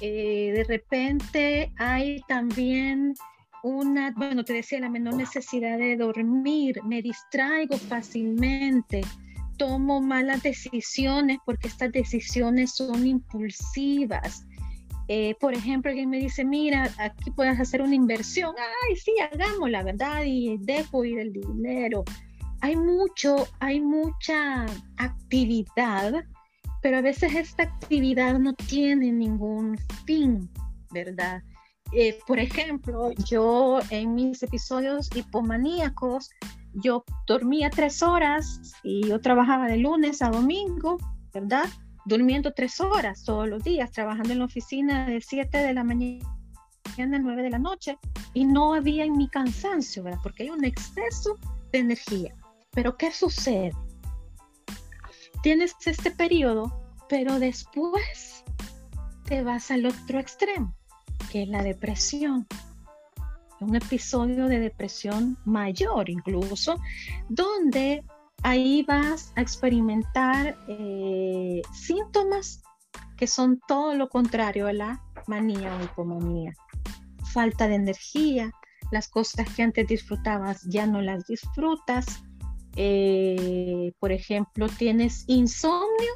Eh, 0.00 0.52
de 0.54 0.64
repente 0.64 1.72
hay 1.78 2.20
también 2.28 3.14
una, 3.62 4.12
bueno, 4.16 4.44
te 4.44 4.52
decía, 4.52 4.80
la 4.80 4.90
menor 4.90 5.14
necesidad 5.14 5.78
de 5.78 5.96
dormir, 5.96 6.80
me 6.84 7.00
distraigo 7.00 7.78
fácilmente, 7.78 9.00
tomo 9.56 10.00
malas 10.02 10.42
decisiones 10.42 11.38
porque 11.46 11.68
estas 11.68 11.90
decisiones 11.92 12.74
son 12.74 13.06
impulsivas. 13.06 14.46
Eh, 15.08 15.34
por 15.40 15.54
ejemplo, 15.54 15.90
alguien 15.90 16.10
me 16.10 16.18
dice, 16.18 16.44
mira, 16.44 16.90
aquí 16.98 17.30
puedes 17.30 17.58
hacer 17.58 17.82
una 17.82 17.94
inversión. 17.94 18.54
Ay, 18.58 18.96
sí, 18.96 19.12
la 19.68 19.82
¿verdad? 19.82 20.22
Y 20.24 20.56
dejo 20.60 21.04
ir 21.04 21.18
el 21.18 21.32
dinero. 21.32 22.04
Hay 22.60 22.76
mucho, 22.76 23.46
hay 23.60 23.80
mucha 23.80 24.64
actividad, 24.96 26.24
pero 26.84 26.98
a 26.98 27.00
veces 27.00 27.34
esta 27.34 27.62
actividad 27.62 28.38
no 28.38 28.52
tiene 28.52 29.10
ningún 29.10 29.78
fin, 30.04 30.50
¿verdad? 30.92 31.42
Eh, 31.92 32.18
por 32.26 32.38
ejemplo, 32.38 33.10
yo 33.24 33.78
en 33.88 34.14
mis 34.14 34.42
episodios 34.42 35.08
hipomaníacos, 35.16 36.28
yo 36.74 37.02
dormía 37.26 37.70
tres 37.70 38.02
horas 38.02 38.60
y 38.82 39.08
yo 39.08 39.18
trabajaba 39.18 39.66
de 39.66 39.78
lunes 39.78 40.20
a 40.20 40.28
domingo, 40.28 40.98
¿verdad? 41.32 41.64
Durmiendo 42.04 42.52
tres 42.52 42.78
horas 42.82 43.24
todos 43.24 43.48
los 43.48 43.64
días, 43.64 43.90
trabajando 43.90 44.34
en 44.34 44.40
la 44.40 44.44
oficina 44.44 45.06
de 45.06 45.22
7 45.22 45.56
de 45.56 45.72
la 45.72 45.84
mañana 45.84 46.26
a 46.98 47.06
9 47.06 47.42
de 47.44 47.50
la 47.50 47.58
noche 47.58 47.96
y 48.34 48.44
no 48.44 48.74
había 48.74 49.06
en 49.06 49.16
mi 49.16 49.30
cansancio, 49.30 50.02
¿verdad? 50.02 50.20
Porque 50.22 50.42
hay 50.42 50.50
un 50.50 50.66
exceso 50.66 51.38
de 51.72 51.78
energía. 51.78 52.34
Pero 52.72 52.98
¿qué 52.98 53.10
sucede? 53.10 53.72
Tienes 55.44 55.76
este 55.84 56.10
periodo, 56.10 56.72
pero 57.08 57.38
después 57.38 58.42
te 59.26 59.44
vas 59.44 59.70
al 59.70 59.86
otro 59.86 60.18
extremo, 60.18 60.74
que 61.30 61.44
es 61.44 61.48
la 61.48 61.62
depresión 61.62 62.48
un 63.64 63.76
episodio 63.76 64.46
de 64.46 64.60
depresión 64.60 65.36
mayor 65.44 66.10
incluso, 66.10 66.78
donde 67.28 68.04
ahí 68.42 68.84
vas 68.86 69.32
a 69.36 69.40
experimentar 69.40 70.56
eh, 70.68 71.62
síntomas 71.72 72.62
que 73.16 73.26
son 73.26 73.60
todo 73.66 73.94
lo 73.94 74.08
contrario 74.08 74.66
a 74.66 74.72
la 74.72 75.02
manía 75.26 75.76
o 75.76 75.84
hipomanía. 75.84 76.52
Falta 77.32 77.68
de 77.68 77.76
energía, 77.76 78.52
las 78.90 79.08
cosas 79.08 79.48
que 79.54 79.62
antes 79.62 79.86
disfrutabas 79.86 80.62
ya 80.64 80.86
no 80.86 81.00
las 81.00 81.26
disfrutas. 81.26 82.22
Eh, 82.76 83.92
por 84.00 84.12
ejemplo, 84.12 84.68
tienes 84.68 85.24
insomnio, 85.28 86.10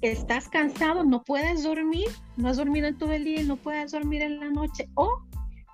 estás 0.00 0.48
cansado, 0.48 1.04
no 1.04 1.22
puedes 1.22 1.62
dormir, 1.62 2.08
no 2.36 2.48
has 2.48 2.56
dormido 2.56 2.88
en 2.88 2.98
todo 2.98 3.12
el 3.12 3.24
día 3.24 3.42
no 3.44 3.56
puedes 3.56 3.92
dormir 3.92 4.22
en 4.22 4.40
la 4.40 4.50
noche, 4.50 4.88
o 4.94 5.22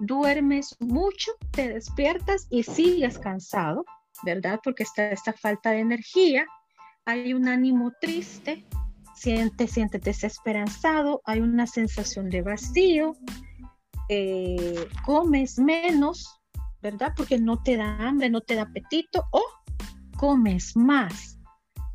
duermes 0.01 0.77
mucho, 0.81 1.33
te 1.53 1.69
despiertas 1.69 2.47
y 2.51 2.63
sigues 2.63 3.19
cansado, 3.19 3.85
¿verdad? 4.25 4.61
Porque 4.63 4.83
está 4.83 5.11
esta 5.11 5.33
falta 5.33 5.71
de 5.71 5.81
energía, 5.81 6.47
hay 7.05 7.33
un 7.33 7.49
ánimo 7.49 7.93
triste, 8.01 8.65
sientes, 9.15 9.71
sientes 9.71 10.03
desesperanzado, 10.03 11.23
hay 11.25 11.41
una 11.41 11.67
sensación 11.67 12.29
de 12.29 12.43
vacío, 12.43 13.17
eh, 14.09 14.89
comes 15.05 15.59
menos, 15.59 16.41
¿verdad? 16.83 17.13
Porque 17.17 17.39
no 17.39 17.63
te 17.63 17.77
da 17.77 17.97
hambre, 18.07 18.31
no 18.31 18.41
te 18.41 18.55
da 18.55 18.63
apetito 18.63 19.25
o 19.31 19.43
comes 20.17 20.77
más, 20.77 21.39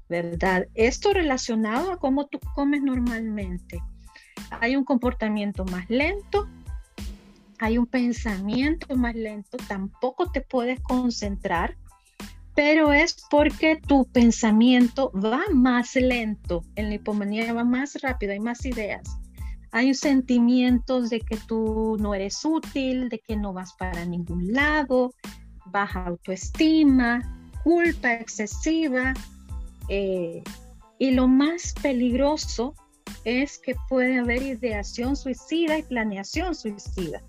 ¿verdad? 0.09 0.67
Esto 0.73 1.13
relacionado 1.13 1.91
a 1.91 1.97
cómo 1.97 2.27
tú 2.27 2.39
comes 2.55 2.82
normalmente. 2.82 3.82
Hay 4.59 4.75
un 4.75 4.84
comportamiento 4.84 5.65
más 5.65 5.89
lento, 5.89 6.47
hay 7.59 7.77
un 7.77 7.86
pensamiento 7.86 8.95
más 8.95 9.15
lento, 9.15 9.57
tampoco 9.67 10.32
te 10.32 10.41
puedes 10.41 10.79
concentrar, 10.82 11.77
pero 12.55 12.91
es 12.91 13.15
porque 13.29 13.77
tu 13.77 14.05
pensamiento 14.05 15.11
va 15.13 15.43
más 15.53 15.95
lento, 15.95 16.63
en 16.75 16.89
la 16.89 16.95
hipomanía 16.95 17.53
va 17.53 17.63
más 17.63 18.01
rápido, 18.01 18.34
hay 18.34 18.39
más 18.39 18.65
ideas. 18.65 19.03
Hay 19.72 19.93
sentimientos 19.93 21.09
de 21.09 21.22
que 21.22 21.38
tú 21.47 21.97
no 21.99 22.13
eres 22.13 22.43
útil, 22.43 23.09
de 23.09 23.19
que 23.19 23.38
no 23.38 23.53
vas 23.53 23.74
para 23.74 24.05
ningún 24.05 24.51
lado, 24.51 25.13
baja 25.67 26.05
autoestima, 26.05 27.22
culpa 27.63 28.13
excesiva 28.13 29.13
eh, 29.88 30.43
y 30.99 31.11
lo 31.11 31.28
más 31.28 31.74
peligroso 31.82 32.76
es 33.24 33.59
que 33.59 33.76
puede 33.89 34.19
haber 34.19 34.41
ideación 34.41 35.15
suicida 35.15 35.78
y 35.78 35.84
planeación 35.84 36.55
suicida, 36.55 37.22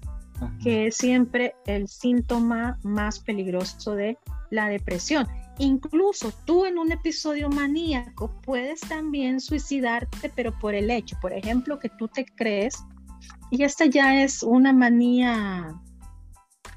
que 0.62 0.88
es 0.88 0.97
siempre 0.97 1.55
el 1.66 1.88
síntoma 1.88 2.78
más 2.82 3.20
peligroso 3.20 3.95
de 3.95 4.18
la 4.51 4.68
depresión. 4.68 5.26
Incluso 5.59 6.32
tú 6.44 6.64
en 6.64 6.78
un 6.78 6.92
episodio 6.92 7.48
maníaco 7.48 8.40
puedes 8.42 8.80
también 8.80 9.40
suicidarte, 9.40 10.30
pero 10.34 10.59
por 10.59 10.74
el 10.74 10.90
hecho, 10.90 11.16
por 11.20 11.32
ejemplo, 11.32 11.78
que 11.78 11.90
tú 11.90 12.09
te 12.09 12.24
crees, 12.24 12.74
y 13.50 13.62
esta 13.64 13.86
ya 13.86 14.22
es 14.22 14.42
una 14.42 14.72
manía 14.72 15.74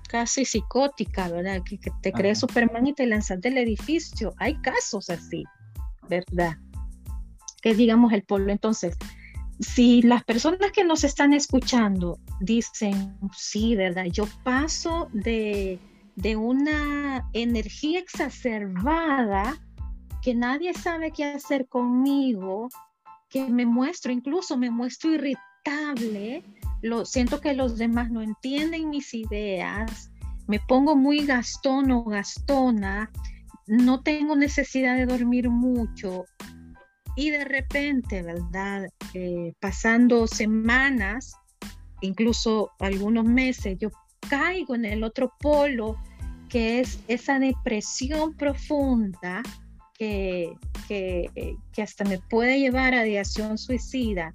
casi 0.09 0.45
psicótica, 0.45 1.29
¿verdad? 1.29 1.61
Que, 1.63 1.79
te 2.01 2.11
crees 2.11 2.39
Superman 2.39 2.87
y 2.87 2.93
te 2.93 3.05
lanzas 3.05 3.41
del 3.41 3.57
edificio. 3.57 4.33
Hay 4.37 4.55
casos 4.61 5.09
así, 5.09 5.43
¿verdad? 6.09 6.57
Que 7.61 7.73
digamos 7.73 8.13
el 8.13 8.23
pueblo. 8.23 8.51
Entonces, 8.51 8.97
si 9.59 10.01
las 10.01 10.23
personas 10.23 10.71
que 10.71 10.83
nos 10.83 11.03
están 11.03 11.33
escuchando 11.33 12.19
dicen, 12.41 13.17
sí, 13.35 13.75
¿verdad? 13.75 14.05
Yo 14.05 14.25
paso 14.43 15.09
de, 15.13 15.79
de 16.15 16.35
una 16.35 17.29
energía 17.33 17.99
exacerbada 17.99 19.57
que 20.21 20.33
nadie 20.33 20.73
sabe 20.73 21.11
qué 21.11 21.25
hacer 21.25 21.67
conmigo, 21.67 22.69
que 23.29 23.47
me 23.47 23.65
muestro, 23.65 24.11
incluso 24.11 24.57
me 24.57 24.71
muestro 24.71 25.13
irritable, 25.13 26.43
lo, 26.81 27.05
siento 27.05 27.41
que 27.41 27.53
los 27.53 27.77
demás 27.77 28.09
no 28.09 28.21
entienden 28.21 28.89
mis 28.89 29.13
ideas, 29.13 30.11
me 30.47 30.59
pongo 30.59 30.95
muy 30.95 31.25
gastón 31.25 31.91
o 31.91 32.03
gastona, 32.05 33.11
no 33.67 34.01
tengo 34.01 34.35
necesidad 34.35 34.95
de 34.95 35.05
dormir 35.05 35.49
mucho, 35.49 36.25
y 37.15 37.29
de 37.29 37.45
repente, 37.45 38.21
¿verdad? 38.23 38.87
Eh, 39.13 39.53
pasando 39.59 40.27
semanas, 40.27 41.33
incluso 42.01 42.71
algunos 42.79 43.25
meses, 43.25 43.77
yo 43.79 43.89
caigo 44.29 44.75
en 44.75 44.85
el 44.85 45.03
otro 45.03 45.33
polo, 45.39 45.97
que 46.49 46.79
es 46.79 46.99
esa 47.07 47.39
depresión 47.39 48.35
profunda 48.35 49.41
que, 49.97 50.53
que, 50.87 51.29
hasta 51.81 52.03
me 52.03 52.19
puede 52.19 52.59
llevar 52.59 52.93
a 52.93 53.07
ideación 53.07 53.57
suicida. 53.57 54.33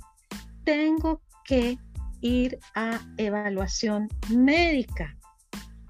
Tengo 0.64 1.20
que 1.44 1.78
ir 2.20 2.58
a 2.74 3.00
evaluación 3.16 4.08
médica. 4.30 5.16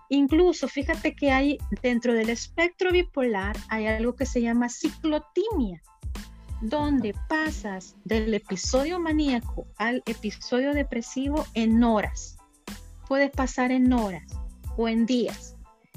Incluso 0.09 0.67
fíjate 0.67 1.15
que 1.15 1.31
hay 1.31 1.59
dentro 1.83 2.15
del 2.15 2.31
espectro 2.31 2.91
bipolar 2.91 3.57
hay 3.69 3.87
algo 3.87 4.17
que 4.17 4.27
se 4.27 4.43
llama 4.43 4.69
ciclotimia 4.69 5.81
donde 6.61 7.15
pasas 7.29 7.97
del 8.05 8.35
episodio 8.35 9.01
maníaco 9.01 9.67
al 9.79 10.03
episodio 10.07 10.75
depresivo 10.75 11.47
en 11.55 11.83
horas. 11.83 12.40
Puedes 13.11 13.33
pasar 13.33 13.73
en 13.73 13.93
horas 13.93 14.23
o 14.77 14.87
en 14.87 15.05
días. 15.05 15.57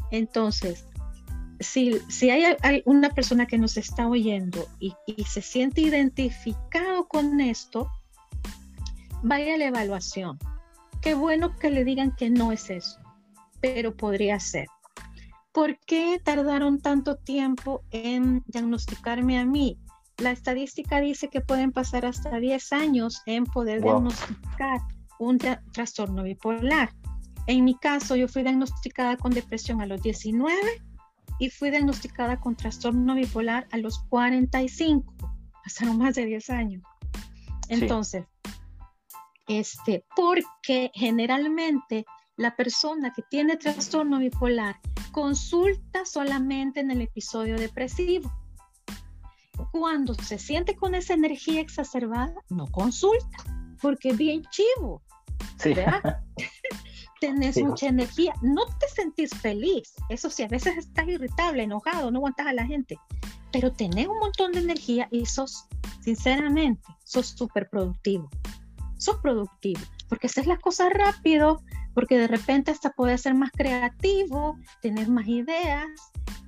Entonces, 0.10 0.88
si, 1.60 2.00
si 2.10 2.32
hay, 2.32 2.58
una 2.86 3.12
persona 3.12 3.46
que 3.46 3.60
nos 3.60 3.78
está 3.78 4.08
oyendo 4.08 4.68
y, 4.80 4.96
y 5.06 5.24
se 5.26 5.44
siente 5.44 5.82
identificado 5.82 7.08
con 7.08 7.40
esto, 7.40 7.88
vaya 9.22 9.54
a 9.54 9.58
la 9.58 9.66
evaluación. 9.66 10.40
Qué 11.04 11.14
bueno 11.14 11.56
que 11.56 11.70
le 11.70 11.84
digan 11.84 12.16
que 12.16 12.32
no 12.32 12.52
es 12.52 12.72
eso, 12.72 12.98
pero 13.62 13.96
podría 13.96 14.40
ser. 14.40 14.66
¿Por 15.52 15.78
qué 15.86 16.20
tardaron 16.24 16.82
tanto 16.82 17.18
tiempo 17.18 17.84
en 17.92 18.44
diagnosticarme 18.48 19.38
a 19.38 19.46
mí? 19.46 19.78
La 20.18 20.32
estadística 20.32 21.00
dice 21.00 21.28
que 21.28 21.42
pueden 21.42 21.74
pasar 21.74 22.08
hasta 22.08 22.40
10 22.40 22.74
años 22.74 23.22
en 23.28 23.44
poder 23.44 23.84
diagnosticar 23.84 24.82
un 25.20 25.38
trastorno 25.72 26.24
bipolar. 26.24 26.90
En 27.48 27.64
mi 27.66 27.76
caso, 27.76 28.16
yo 28.16 28.28
fui 28.28 28.44
diagnosticada 28.44 29.18
con 29.18 29.32
depresión 29.32 29.82
a 29.82 29.86
los 29.86 30.02
19 30.02 30.56
y 31.40 31.50
fui 31.50 31.72
diagnosticada 31.72 32.40
con 32.40 32.56
trastorno 32.56 33.16
bipolar 33.16 33.68
a 33.72 33.78
los 33.78 34.00
45. 34.10 35.14
Pasaron 35.64 35.98
más 35.98 36.16
de 36.16 36.26
10 36.26 36.50
años. 36.50 36.84
Entonces, 37.70 38.26
este, 39.48 40.06
porque 40.16 40.92
generalmente 40.94 42.06
la 42.36 42.56
persona 42.56 43.12
que 43.14 43.24
tiene 43.30 43.58
trastorno 43.58 44.20
bipolar 44.20 44.80
consulta 45.12 46.06
solamente 46.06 46.80
en 46.80 46.92
el 46.92 47.02
episodio 47.02 47.58
depresivo 47.58 48.32
cuando 49.72 50.14
se 50.14 50.38
siente 50.38 50.76
con 50.76 50.96
esa 50.96 51.14
energía 51.14 51.62
exacerbada, 51.62 52.34
no 52.50 52.68
consulta, 52.68 53.38
porque 53.82 54.10
es 54.10 54.18
bien 54.18 54.44
chivo. 54.52 55.02
Sí. 55.58 55.74
Tenés 57.24 57.58
mucha 57.64 57.88
energía, 57.88 58.34
no 58.42 58.66
te 58.66 58.90
sentís 58.94 59.30
feliz. 59.30 59.94
Eso 60.10 60.30
sí, 60.30 60.44
a 60.44 60.50
veces 60.50 60.76
estás 60.76 61.08
irritable, 61.08 61.64
enojado, 61.64 62.12
no 62.12 62.18
aguantas 62.18 62.48
a 62.48 62.52
la 62.52 62.66
gente, 62.66 63.00
pero 63.54 63.72
tenés 63.72 64.10
un 64.10 64.20
montón 64.20 64.52
de 64.52 64.60
energía 64.60 65.08
y 65.10 65.26
sos, 65.26 65.70
sinceramente, 66.02 66.84
sos 67.06 67.28
súper 67.28 67.70
productivo. 67.70 68.30
Sos 68.98 69.16
productivo, 69.22 69.80
porque 70.10 70.28
haces 70.28 70.48
las 70.48 70.60
cosas 70.60 70.92
rápido, 70.92 71.64
porque 71.94 72.18
de 72.18 72.28
repente 72.28 72.72
hasta 72.72 72.90
puedes 72.90 73.22
ser 73.22 73.36
más 73.36 73.52
creativo, 73.52 74.58
tener 74.82 75.08
más 75.08 75.26
ideas, 75.26 75.88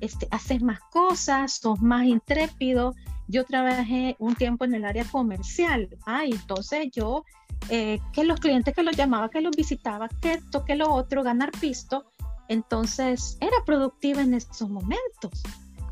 este, 0.02 0.28
haces 0.32 0.62
más 0.62 0.82
cosas, 0.92 1.54
sos 1.54 1.80
más 1.80 2.04
intrépido. 2.06 2.94
Yo 3.30 3.46
trabajé 3.46 4.18
un 4.20 4.36
tiempo 4.36 4.66
en 4.66 4.76
el 4.76 4.84
área 4.84 5.06
comercial, 5.06 5.88
ah, 6.06 6.26
entonces 6.26 6.90
yo, 6.92 7.24
eh, 7.70 8.00
que 8.14 8.24
los 8.24 8.40
clientes 8.40 8.74
que 8.74 8.84
los 8.84 8.96
llamaba, 8.96 9.30
que 9.30 9.42
los 9.42 9.56
visitaba, 9.56 10.10
que 10.22 10.34
esto, 10.34 10.66
que 10.66 10.76
lo 10.76 10.92
otro, 10.94 11.24
ganar 11.24 11.52
pisto, 11.52 12.12
entonces 12.48 13.38
era 13.42 13.58
productiva 13.66 14.22
en 14.22 14.34
esos 14.34 14.70
momentos. 14.70 15.44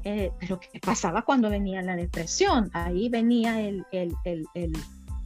Eh, 0.06 0.32
pero 0.40 0.60
¿qué 0.60 0.80
pasaba 0.80 1.22
cuando 1.22 1.50
venía 1.50 1.82
la 1.82 1.96
depresión? 1.96 2.70
Ahí 2.74 3.08
venía 3.10 3.62
el, 3.62 3.86
el, 3.92 4.14
el, 4.26 4.46
el 4.54 4.74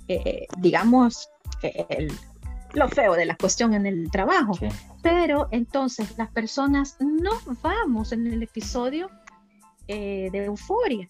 eh, 0.08 0.48
digamos, 0.60 1.30
el, 1.62 2.12
lo 2.74 2.88
feo 2.89 3.14
de 3.14 3.26
la 3.26 3.36
cuestión 3.36 3.74
en 3.74 3.86
el 3.86 4.10
trabajo. 4.12 4.54
Pero 5.02 5.48
entonces 5.52 6.18
las 6.18 6.30
personas 6.30 6.98
no 7.00 7.32
vamos 7.62 8.12
en 8.12 8.28
el 8.28 8.43
episodio 8.43 9.10
eh, 9.88 10.30
de 10.32 10.45
euforia. 10.45 11.08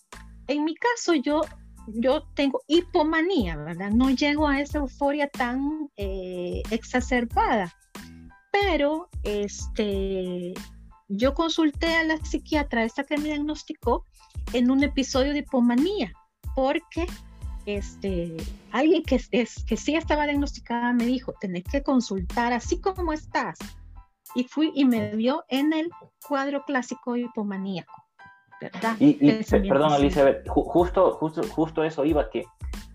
En 0.48 0.64
mi 0.64 0.76
caso 0.76 1.14
yo, 1.14 1.42
yo 1.88 2.24
tengo 2.36 2.62
hipomanía, 2.68 3.58
¿verdad? 3.58 3.92
No 3.92 4.10
llego 4.10 4.48
a 4.48 4.60
esa 4.60 4.80
euforia 4.80 5.28
tan 5.30 5.90
eh, 5.98 6.62
exacerbada. 6.72 7.74
Pero 8.52 9.10
este, 9.24 10.54
yo 11.08 11.34
consulté 11.34 11.96
a 11.96 12.04
la 12.04 12.18
psiquiatra, 12.18 12.84
esta 12.84 13.04
que 13.04 13.18
me 13.18 13.26
diagnosticó, 13.26 14.04
en 14.54 14.72
un 14.72 14.84
episodio 14.84 15.34
de 15.34 15.40
hipomanía, 15.40 16.12
porque 16.56 17.08
este, 17.66 18.38
alguien 18.72 19.04
que, 19.04 19.22
es, 19.32 19.64
que 19.66 19.78
sí 19.78 19.96
estaba 19.96 20.26
diagnosticada 20.26 20.94
me 20.94 21.06
dijo, 21.06 21.34
tenés 21.40 21.64
que 21.66 21.84
consultar 21.84 22.54
así 22.54 22.80
como 22.80 23.14
estás. 23.14 23.58
Y 24.36 24.44
fui 24.44 24.72
y 24.76 24.86
me 24.86 25.16
vio 25.16 25.44
en 25.50 25.74
el 25.74 25.90
cuadro 26.28 26.64
clásico 26.66 27.16
hipomaníaco. 27.16 28.07
¿Verdad? 28.62 28.96
Y, 29.00 29.44
perdón, 29.68 29.94
Elizabeth, 29.94 30.48
justo, 30.48 31.14
justo, 31.14 31.42
justo 31.44 31.84
eso 31.84 32.06
iba, 32.06 32.30
que 32.30 32.46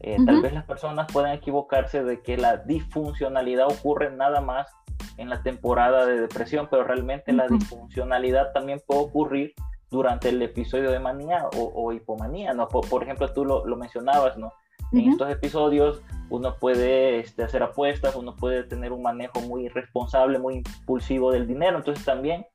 eh, 0.01 0.17
tal 0.27 0.43
vez 0.43 0.53
las 0.53 0.65
personas 0.65 1.07
puedan 1.13 1.33
equivocarse 1.33 2.03
de 2.03 2.21
que 2.23 2.37
la 2.37 2.57
disfuncionalidad 2.57 3.69
ocurre 3.69 4.11
nada 4.11 4.41
más 4.41 4.69
en 5.17 5.29
la 5.29 5.43
temporada 5.43 6.07
de 6.07 6.21
depresión, 6.21 6.69
pero 6.71 6.85
realmente 6.85 7.33
la 7.33 7.47
disfuncionalidad 7.47 8.53
también 8.53 8.81
puede 8.87 9.03
ocurrir 9.03 9.55
durante 9.91 10.31
el 10.31 10.41
episodio 10.41 10.91
de 10.91 10.99
manía 10.99 11.45
o, 11.55 11.93
hipomanía, 11.93 12.55
¿no? 12.55 12.67
Por, 12.69 13.03
ejemplo, 13.03 13.33
tú 13.33 13.45
lo, 13.45 13.67
lo 13.67 13.77
mencionabas, 13.77 14.39
¿no? 14.39 14.53
En 14.93 15.11
estos 15.11 15.31
episodios 15.31 16.03
uno 16.29 16.57
puede 16.57 17.21
este, 17.21 17.45
hacer 17.45 17.63
apuestas, 17.63 18.15
uno 18.15 18.37
puede 18.37 18.65
tener 18.65 18.93
un 18.93 19.03
manejo 19.03 19.41
muy 19.41 19.69
responsable, 19.69 20.39
muy 20.39 20.57
impulsivo 20.57 21.31
del 21.31 21.47
dinero. 21.47 21.79
Entonces 21.79 22.05
también 22.05 22.47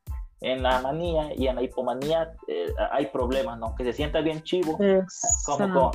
en 0.41 0.63
la 0.63 0.81
manía 0.81 1.33
y 1.35 1.47
en 1.47 1.55
la 1.55 1.63
hipomanía 1.63 2.31
eh, 2.47 2.67
hay 2.91 3.07
problemas, 3.07 3.57
¿no? 3.59 3.75
Que 3.75 3.83
se 3.83 3.93
sienta 3.93 4.21
bien 4.21 4.43
chivo, 4.43 4.77
como, 5.45 5.91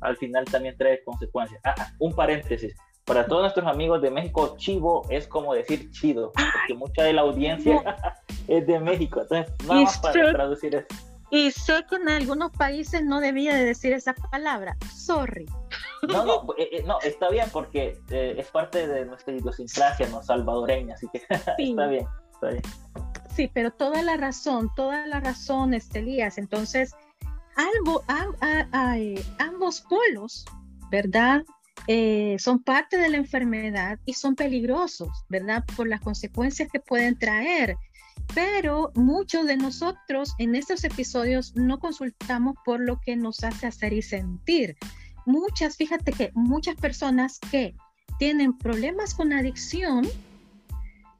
al 0.00 0.16
final 0.16 0.44
también 0.46 0.76
trae 0.76 1.02
consecuencias. 1.04 1.60
Ah, 1.64 1.74
ah, 1.78 1.92
un 1.98 2.14
paréntesis. 2.14 2.74
Para 3.04 3.26
todos 3.26 3.42
nuestros 3.42 3.66
amigos 3.66 4.00
de 4.02 4.10
México, 4.10 4.54
chivo 4.56 5.04
es 5.10 5.26
como 5.26 5.54
decir 5.54 5.90
chido, 5.90 6.32
porque 6.32 6.74
mucha 6.74 7.02
de 7.02 7.12
la 7.12 7.22
audiencia 7.22 7.82
es 8.48 8.66
de 8.66 8.78
México. 8.78 9.22
Entonces, 9.22 9.52
vamos 9.66 9.98
para 9.98 10.32
traducir 10.32 10.74
eso. 10.74 10.86
Y 11.30 11.52
sé 11.52 11.84
que 11.88 11.96
en 11.96 12.08
algunos 12.08 12.50
países 12.50 13.04
no 13.04 13.20
debía 13.20 13.54
de 13.54 13.64
decir 13.64 13.92
esa 13.92 14.14
palabra. 14.14 14.76
Sorry. 14.92 15.46
No, 16.08 16.24
no, 16.24 16.54
eh, 16.58 16.68
eh, 16.72 16.82
no 16.84 16.98
está 17.02 17.30
bien 17.30 17.46
porque 17.52 17.98
eh, 18.10 18.34
es 18.36 18.48
parte 18.48 18.86
de 18.86 19.04
nuestra 19.04 19.34
idiosincrasia 19.34 20.08
no 20.08 20.22
salvadoreña, 20.22 20.94
así 20.94 21.08
que 21.12 21.22
está 21.30 21.86
bien, 21.86 22.06
está 22.32 22.48
bien. 22.48 22.62
Sí, 23.34 23.50
pero 23.52 23.70
toda 23.70 24.02
la 24.02 24.16
razón, 24.16 24.70
toda 24.74 25.06
la 25.06 25.20
razón, 25.20 25.74
Estelías. 25.74 26.38
Entonces, 26.38 26.94
algo, 27.56 28.04
ambos 29.38 29.80
polos, 29.82 30.44
¿verdad? 30.90 31.44
Eh, 31.86 32.36
son 32.38 32.62
parte 32.62 32.98
de 32.98 33.08
la 33.08 33.16
enfermedad 33.16 33.98
y 34.04 34.14
son 34.14 34.34
peligrosos, 34.34 35.24
¿verdad? 35.28 35.64
Por 35.76 35.88
las 35.88 36.00
consecuencias 36.00 36.68
que 36.70 36.80
pueden 36.80 37.18
traer. 37.18 37.76
Pero 38.34 38.92
muchos 38.94 39.46
de 39.46 39.56
nosotros 39.56 40.34
en 40.38 40.54
estos 40.54 40.84
episodios 40.84 41.54
no 41.56 41.78
consultamos 41.78 42.54
por 42.64 42.80
lo 42.80 43.00
que 43.00 43.16
nos 43.16 43.42
hace 43.42 43.66
hacer 43.66 43.92
y 43.92 44.02
sentir. 44.02 44.76
Muchas, 45.26 45.76
fíjate 45.76 46.12
que 46.12 46.30
muchas 46.34 46.76
personas 46.76 47.38
que 47.50 47.74
tienen 48.18 48.56
problemas 48.56 49.14
con 49.14 49.32
adicción, 49.32 50.06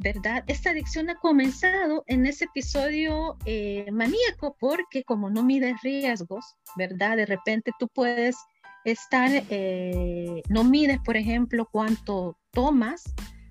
¿verdad? 0.01 0.45
Esta 0.47 0.71
adicción 0.71 1.11
ha 1.11 1.15
comenzado 1.17 2.05
en 2.07 2.25
ese 2.25 2.47
episodio 2.47 3.37
eh, 3.45 3.87
maníaco 3.93 4.57
porque 4.59 5.05
como 5.05 5.29
no 5.29 5.43
mides 5.43 5.81
riesgos, 5.83 6.57
¿verdad? 6.77 7.19
De 7.19 7.27
repente 7.27 7.71
tú 7.79 7.87
puedes 7.89 8.37
estar, 8.85 9.31
eh, 9.51 10.43
no 10.49 10.65
mides, 10.65 10.99
por 11.05 11.19
ejemplo, 11.19 11.69
cuánto 11.71 12.39
tomas 12.51 13.03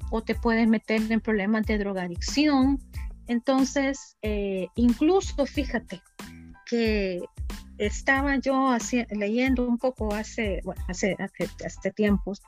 o 0.09 0.23
te 0.23 0.33
puedes 0.33 0.67
meter 0.67 1.01
en 1.11 1.21
problemas 1.21 1.67
de 1.67 1.77
drogadicción. 1.77 2.79
Entonces, 3.27 4.17
eh, 4.23 4.67
incluso 4.75 5.45
fíjate 5.45 6.01
que 6.65 7.21
estaba 7.79 8.35
yo 8.37 8.75
leyendo 9.09 9.67
un 9.67 9.77
poco 9.77 10.13
hace, 10.13 10.61
bueno, 10.63 10.81
hace, 10.87 11.15
hace, 11.19 11.91
tiempos, 11.91 12.41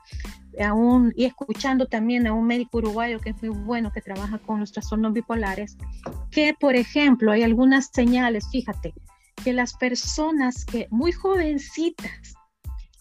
y 1.16 1.24
escuchando 1.24 1.86
también 1.86 2.26
a 2.26 2.34
un 2.34 2.46
médico 2.46 2.78
uruguayo 2.78 3.18
que 3.18 3.30
es 3.30 3.42
muy 3.42 3.48
bueno, 3.48 3.90
que 3.92 4.02
trabaja 4.02 4.38
con 4.38 4.60
los 4.60 4.72
trastornos 4.72 5.12
bipolares, 5.12 5.76
que, 6.30 6.54
por 6.58 6.76
ejemplo, 6.76 7.32
hay 7.32 7.42
algunas 7.42 7.90
señales, 7.92 8.46
fíjate, 8.50 8.92
que 9.42 9.52
las 9.52 9.74
personas 9.74 10.64
que 10.64 10.86
muy 10.90 11.12
jovencitas 11.12 12.34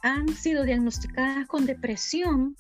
han 0.01 0.29
sido 0.29 0.63
diagnosticadas 0.63 1.45
con 1.47 1.65
depresión, 1.65 2.55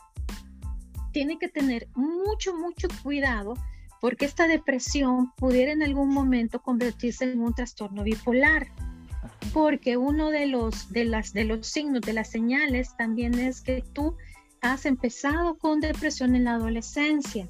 tienen 1.13 1.39
que 1.39 1.47
tener 1.47 1.87
mucho, 1.95 2.55
mucho 2.55 2.87
cuidado 3.03 3.55
porque 4.01 4.25
esta 4.25 4.47
depresión 4.47 5.31
pudiera 5.37 5.71
en 5.71 5.83
algún 5.83 6.09
momento 6.09 6.61
convertirse 6.61 7.31
en 7.31 7.39
un 7.39 7.53
trastorno 7.53 8.03
bipolar. 8.03 8.67
Porque 9.53 9.97
uno 9.97 10.29
de 10.29 10.47
los, 10.47 10.91
de, 10.91 11.05
las, 11.05 11.33
de 11.33 11.45
los 11.45 11.67
signos, 11.67 12.01
de 12.01 12.13
las 12.13 12.29
señales 12.29 12.95
también 12.97 13.37
es 13.37 13.61
que 13.61 13.83
tú 13.93 14.15
has 14.61 14.85
empezado 14.85 15.57
con 15.57 15.79
depresión 15.79 16.35
en 16.35 16.45
la 16.45 16.55
adolescencia. 16.55 17.47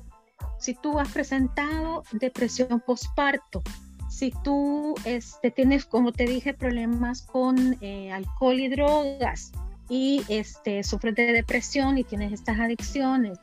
Si 0.59 0.73
tú 0.73 0.99
has 0.99 1.09
presentado 1.11 2.03
depresión 2.13 2.79
postparto, 2.79 3.61
si 4.09 4.31
tú 4.43 4.95
este, 5.05 5.51
tienes, 5.51 5.85
como 5.85 6.11
te 6.11 6.25
dije, 6.25 6.53
problemas 6.53 7.21
con 7.21 7.77
eh, 7.81 8.11
alcohol 8.11 8.59
y 8.59 8.69
drogas, 8.69 9.51
y 9.89 10.23
este, 10.29 10.83
sufres 10.83 11.15
de 11.15 11.33
depresión 11.33 11.97
y 11.97 12.05
tienes 12.05 12.31
estas 12.31 12.59
adicciones, 12.59 13.37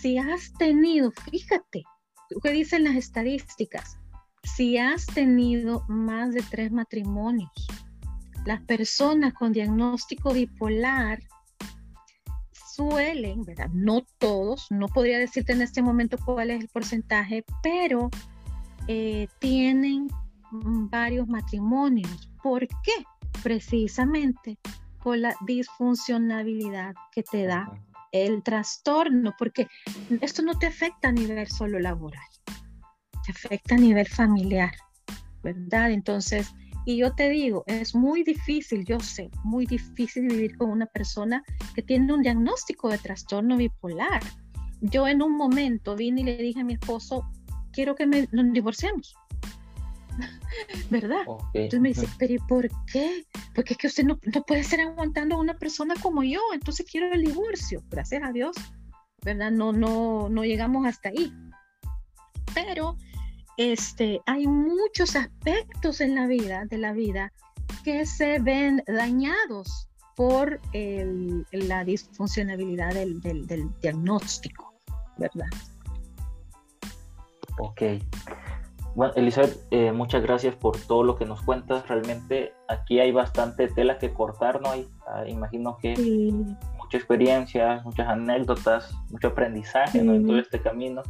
si 0.00 0.16
has 0.16 0.52
tenido, 0.54 1.10
fíjate, 1.10 1.84
¿qué 2.42 2.50
dicen 2.50 2.84
las 2.84 2.96
estadísticas? 2.96 3.98
Si 4.42 4.78
has 4.78 5.06
tenido 5.06 5.84
más 5.88 6.32
de 6.32 6.42
tres 6.42 6.72
matrimonios, 6.72 7.50
las 8.44 8.62
personas 8.62 9.34
con 9.34 9.52
diagnóstico 9.52 10.32
bipolar 10.32 11.20
suelen, 12.52 13.42
¿verdad? 13.44 13.68
No 13.72 14.06
todos, 14.18 14.66
no 14.70 14.88
podría 14.88 15.18
decirte 15.18 15.52
en 15.52 15.62
este 15.62 15.82
momento 15.82 16.16
cuál 16.24 16.50
es 16.50 16.60
el 16.60 16.68
porcentaje, 16.68 17.44
pero 17.62 18.08
eh, 18.86 19.28
tienen 19.40 20.08
varios 20.52 21.28
matrimonios. 21.28 22.30
¿Por 22.42 22.66
qué? 22.66 23.04
Precisamente 23.42 24.58
por 25.02 25.18
la 25.18 25.34
disfuncionabilidad 25.46 26.94
que 27.12 27.22
te 27.22 27.44
da 27.44 27.70
el 28.12 28.42
trastorno, 28.42 29.34
porque 29.38 29.68
esto 30.20 30.42
no 30.42 30.58
te 30.58 30.66
afecta 30.66 31.08
a 31.08 31.12
nivel 31.12 31.46
solo 31.48 31.78
laboral, 31.78 32.24
te 33.28 33.32
afecta 33.32 33.74
a 33.74 33.78
nivel 33.78 34.08
familiar, 34.08 34.72
¿verdad? 35.42 35.90
Entonces, 35.90 36.54
y 36.86 36.96
yo 36.96 37.14
te 37.14 37.28
digo, 37.28 37.62
es 37.66 37.94
muy 37.94 38.24
difícil, 38.24 38.86
yo 38.86 38.98
sé, 39.00 39.30
muy 39.44 39.66
difícil 39.66 40.28
vivir 40.28 40.56
con 40.56 40.70
una 40.70 40.86
persona 40.86 41.44
que 41.74 41.82
tiene 41.82 42.12
un 42.14 42.22
diagnóstico 42.22 42.88
de 42.88 42.96
trastorno 42.96 43.58
bipolar. 43.58 44.22
Yo 44.80 45.06
en 45.06 45.20
un 45.20 45.36
momento 45.36 45.94
vine 45.94 46.22
y 46.22 46.24
le 46.24 46.38
dije 46.38 46.60
a 46.60 46.64
mi 46.64 46.74
esposo, 46.74 47.30
quiero 47.72 47.94
que 47.94 48.06
me, 48.06 48.28
nos 48.32 48.50
divorciemos. 48.52 49.14
¿verdad? 50.90 51.26
Entonces 51.52 51.80
me 51.80 51.88
dice, 51.90 52.08
pero 52.18 52.32
¿y 52.32 52.38
por 52.38 52.68
qué? 52.90 53.26
Porque 53.54 53.74
es 53.74 53.78
que 53.78 53.86
usted 53.88 54.04
no, 54.04 54.18
no, 54.34 54.42
puede 54.44 54.62
estar 54.62 54.80
aguantando 54.80 55.36
a 55.36 55.40
una 55.40 55.58
persona 55.58 55.94
como 56.00 56.22
yo, 56.22 56.40
entonces 56.54 56.86
quiero 56.90 57.12
el 57.12 57.22
divorcio, 57.22 57.82
gracias 57.90 58.22
a 58.24 58.32
Dios, 58.32 58.56
¿verdad? 59.22 59.50
No, 59.50 59.72
no, 59.72 60.30
no 60.30 60.44
llegamos 60.44 60.86
hasta 60.86 61.10
ahí. 61.10 61.30
Pero 62.54 62.96
este, 63.58 64.22
hay 64.24 64.46
muchos 64.46 65.16
aspectos 65.16 66.00
en 66.00 66.14
la 66.14 66.26
vida, 66.26 66.64
de 66.64 66.78
la 66.78 66.92
vida, 66.92 67.32
que 67.84 68.06
se 68.06 68.38
ven 68.38 68.82
dañados 68.86 69.88
por 70.16 70.60
el, 70.72 71.44
la 71.50 71.84
del, 71.84 73.20
del, 73.20 73.46
del 73.46 73.68
diagnóstico, 73.80 74.74
¿verdad? 75.18 75.48
Ok. 77.58 77.82
Bueno, 78.94 79.12
Elizabeth, 79.16 79.58
eh, 79.70 79.92
muchas 79.92 80.22
gracias 80.22 80.54
por 80.54 80.76
todo 80.76 81.02
lo 81.02 81.16
que 81.16 81.24
nos 81.24 81.42
cuentas. 81.42 81.86
Realmente 81.88 82.52
aquí 82.68 82.98
hay 83.00 83.12
bastante 83.12 83.68
tela 83.68 83.98
que 83.98 84.12
cortar, 84.12 84.60
¿no? 84.60 84.70
Hay, 84.70 84.88
ah, 85.06 85.24
imagino 85.26 85.78
que 85.78 85.94
mucha 86.78 86.96
experiencia, 86.96 87.80
muchas 87.84 88.08
anécdotas, 88.08 88.92
mucho 89.10 89.28
aprendizaje 89.28 89.98
en 89.98 90.26
todo 90.26 90.38
este 90.38 90.60
camino. 90.60 91.02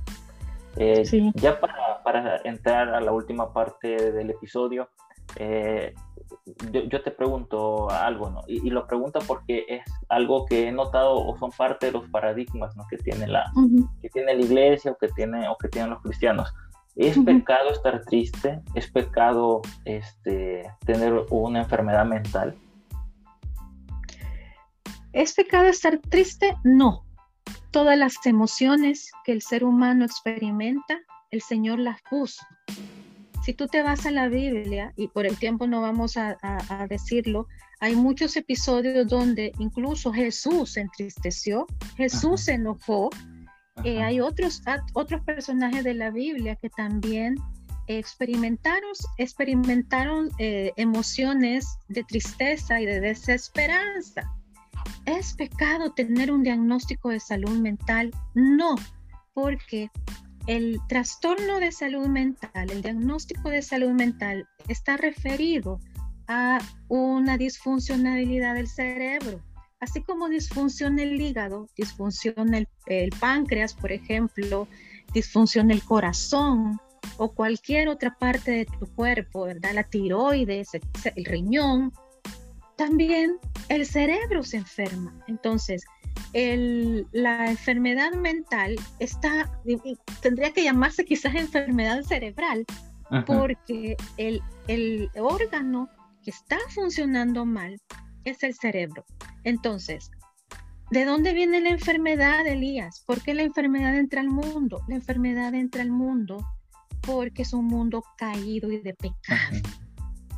Eh, 0.78 1.32
ya 1.34 1.58
para, 1.58 2.02
para, 2.02 2.40
entrar 2.44 2.94
a 2.94 3.00
la 3.00 3.12
última 3.12 3.52
parte 3.52 4.12
del 4.12 4.30
episodio, 4.30 4.88
eh, 5.36 5.94
yo, 6.70 7.02
te 7.02 7.10
pregunto 7.10 7.90
algo, 7.90 8.30
¿no? 8.30 8.42
Y, 8.46 8.70
lo 8.70 8.86
pregunto 8.86 9.18
porque 9.26 9.64
es 9.68 9.82
algo 10.08 10.46
que 10.46 10.68
he 10.68 10.72
notado 10.72 11.14
o 11.14 11.36
son 11.38 11.50
parte 11.50 11.86
de 11.86 11.92
los 11.92 12.08
paradigmas 12.10 12.76
¿no? 12.76 12.86
que, 12.88 12.96
tiene 12.96 13.26
la, 13.26 13.50
que 14.00 14.08
tiene 14.10 14.34
la 14.34 14.40
iglesia 14.40 14.92
o 14.92 14.96
que, 14.96 15.08
tiene, 15.08 15.48
o 15.48 15.56
que 15.56 15.68
tienen 15.68 15.90
los 15.90 16.02
cristianos. 16.02 16.52
¿Es 16.96 17.16
pecado 17.18 17.70
estar 17.70 18.02
triste? 18.04 18.60
¿Es 18.74 18.90
pecado 18.90 19.62
este, 19.84 20.64
tener 20.84 21.14
una 21.30 21.60
enfermedad 21.60 22.04
mental? 22.04 22.56
¿Es 25.12 25.34
pecado 25.34 25.66
estar 25.66 25.98
triste? 25.98 26.56
No. 26.64 27.04
Todas 27.70 27.98
las 27.98 28.14
emociones 28.24 29.10
que 29.24 29.32
el 29.32 29.42
ser 29.42 29.64
humano 29.64 30.04
experimenta, 30.04 30.98
el 31.30 31.42
Señor 31.42 31.78
las 31.78 32.00
puso. 32.08 32.44
Si 33.44 33.54
tú 33.54 33.66
te 33.66 33.82
vas 33.82 34.04
a 34.04 34.10
la 34.10 34.28
Biblia, 34.28 34.92
y 34.96 35.08
por 35.08 35.26
el 35.26 35.38
tiempo 35.38 35.66
no 35.66 35.80
vamos 35.80 36.16
a, 36.16 36.36
decirlo, 36.88 37.46
hay 37.80 37.96
muchos 37.96 38.36
episodios 38.36 39.08
donde 39.08 39.52
incluso 39.58 40.12
Jesús 40.12 40.72
se 40.72 40.80
entristeció, 40.80 41.66
Jesús 41.96 42.42
se 42.42 42.54
enojó, 42.54 43.10
eh, 43.84 44.02
hay 44.02 44.20
otros, 44.20 44.60
otros 44.92 45.22
personajes 45.22 45.84
de 45.84 45.94
la 45.94 46.10
Biblia 46.10 46.56
que 46.56 46.68
también 46.68 47.36
experimentaron, 47.88 48.92
experimentaron 49.16 50.30
eh, 50.38 50.72
emociones 50.76 51.78
de 51.88 52.04
tristeza 52.04 52.80
y 52.80 52.86
de 52.86 53.00
desesperanza. 53.00 54.30
¿Es 55.06 55.34
pecado 55.34 55.92
tener 55.92 56.30
un 56.30 56.42
diagnóstico 56.42 57.10
de 57.10 57.20
salud 57.20 57.58
mental? 57.58 58.10
No, 58.34 58.74
porque 59.34 59.90
el 60.46 60.78
trastorno 60.88 61.60
de 61.60 61.72
salud 61.72 62.06
mental, 62.06 62.70
el 62.70 62.82
diagnóstico 62.82 63.50
de 63.50 63.62
salud 63.62 63.90
mental 63.90 64.48
está 64.68 64.96
referido 64.96 65.80
a 66.26 66.58
una 66.88 67.38
disfuncionalidad 67.38 68.54
del 68.54 68.68
cerebro 68.68 69.40
así 69.80 70.02
como 70.02 70.28
disfunciona 70.28 71.02
el 71.02 71.20
hígado, 71.20 71.68
disfunciona 71.76 72.58
el, 72.86 73.10
páncreas, 73.20 73.74
por 73.74 73.92
ejemplo, 73.92 74.68
disfunciona 75.12 75.72
el 75.72 75.82
corazón 75.82 76.80
o 77.16 77.32
cualquier 77.32 77.88
otra 77.88 78.16
parte 78.18 78.50
de 78.50 78.66
tu 78.66 78.86
cuerpo, 78.94 79.44
¿verdad? 79.44 79.74
La 79.74 79.84
tiroides, 79.84 80.70
el 80.74 81.24
riñón, 81.24 81.92
también 82.78 83.36
el 83.68 83.84
cerebro 83.84 84.42
se 84.42 84.56
enferma. 84.56 85.12
Entonces, 85.26 85.84
la 86.32 87.50
enfermedad 87.50 88.12
mental 88.12 88.76
está, 89.00 89.50
tendría 90.22 90.52
que 90.52 90.62
llamarse 90.62 91.04
quizás 91.04 91.34
enfermedad 91.34 92.02
cerebral, 92.02 92.64
porque 93.26 93.96
el, 94.16 94.40
el 94.68 95.10
órgano 95.18 95.88
que 96.22 96.30
está 96.30 96.56
funcionando 96.70 97.44
mal 97.44 97.80
es 98.24 98.42
el 98.42 98.54
cerebro. 98.54 99.04
Entonces, 99.44 100.10
¿de 100.90 101.04
dónde 101.04 101.32
viene 101.32 101.60
la 101.60 101.70
enfermedad, 101.70 102.46
Elías? 102.46 103.02
¿Por 103.06 103.22
qué 103.22 103.34
la 103.34 103.42
enfermedad 103.42 103.96
entra 103.96 104.20
al 104.20 104.28
mundo? 104.28 104.82
La 104.88 104.94
enfermedad 104.94 105.52
entra 105.54 105.82
al 105.82 105.90
mundo 105.90 106.46
porque 107.00 107.42
es 107.42 107.52
un 107.52 107.66
mundo 107.66 108.04
caído 108.16 108.70
y 108.70 108.78
de 108.78 108.94
pecado, 108.94 109.56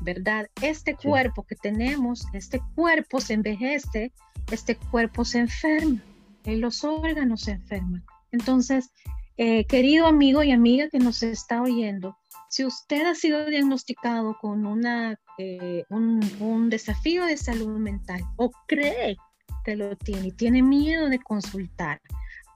¿verdad? 0.01 0.48
Este 0.62 0.96
cuerpo 0.96 1.44
que 1.44 1.57
tenemos, 1.57 2.26
este 2.32 2.61
cuerpo 2.74 3.20
se 3.20 3.34
envejece, 3.34 4.12
este 4.51 4.76
cuerpo 4.76 5.24
se 5.24 5.40
enferma, 5.40 6.03
y 6.44 6.57
los 6.57 6.84
órganos 6.84 7.42
se 7.42 7.53
enferman. 7.53 8.05
Entonces, 8.32 8.90
eh, 9.36 9.64
querido 9.66 10.07
amigo 10.07 10.42
y 10.42 10.53
amiga 10.53 10.88
que 10.88 10.98
nos 10.98 11.22
está 11.22 11.62
oyendo, 11.62 12.16
si 12.48 12.64
usted 12.64 13.07
ha 13.07 13.14
sido 13.14 13.46
diagnosticado 13.46 14.36
con 14.40 14.66
una, 14.66 15.18
eh, 15.38 15.84
un, 15.88 16.20
un, 16.40 16.68
desafío 16.68 17.24
de 17.24 17.36
salud 17.36 17.78
mental 17.78 18.22
o 18.36 18.51
cree 18.66 19.16
que 19.64 19.76
lo 19.76 19.96
tiene 19.96 20.28
y 20.28 20.32
tiene 20.32 20.62
miedo 20.62 21.09
de 21.09 21.18
consultar 21.20 22.01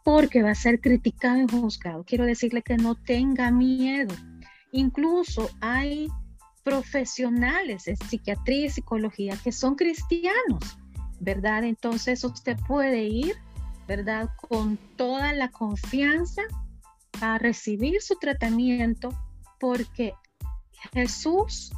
porque 0.02 0.42
va 0.42 0.50
a 0.50 0.54
ser 0.54 0.80
criticado 0.80 1.40
y 1.40 1.48
juzgado, 1.48 2.04
quiero 2.04 2.26
decirle 2.26 2.62
que 2.62 2.76
no 2.76 2.94
tenga 2.94 3.50
miedo. 3.50 4.14
Incluso 4.70 5.48
hay 5.60 6.08
profesionales 6.64 7.86
en 7.86 7.96
psiquiatría 7.96 8.66
y 8.66 8.70
psicología 8.70 9.38
que 9.44 9.52
son 9.52 9.76
cristianos, 9.76 10.78
¿verdad? 11.20 11.64
Entonces 11.64 12.24
usted 12.24 12.56
puede 12.66 13.04
ir, 13.04 13.36
¿verdad? 13.86 14.30
Con 14.48 14.78
toda 14.96 15.32
la 15.34 15.50
confianza 15.50 16.42
a 17.20 17.38
recibir 17.38 18.00
su 18.02 18.16
tratamiento 18.16 19.10
porque 19.60 20.14
Jesús 20.92 21.72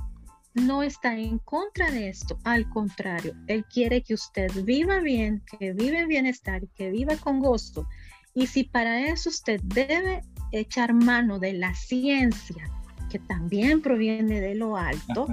no 0.54 0.82
está 0.82 1.18
en 1.18 1.38
contra 1.38 1.90
de 1.90 2.08
esto, 2.08 2.38
al 2.44 2.68
contrario, 2.70 3.34
Él 3.46 3.64
quiere 3.66 4.02
que 4.02 4.14
usted 4.14 4.50
viva 4.64 5.00
bien, 5.00 5.42
que 5.58 5.72
viva 5.74 5.98
en 5.98 6.08
bienestar, 6.08 6.62
que 6.74 6.90
viva 6.90 7.16
con 7.16 7.40
gusto. 7.40 7.86
Y 8.34 8.46
si 8.46 8.64
para 8.64 9.06
eso 9.06 9.28
usted 9.28 9.60
debe 9.62 10.22
echar 10.52 10.94
mano 10.94 11.38
de 11.38 11.52
la 11.52 11.74
ciencia, 11.74 12.70
que 13.08 13.18
también 13.18 13.82
proviene 13.82 14.40
de 14.40 14.54
lo 14.54 14.76
alto, 14.76 15.26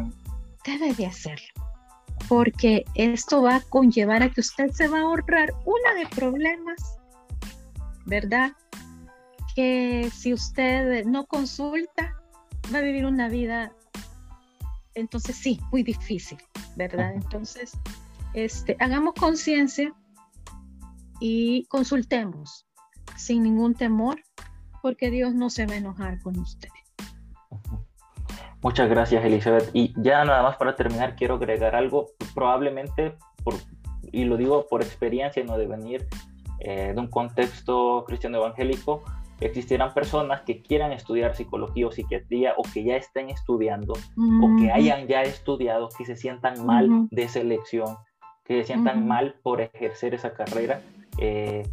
debe 0.65 0.93
de 0.93 1.05
hacerlo. 1.05 1.47
Porque 2.28 2.86
esto 2.95 3.41
va 3.41 3.57
a 3.57 3.61
conllevar 3.61 4.24
a 4.24 4.30
que 4.30 4.41
usted 4.41 4.71
se 4.71 4.88
va 4.88 4.99
a 4.99 5.01
ahorrar 5.01 5.53
una 5.65 5.93
de 5.99 6.07
problemas, 6.15 6.97
¿verdad? 8.05 8.53
Que 9.55 10.09
si 10.13 10.34
usted 10.34 11.05
no 11.05 11.26
consulta, 11.26 12.13
va 12.74 12.80
a 12.80 12.82
vivir 12.82 13.05
una 13.05 13.28
vida, 13.28 13.74
entonces 14.93 15.36
sí, 15.36 15.59
muy 15.71 15.84
difícil, 15.84 16.38
¿verdad? 16.76 17.13
Entonces, 17.13 17.74
este, 18.34 18.78
hagamos 18.80 19.13
conciencia 19.15 19.93
y 21.19 21.65
consultemos 21.65 22.65
sin 23.17 23.43
ningún 23.43 23.76
temor, 23.76 24.21
porque 24.82 25.11
Dios 25.11 25.34
no 25.34 25.49
se 25.49 25.65
va 25.65 25.74
a 25.74 25.78
enojar 25.78 26.19
con 26.21 26.38
usted. 26.39 26.69
Muchas 28.64 28.89
gracias, 28.89 29.24
Elizabeth. 29.26 29.70
Y 29.74 29.93
ya 30.01 30.24
nada 30.24 30.41
más 30.41 30.55
para 30.55 30.76
terminar, 30.76 31.16
quiero 31.18 31.36
agregar 31.36 31.76
algo, 31.76 32.11
probablemente, 32.34 33.18
por, 33.43 33.55
y 34.11 34.24
lo 34.24 34.38
digo 34.38 34.68
por 34.70 34.82
experiencia, 34.82 35.43
no 35.43 35.57
de 35.57 35.68
venir 35.68 36.07
eh, 36.59 36.93
de 36.95 36.99
un 36.99 37.07
contexto 37.07 38.05
cristiano 38.07 38.38
evangélico, 38.38 39.03
existirán 39.41 39.93
personas 39.93 40.43
que 40.43 40.61
quieran 40.61 40.93
estudiar 40.93 41.36
psicología 41.36 41.88
o 41.88 41.91
psiquiatría 41.91 42.53
o 42.55 42.64
que 42.64 42.86
ya 42.86 42.95
estén 42.95 43.30
estudiando 43.30 43.93
o 43.93 44.55
que 44.57 44.72
hayan 44.72 45.07
ya 45.07 45.24
estudiado, 45.24 45.89
que 45.97 46.05
se 46.05 46.16
sientan 46.16 46.66
mal 46.66 47.09
de 47.11 47.28
selección, 47.28 47.97
que 48.45 48.61
se 48.61 48.68
sientan 48.68 49.05
mal 49.05 49.36
por 49.43 49.59
ejercer 49.59 50.14
esa 50.14 50.34
carrera. 50.34 50.82
Eh, 51.18 51.64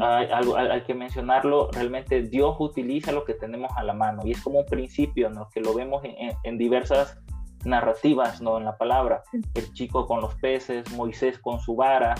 hay, 0.00 0.82
que 0.82 0.94
mencionarlo, 0.94 1.70
realmente 1.72 2.22
Dios 2.22 2.56
utiliza 2.58 3.12
lo 3.12 3.24
que 3.24 3.34
tenemos 3.34 3.70
a 3.76 3.82
la 3.82 3.94
mano 3.94 4.22
y 4.24 4.32
es 4.32 4.42
como 4.42 4.60
un 4.60 4.66
principio, 4.66 5.30
¿no? 5.30 5.48
que 5.50 5.60
lo 5.60 5.74
vemos 5.74 6.02
en, 6.04 6.58
diversas 6.58 7.18
narrativas 7.64 8.40
¿no? 8.40 8.58
en 8.58 8.64
la 8.64 8.76
palabra. 8.76 9.22
El 9.54 9.72
chico 9.72 10.06
con 10.06 10.20
los 10.20 10.34
peces, 10.36 10.90
Moisés 10.92 11.38
con 11.38 11.60
su 11.60 11.76
vara, 11.76 12.14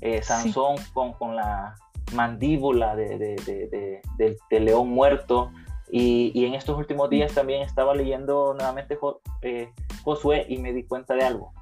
eh, 0.00 0.22
Sansón 0.22 0.76
con, 0.92 1.12
con 1.14 1.36
la 1.36 1.74
mandíbula 2.14 2.96
de, 2.96 3.18
de, 3.18 4.36
de, 4.50 4.60
león 4.60 4.88
muerto. 4.88 5.50
Y, 5.90 6.32
y, 6.34 6.44
en 6.44 6.54
estos 6.54 6.76
últimos 6.76 7.08
días 7.08 7.32
también 7.34 7.62
estaba 7.62 7.94
leyendo 7.94 8.52
nuevamente 8.54 8.98
eh, 9.42 9.72
Josué 10.04 10.44
y 10.48 10.58
me 10.58 10.72
di 10.72 10.84
cuenta 10.84 11.14
de 11.14 11.24
algo, 11.24 11.52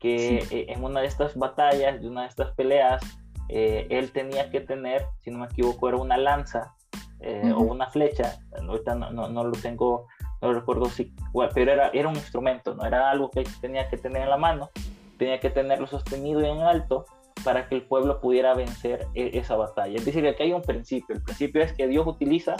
que 0.00 0.38
eh, 0.50 0.66
en 0.68 0.82
una 0.82 1.00
de 1.00 1.06
estas 1.06 1.36
batallas, 1.36 2.00
de 2.00 2.08
una 2.08 2.22
de 2.22 2.28
estas 2.28 2.52
peleas, 2.54 3.00
eh, 3.48 3.86
él 3.90 4.12
tenía 4.12 4.50
que 4.50 4.60
tener, 4.60 5.06
si 5.20 5.30
no 5.30 5.38
me 5.38 5.46
equivoco, 5.46 5.88
era 5.88 5.98
una 5.98 6.16
lanza 6.16 6.74
o 7.20 7.62
una 7.62 7.90
flecha, 7.90 8.38
ahorita 8.56 8.94
no, 8.94 9.10
no, 9.10 9.28
no, 9.28 9.42
lo 9.42 9.50
tengo, 9.50 10.06
no 10.40 10.52
recuerdo 10.52 10.86
si, 10.86 11.12
pero 11.52 11.72
era, 11.72 11.88
era 11.88 12.08
un 12.08 12.14
instrumento, 12.14 12.76
no 12.76 12.86
era 12.86 13.10
algo 13.10 13.28
que 13.28 13.44
tenía 13.60 13.88
que 13.88 13.96
tener 13.96 14.22
en 14.22 14.30
la 14.30 14.36
mano, 14.36 14.70
tenía 15.18 15.40
que 15.40 15.50
tenerlo 15.50 15.88
sostenido 15.88 16.40
y 16.40 16.46
en 16.46 16.60
alto 16.60 17.06
para 17.44 17.68
que 17.68 17.76
el 17.76 17.82
pueblo 17.82 18.20
pudiera 18.20 18.54
vencer 18.54 19.06
e, 19.14 19.30
esa 19.38 19.56
batalla. 19.56 19.96
Es 19.96 20.04
decir, 20.04 20.26
aquí 20.26 20.44
hay 20.44 20.52
un 20.52 20.62
principio. 20.62 21.16
El 21.16 21.22
principio 21.22 21.62
es 21.62 21.72
que 21.72 21.86
Dios 21.86 22.06
utiliza 22.06 22.56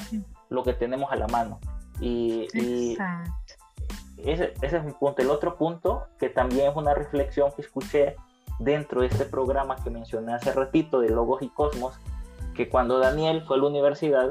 lo 0.48 0.62
que 0.62 0.72
tenemos 0.72 1.10
a 1.10 1.16
la 1.16 1.26
mano. 1.28 1.60
Y, 2.00 2.46
ese, 4.18 4.52
ese, 4.62 4.76
es 4.76 4.84
un 4.84 4.94
punto. 4.94 5.22
El 5.22 5.30
otro 5.30 5.56
punto, 5.56 6.06
que 6.18 6.28
también 6.28 6.70
es 6.70 6.76
una 6.76 6.94
reflexión 6.94 7.52
que 7.54 7.62
escuché 7.62 8.16
dentro 8.58 9.00
de 9.00 9.08
este 9.08 9.24
programa 9.24 9.76
que 9.82 9.90
mencioné 9.90 10.34
hace 10.34 10.52
ratito 10.52 11.00
de 11.00 11.10
Logos 11.10 11.42
y 11.42 11.48
Cosmos, 11.48 11.98
que 12.54 12.68
cuando 12.68 12.98
Daniel 12.98 13.42
fue 13.42 13.56
a 13.56 13.60
la 13.60 13.66
universidad, 13.66 14.30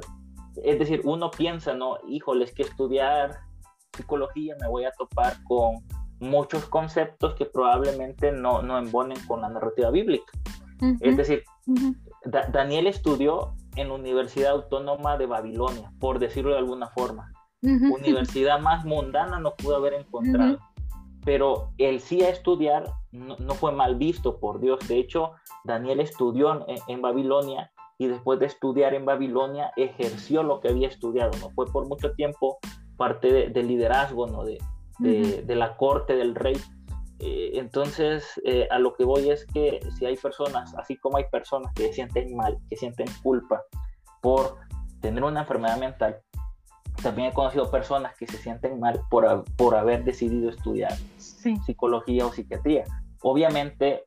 es 0.63 0.80
decir, 0.80 1.01
uno 1.05 1.32
piensa, 1.32 1.73
no, 1.73 1.97
híjoles, 2.07 2.51
que 2.53 2.63
estudiar 2.63 3.39
psicología 3.95 4.55
me 4.61 4.67
voy 4.67 4.86
a 4.86 4.91
topar 4.91 5.43
con 5.43 5.84
muchos 6.19 6.65
conceptos 6.65 7.36
que 7.36 7.45
probablemente 7.45 8.32
no, 8.32 8.61
no 8.61 8.78
embonen 8.78 9.17
con 9.28 9.41
la 9.41 9.49
narrativa 9.49 9.89
bíblica. 9.89 10.32
Es 10.99 11.17
decir, 11.17 11.43
Daniel 12.51 12.88
estudió 12.88 13.55
en 13.75 13.89
la 13.89 13.95
Universidad 13.95 14.51
Autónoma 14.51 15.17
de 15.17 15.25
Babilonia, 15.25 15.91
por 15.99 16.19
decirlo 16.19 16.51
de 16.51 16.59
alguna 16.59 16.88
forma. 16.88 17.32
Universidad 17.61 18.59
más 18.59 18.86
mundana 18.86 19.39
no 19.39 19.55
pudo 19.55 19.78
haber 19.78 19.93
encontrado. 19.93 20.59
Pero 21.28 21.73
el 21.78 21.99
sí 21.99 22.23
a 22.23 22.30
estudiar 22.30 22.86
no, 23.11 23.36
fue 23.55 23.73
mal 23.73 23.97
visto 23.97 24.39
por 24.39 24.61
Dios. 24.61 24.80
De 24.88 24.97
hecho, 24.97 25.34
Daniel 25.65 25.99
estudió 25.99 26.65
en, 26.88 27.01
Babilonia 27.01 27.69
y 27.97 28.07
después 28.07 28.39
de 28.39 28.45
estudiar 28.45 28.93
en 28.93 29.03
Babilonia 29.03 29.73
ejerció 29.75 30.41
lo 30.41 30.61
que 30.61 30.69
había 30.69 30.88
estudiado. 30.88 31.32
No 31.41 31.49
fue 31.49 31.65
por 31.65 31.86
mucho 31.86 32.13
tiempo 32.13 32.59
parte 32.95 33.49
del 33.49 33.67
liderazgo, 33.67 34.28
¿no? 34.28 34.45
De, 34.45 34.57
de, 34.99 35.55
la 35.55 35.75
corte 35.75 36.15
del 36.15 36.34
rey. 36.34 36.55
Eh, 37.19 37.51
entonces, 37.55 38.25
eh, 38.45 38.69
a 38.71 38.80
lo 38.80 38.95
que 38.95 39.03
voy 39.03 39.30
es 39.30 39.45
que 39.47 39.82
si 39.97 40.05
hay 40.05 40.15
personas, 40.15 40.73
así 40.75 40.95
como 40.95 41.17
hay 41.17 41.25
personas 41.30 41.73
que 41.73 41.88
se 41.88 41.93
sienten 41.93 42.38
mal, 42.38 42.57
que 42.69 42.78
sienten 42.78 43.07
culpa 43.21 43.61
por 44.21 44.59
tener 45.01 45.25
una 45.25 45.41
enfermedad 45.41 45.78
mental, 45.78 46.21
también 47.08 47.30
he 47.30 47.34
conocido 47.34 47.72
personas 47.72 48.18
que 48.18 48.28
se 48.28 48.36
sienten 48.36 48.82
mal 48.82 48.99
por, 49.10 49.45
por 49.55 49.78
haber 49.78 50.03
decidido 50.03 50.49
estudiar 50.49 50.93
psicología 51.18 52.26
o 52.26 52.34
psiquiatría. 52.34 52.84
Obviamente, 53.22 54.03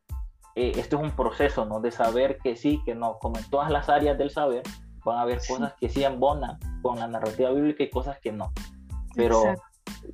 eh, 0.55 0.73
esto 0.77 0.99
es 0.99 1.05
un 1.05 1.11
proceso, 1.13 1.65
¿no? 1.65 1.81
De 1.81 1.93
saber 1.93 2.37
que 2.37 2.57
sí, 2.57 2.83
que 2.85 2.95
no, 2.95 3.19
como 3.19 3.39
en 3.39 3.49
todas 3.49 3.71
las 3.71 3.89
áreas 3.89 4.19
del 4.19 4.29
saber, 4.29 4.65
van 5.03 5.17
a 5.17 5.23
haber 5.23 5.39
cosas 5.39 5.73
que 5.81 5.89
sí 5.89 6.05
embonan 6.05 6.59
con 6.83 6.99
la 6.99 7.09
narrativa 7.09 7.51
bíblica 7.53 7.85
y 7.85 7.89
cosas 7.89 8.19
que 8.21 8.33
no. 8.33 8.53
Pero 9.15 9.55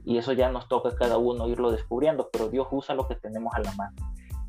y 0.05 0.19
eso 0.19 0.33
ya 0.33 0.49
nos 0.49 0.69
toca 0.69 0.91
a 0.91 0.95
cada 0.95 1.19
uno 1.19 1.49
irlo 1.49 1.73
descubriendo, 1.73 2.31
pero 2.33 2.49
Dios 2.49 2.69
usa 2.71 2.95
lo 2.95 3.09
que 3.09 3.17
tenemos 3.17 3.53
a 3.57 3.59
la 3.59 3.73
mano. 3.73 3.97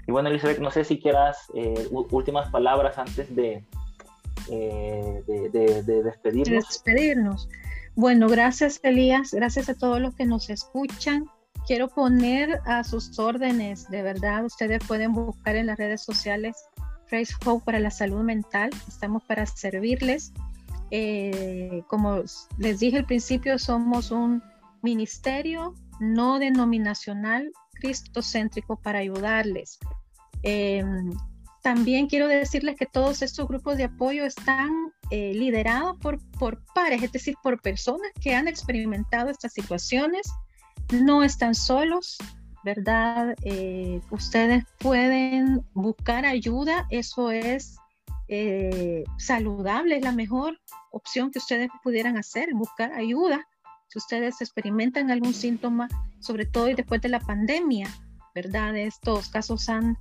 Y 0.06 0.12
bueno, 0.12 0.30
Elizabeth, 0.30 0.60
no 0.60 0.70
sé 0.70 0.84
si 0.84 1.00
quieras 1.00 1.52
eh, 1.56 1.88
últimas 1.90 2.52
palabras 2.52 3.00
antes 3.00 3.36
de, 3.36 3.66
eh, 4.52 5.24
de, 5.26 5.50
de, 5.82 6.04
despedirnos. 6.04 6.68
despedirnos. 6.68 7.50
Bueno, 7.98 8.28
gracias 8.30 8.80
Elías, 8.84 9.32
gracias 9.34 9.70
a 9.70 9.74
todos 9.74 10.00
los 10.00 10.14
que 10.14 10.28
nos 10.28 10.52
escuchan. 10.52 11.26
Quiero 11.66 11.88
poner 11.88 12.60
a 12.68 12.84
sus 12.84 13.18
órdenes, 13.18 13.90
de 13.90 14.04
verdad, 14.04 14.46
ustedes 14.46 14.84
pueden 14.88 15.14
buscar 15.14 15.56
en 15.56 15.66
las 15.66 15.80
redes 15.80 16.04
sociales 16.04 16.56
Praise 17.10 17.34
Hope 17.44 17.66
para 17.66 17.80
la 17.80 17.90
salud 17.90 18.22
mental, 18.22 18.70
estamos 18.88 19.24
para 19.24 19.48
servirles. 19.48 20.32
Eh, 20.92 21.82
como 21.88 22.22
les 22.60 22.80
dije 22.80 22.98
al 22.98 23.06
principio, 23.08 23.58
somos 23.58 24.12
un 24.12 24.44
ministerio 24.84 25.74
no 26.00 26.38
denominacional 26.38 27.52
cristocéntrico 27.82 28.76
para 28.76 29.00
ayudarles. 29.00 29.80
Em, 30.44 31.10
también 31.68 32.08
quiero 32.08 32.30
decirles 32.30 32.78
que 32.78 32.86
todos 32.86 33.22
estos 33.22 33.46
grupos 33.46 33.76
de 33.76 33.84
apoyo 33.84 34.24
están 34.24 34.72
eh, 35.12 35.34
liderados 35.34 35.98
por, 35.98 36.18
por 36.40 36.64
pares, 36.74 37.04
es 37.04 37.12
decir, 37.12 37.36
por 37.44 37.62
personas 37.62 38.10
que 38.22 38.34
han 38.34 38.48
experimentado 38.48 39.30
estas 39.30 39.52
situaciones, 39.52 40.32
no 40.94 41.26
están 41.26 41.56
solos, 41.56 42.16
¿verdad? 42.64 43.36
Eh, 43.42 44.00
ustedes 44.12 44.64
pueden 44.78 45.62
buscar 45.74 46.26
ayuda, 46.26 46.88
eso 46.90 47.32
es 47.32 47.76
eh, 48.30 49.04
saludable, 49.18 49.98
es 49.98 50.04
la 50.06 50.14
mejor 50.14 50.58
opción 50.92 51.32
que 51.32 51.40
ustedes 51.40 51.68
pudieran 51.84 52.16
hacer, 52.16 52.48
buscar 52.54 52.94
ayuda 52.94 53.46
si 53.90 53.98
ustedes 54.00 54.40
experimentan 54.40 55.12
algún 55.12 55.34
síntoma, 55.34 55.90
sobre 56.22 56.46
todo 56.46 56.68
después 56.68 57.02
de 57.02 57.10
la 57.10 57.20
pandemia, 57.20 57.90
¿verdad? 58.34 58.74
Estos 58.78 59.28
casos 59.28 59.68
han 59.68 59.98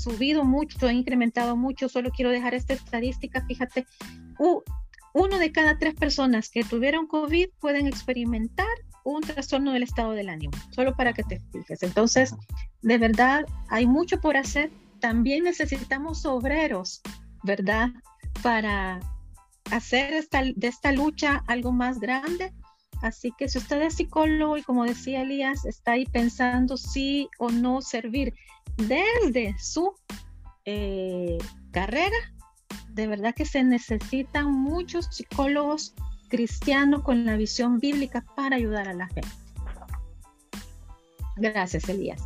subido 0.00 0.44
mucho, 0.44 0.86
han 0.86 0.96
incrementado 0.96 1.56
mucho. 1.56 1.88
Solo 1.88 2.10
quiero 2.10 2.30
dejar 2.30 2.54
esta 2.54 2.74
estadística, 2.74 3.44
fíjate, 3.46 3.86
uno 5.12 5.38
de 5.38 5.52
cada 5.52 5.78
tres 5.78 5.94
personas 5.94 6.50
que 6.50 6.64
tuvieron 6.64 7.06
COVID 7.06 7.48
pueden 7.60 7.86
experimentar 7.86 8.66
un 9.04 9.22
trastorno 9.22 9.72
del 9.72 9.82
estado 9.82 10.12
del 10.12 10.28
ánimo, 10.28 10.52
solo 10.70 10.94
para 10.94 11.12
que 11.12 11.22
te 11.22 11.40
fijes. 11.52 11.82
Entonces, 11.82 12.34
de 12.82 12.98
verdad, 12.98 13.44
hay 13.68 13.86
mucho 13.86 14.20
por 14.20 14.36
hacer. 14.36 14.70
También 15.00 15.44
necesitamos 15.44 16.26
obreros, 16.26 17.00
¿verdad? 17.42 17.90
Para 18.42 19.00
hacer 19.70 20.12
esta, 20.12 20.42
de 20.42 20.66
esta 20.68 20.92
lucha 20.92 21.42
algo 21.46 21.72
más 21.72 21.98
grande. 21.98 22.52
Así 23.02 23.32
que 23.38 23.48
si 23.48 23.58
usted 23.58 23.80
es 23.82 23.94
psicólogo 23.94 24.56
y 24.56 24.62
como 24.62 24.84
decía 24.84 25.22
Elías, 25.22 25.64
está 25.64 25.92
ahí 25.92 26.06
pensando 26.06 26.76
sí 26.76 27.28
o 27.38 27.50
no 27.50 27.80
servir 27.80 28.34
desde 28.76 29.56
su 29.58 29.94
eh, 30.64 31.38
carrera, 31.70 32.16
de 32.90 33.06
verdad 33.06 33.34
que 33.34 33.46
se 33.46 33.62
necesitan 33.62 34.52
muchos 34.52 35.06
psicólogos 35.06 35.94
cristianos 36.28 37.02
con 37.02 37.24
la 37.24 37.36
visión 37.36 37.78
bíblica 37.78 38.24
para 38.36 38.56
ayudar 38.56 38.88
a 38.88 38.94
la 38.94 39.06
gente. 39.08 39.28
Gracias, 41.36 41.88
Elías. 41.88 42.22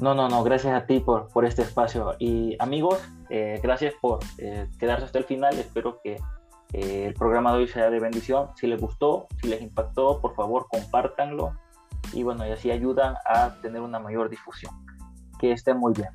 No, 0.00 0.14
no, 0.14 0.28
no, 0.28 0.42
gracias 0.42 0.74
a 0.74 0.86
ti 0.86 1.00
por, 1.00 1.28
por 1.28 1.44
este 1.44 1.62
espacio. 1.62 2.14
Y 2.18 2.56
amigos, 2.58 2.98
eh, 3.30 3.60
gracias 3.62 3.94
por 4.00 4.20
eh, 4.38 4.66
quedarse 4.78 5.06
hasta 5.06 5.18
el 5.18 5.24
final. 5.24 5.58
Espero 5.58 6.00
que 6.02 6.18
el 6.76 7.14
programa 7.14 7.52
de 7.52 7.58
hoy 7.58 7.68
sea 7.68 7.88
de 7.88 7.98
bendición. 7.98 8.50
Si 8.56 8.66
les 8.66 8.78
gustó, 8.78 9.28
si 9.40 9.48
les 9.48 9.62
impactó, 9.62 10.20
por 10.20 10.34
favor, 10.34 10.66
compártanlo. 10.68 11.52
Y 12.12 12.22
bueno, 12.22 12.46
y 12.46 12.50
así 12.50 12.70
ayudan 12.70 13.14
a 13.24 13.54
tener 13.62 13.80
una 13.80 13.98
mayor 13.98 14.28
difusión. 14.28 14.74
Que 15.38 15.52
estén 15.52 15.78
muy 15.78 15.94
bien. 15.94 16.10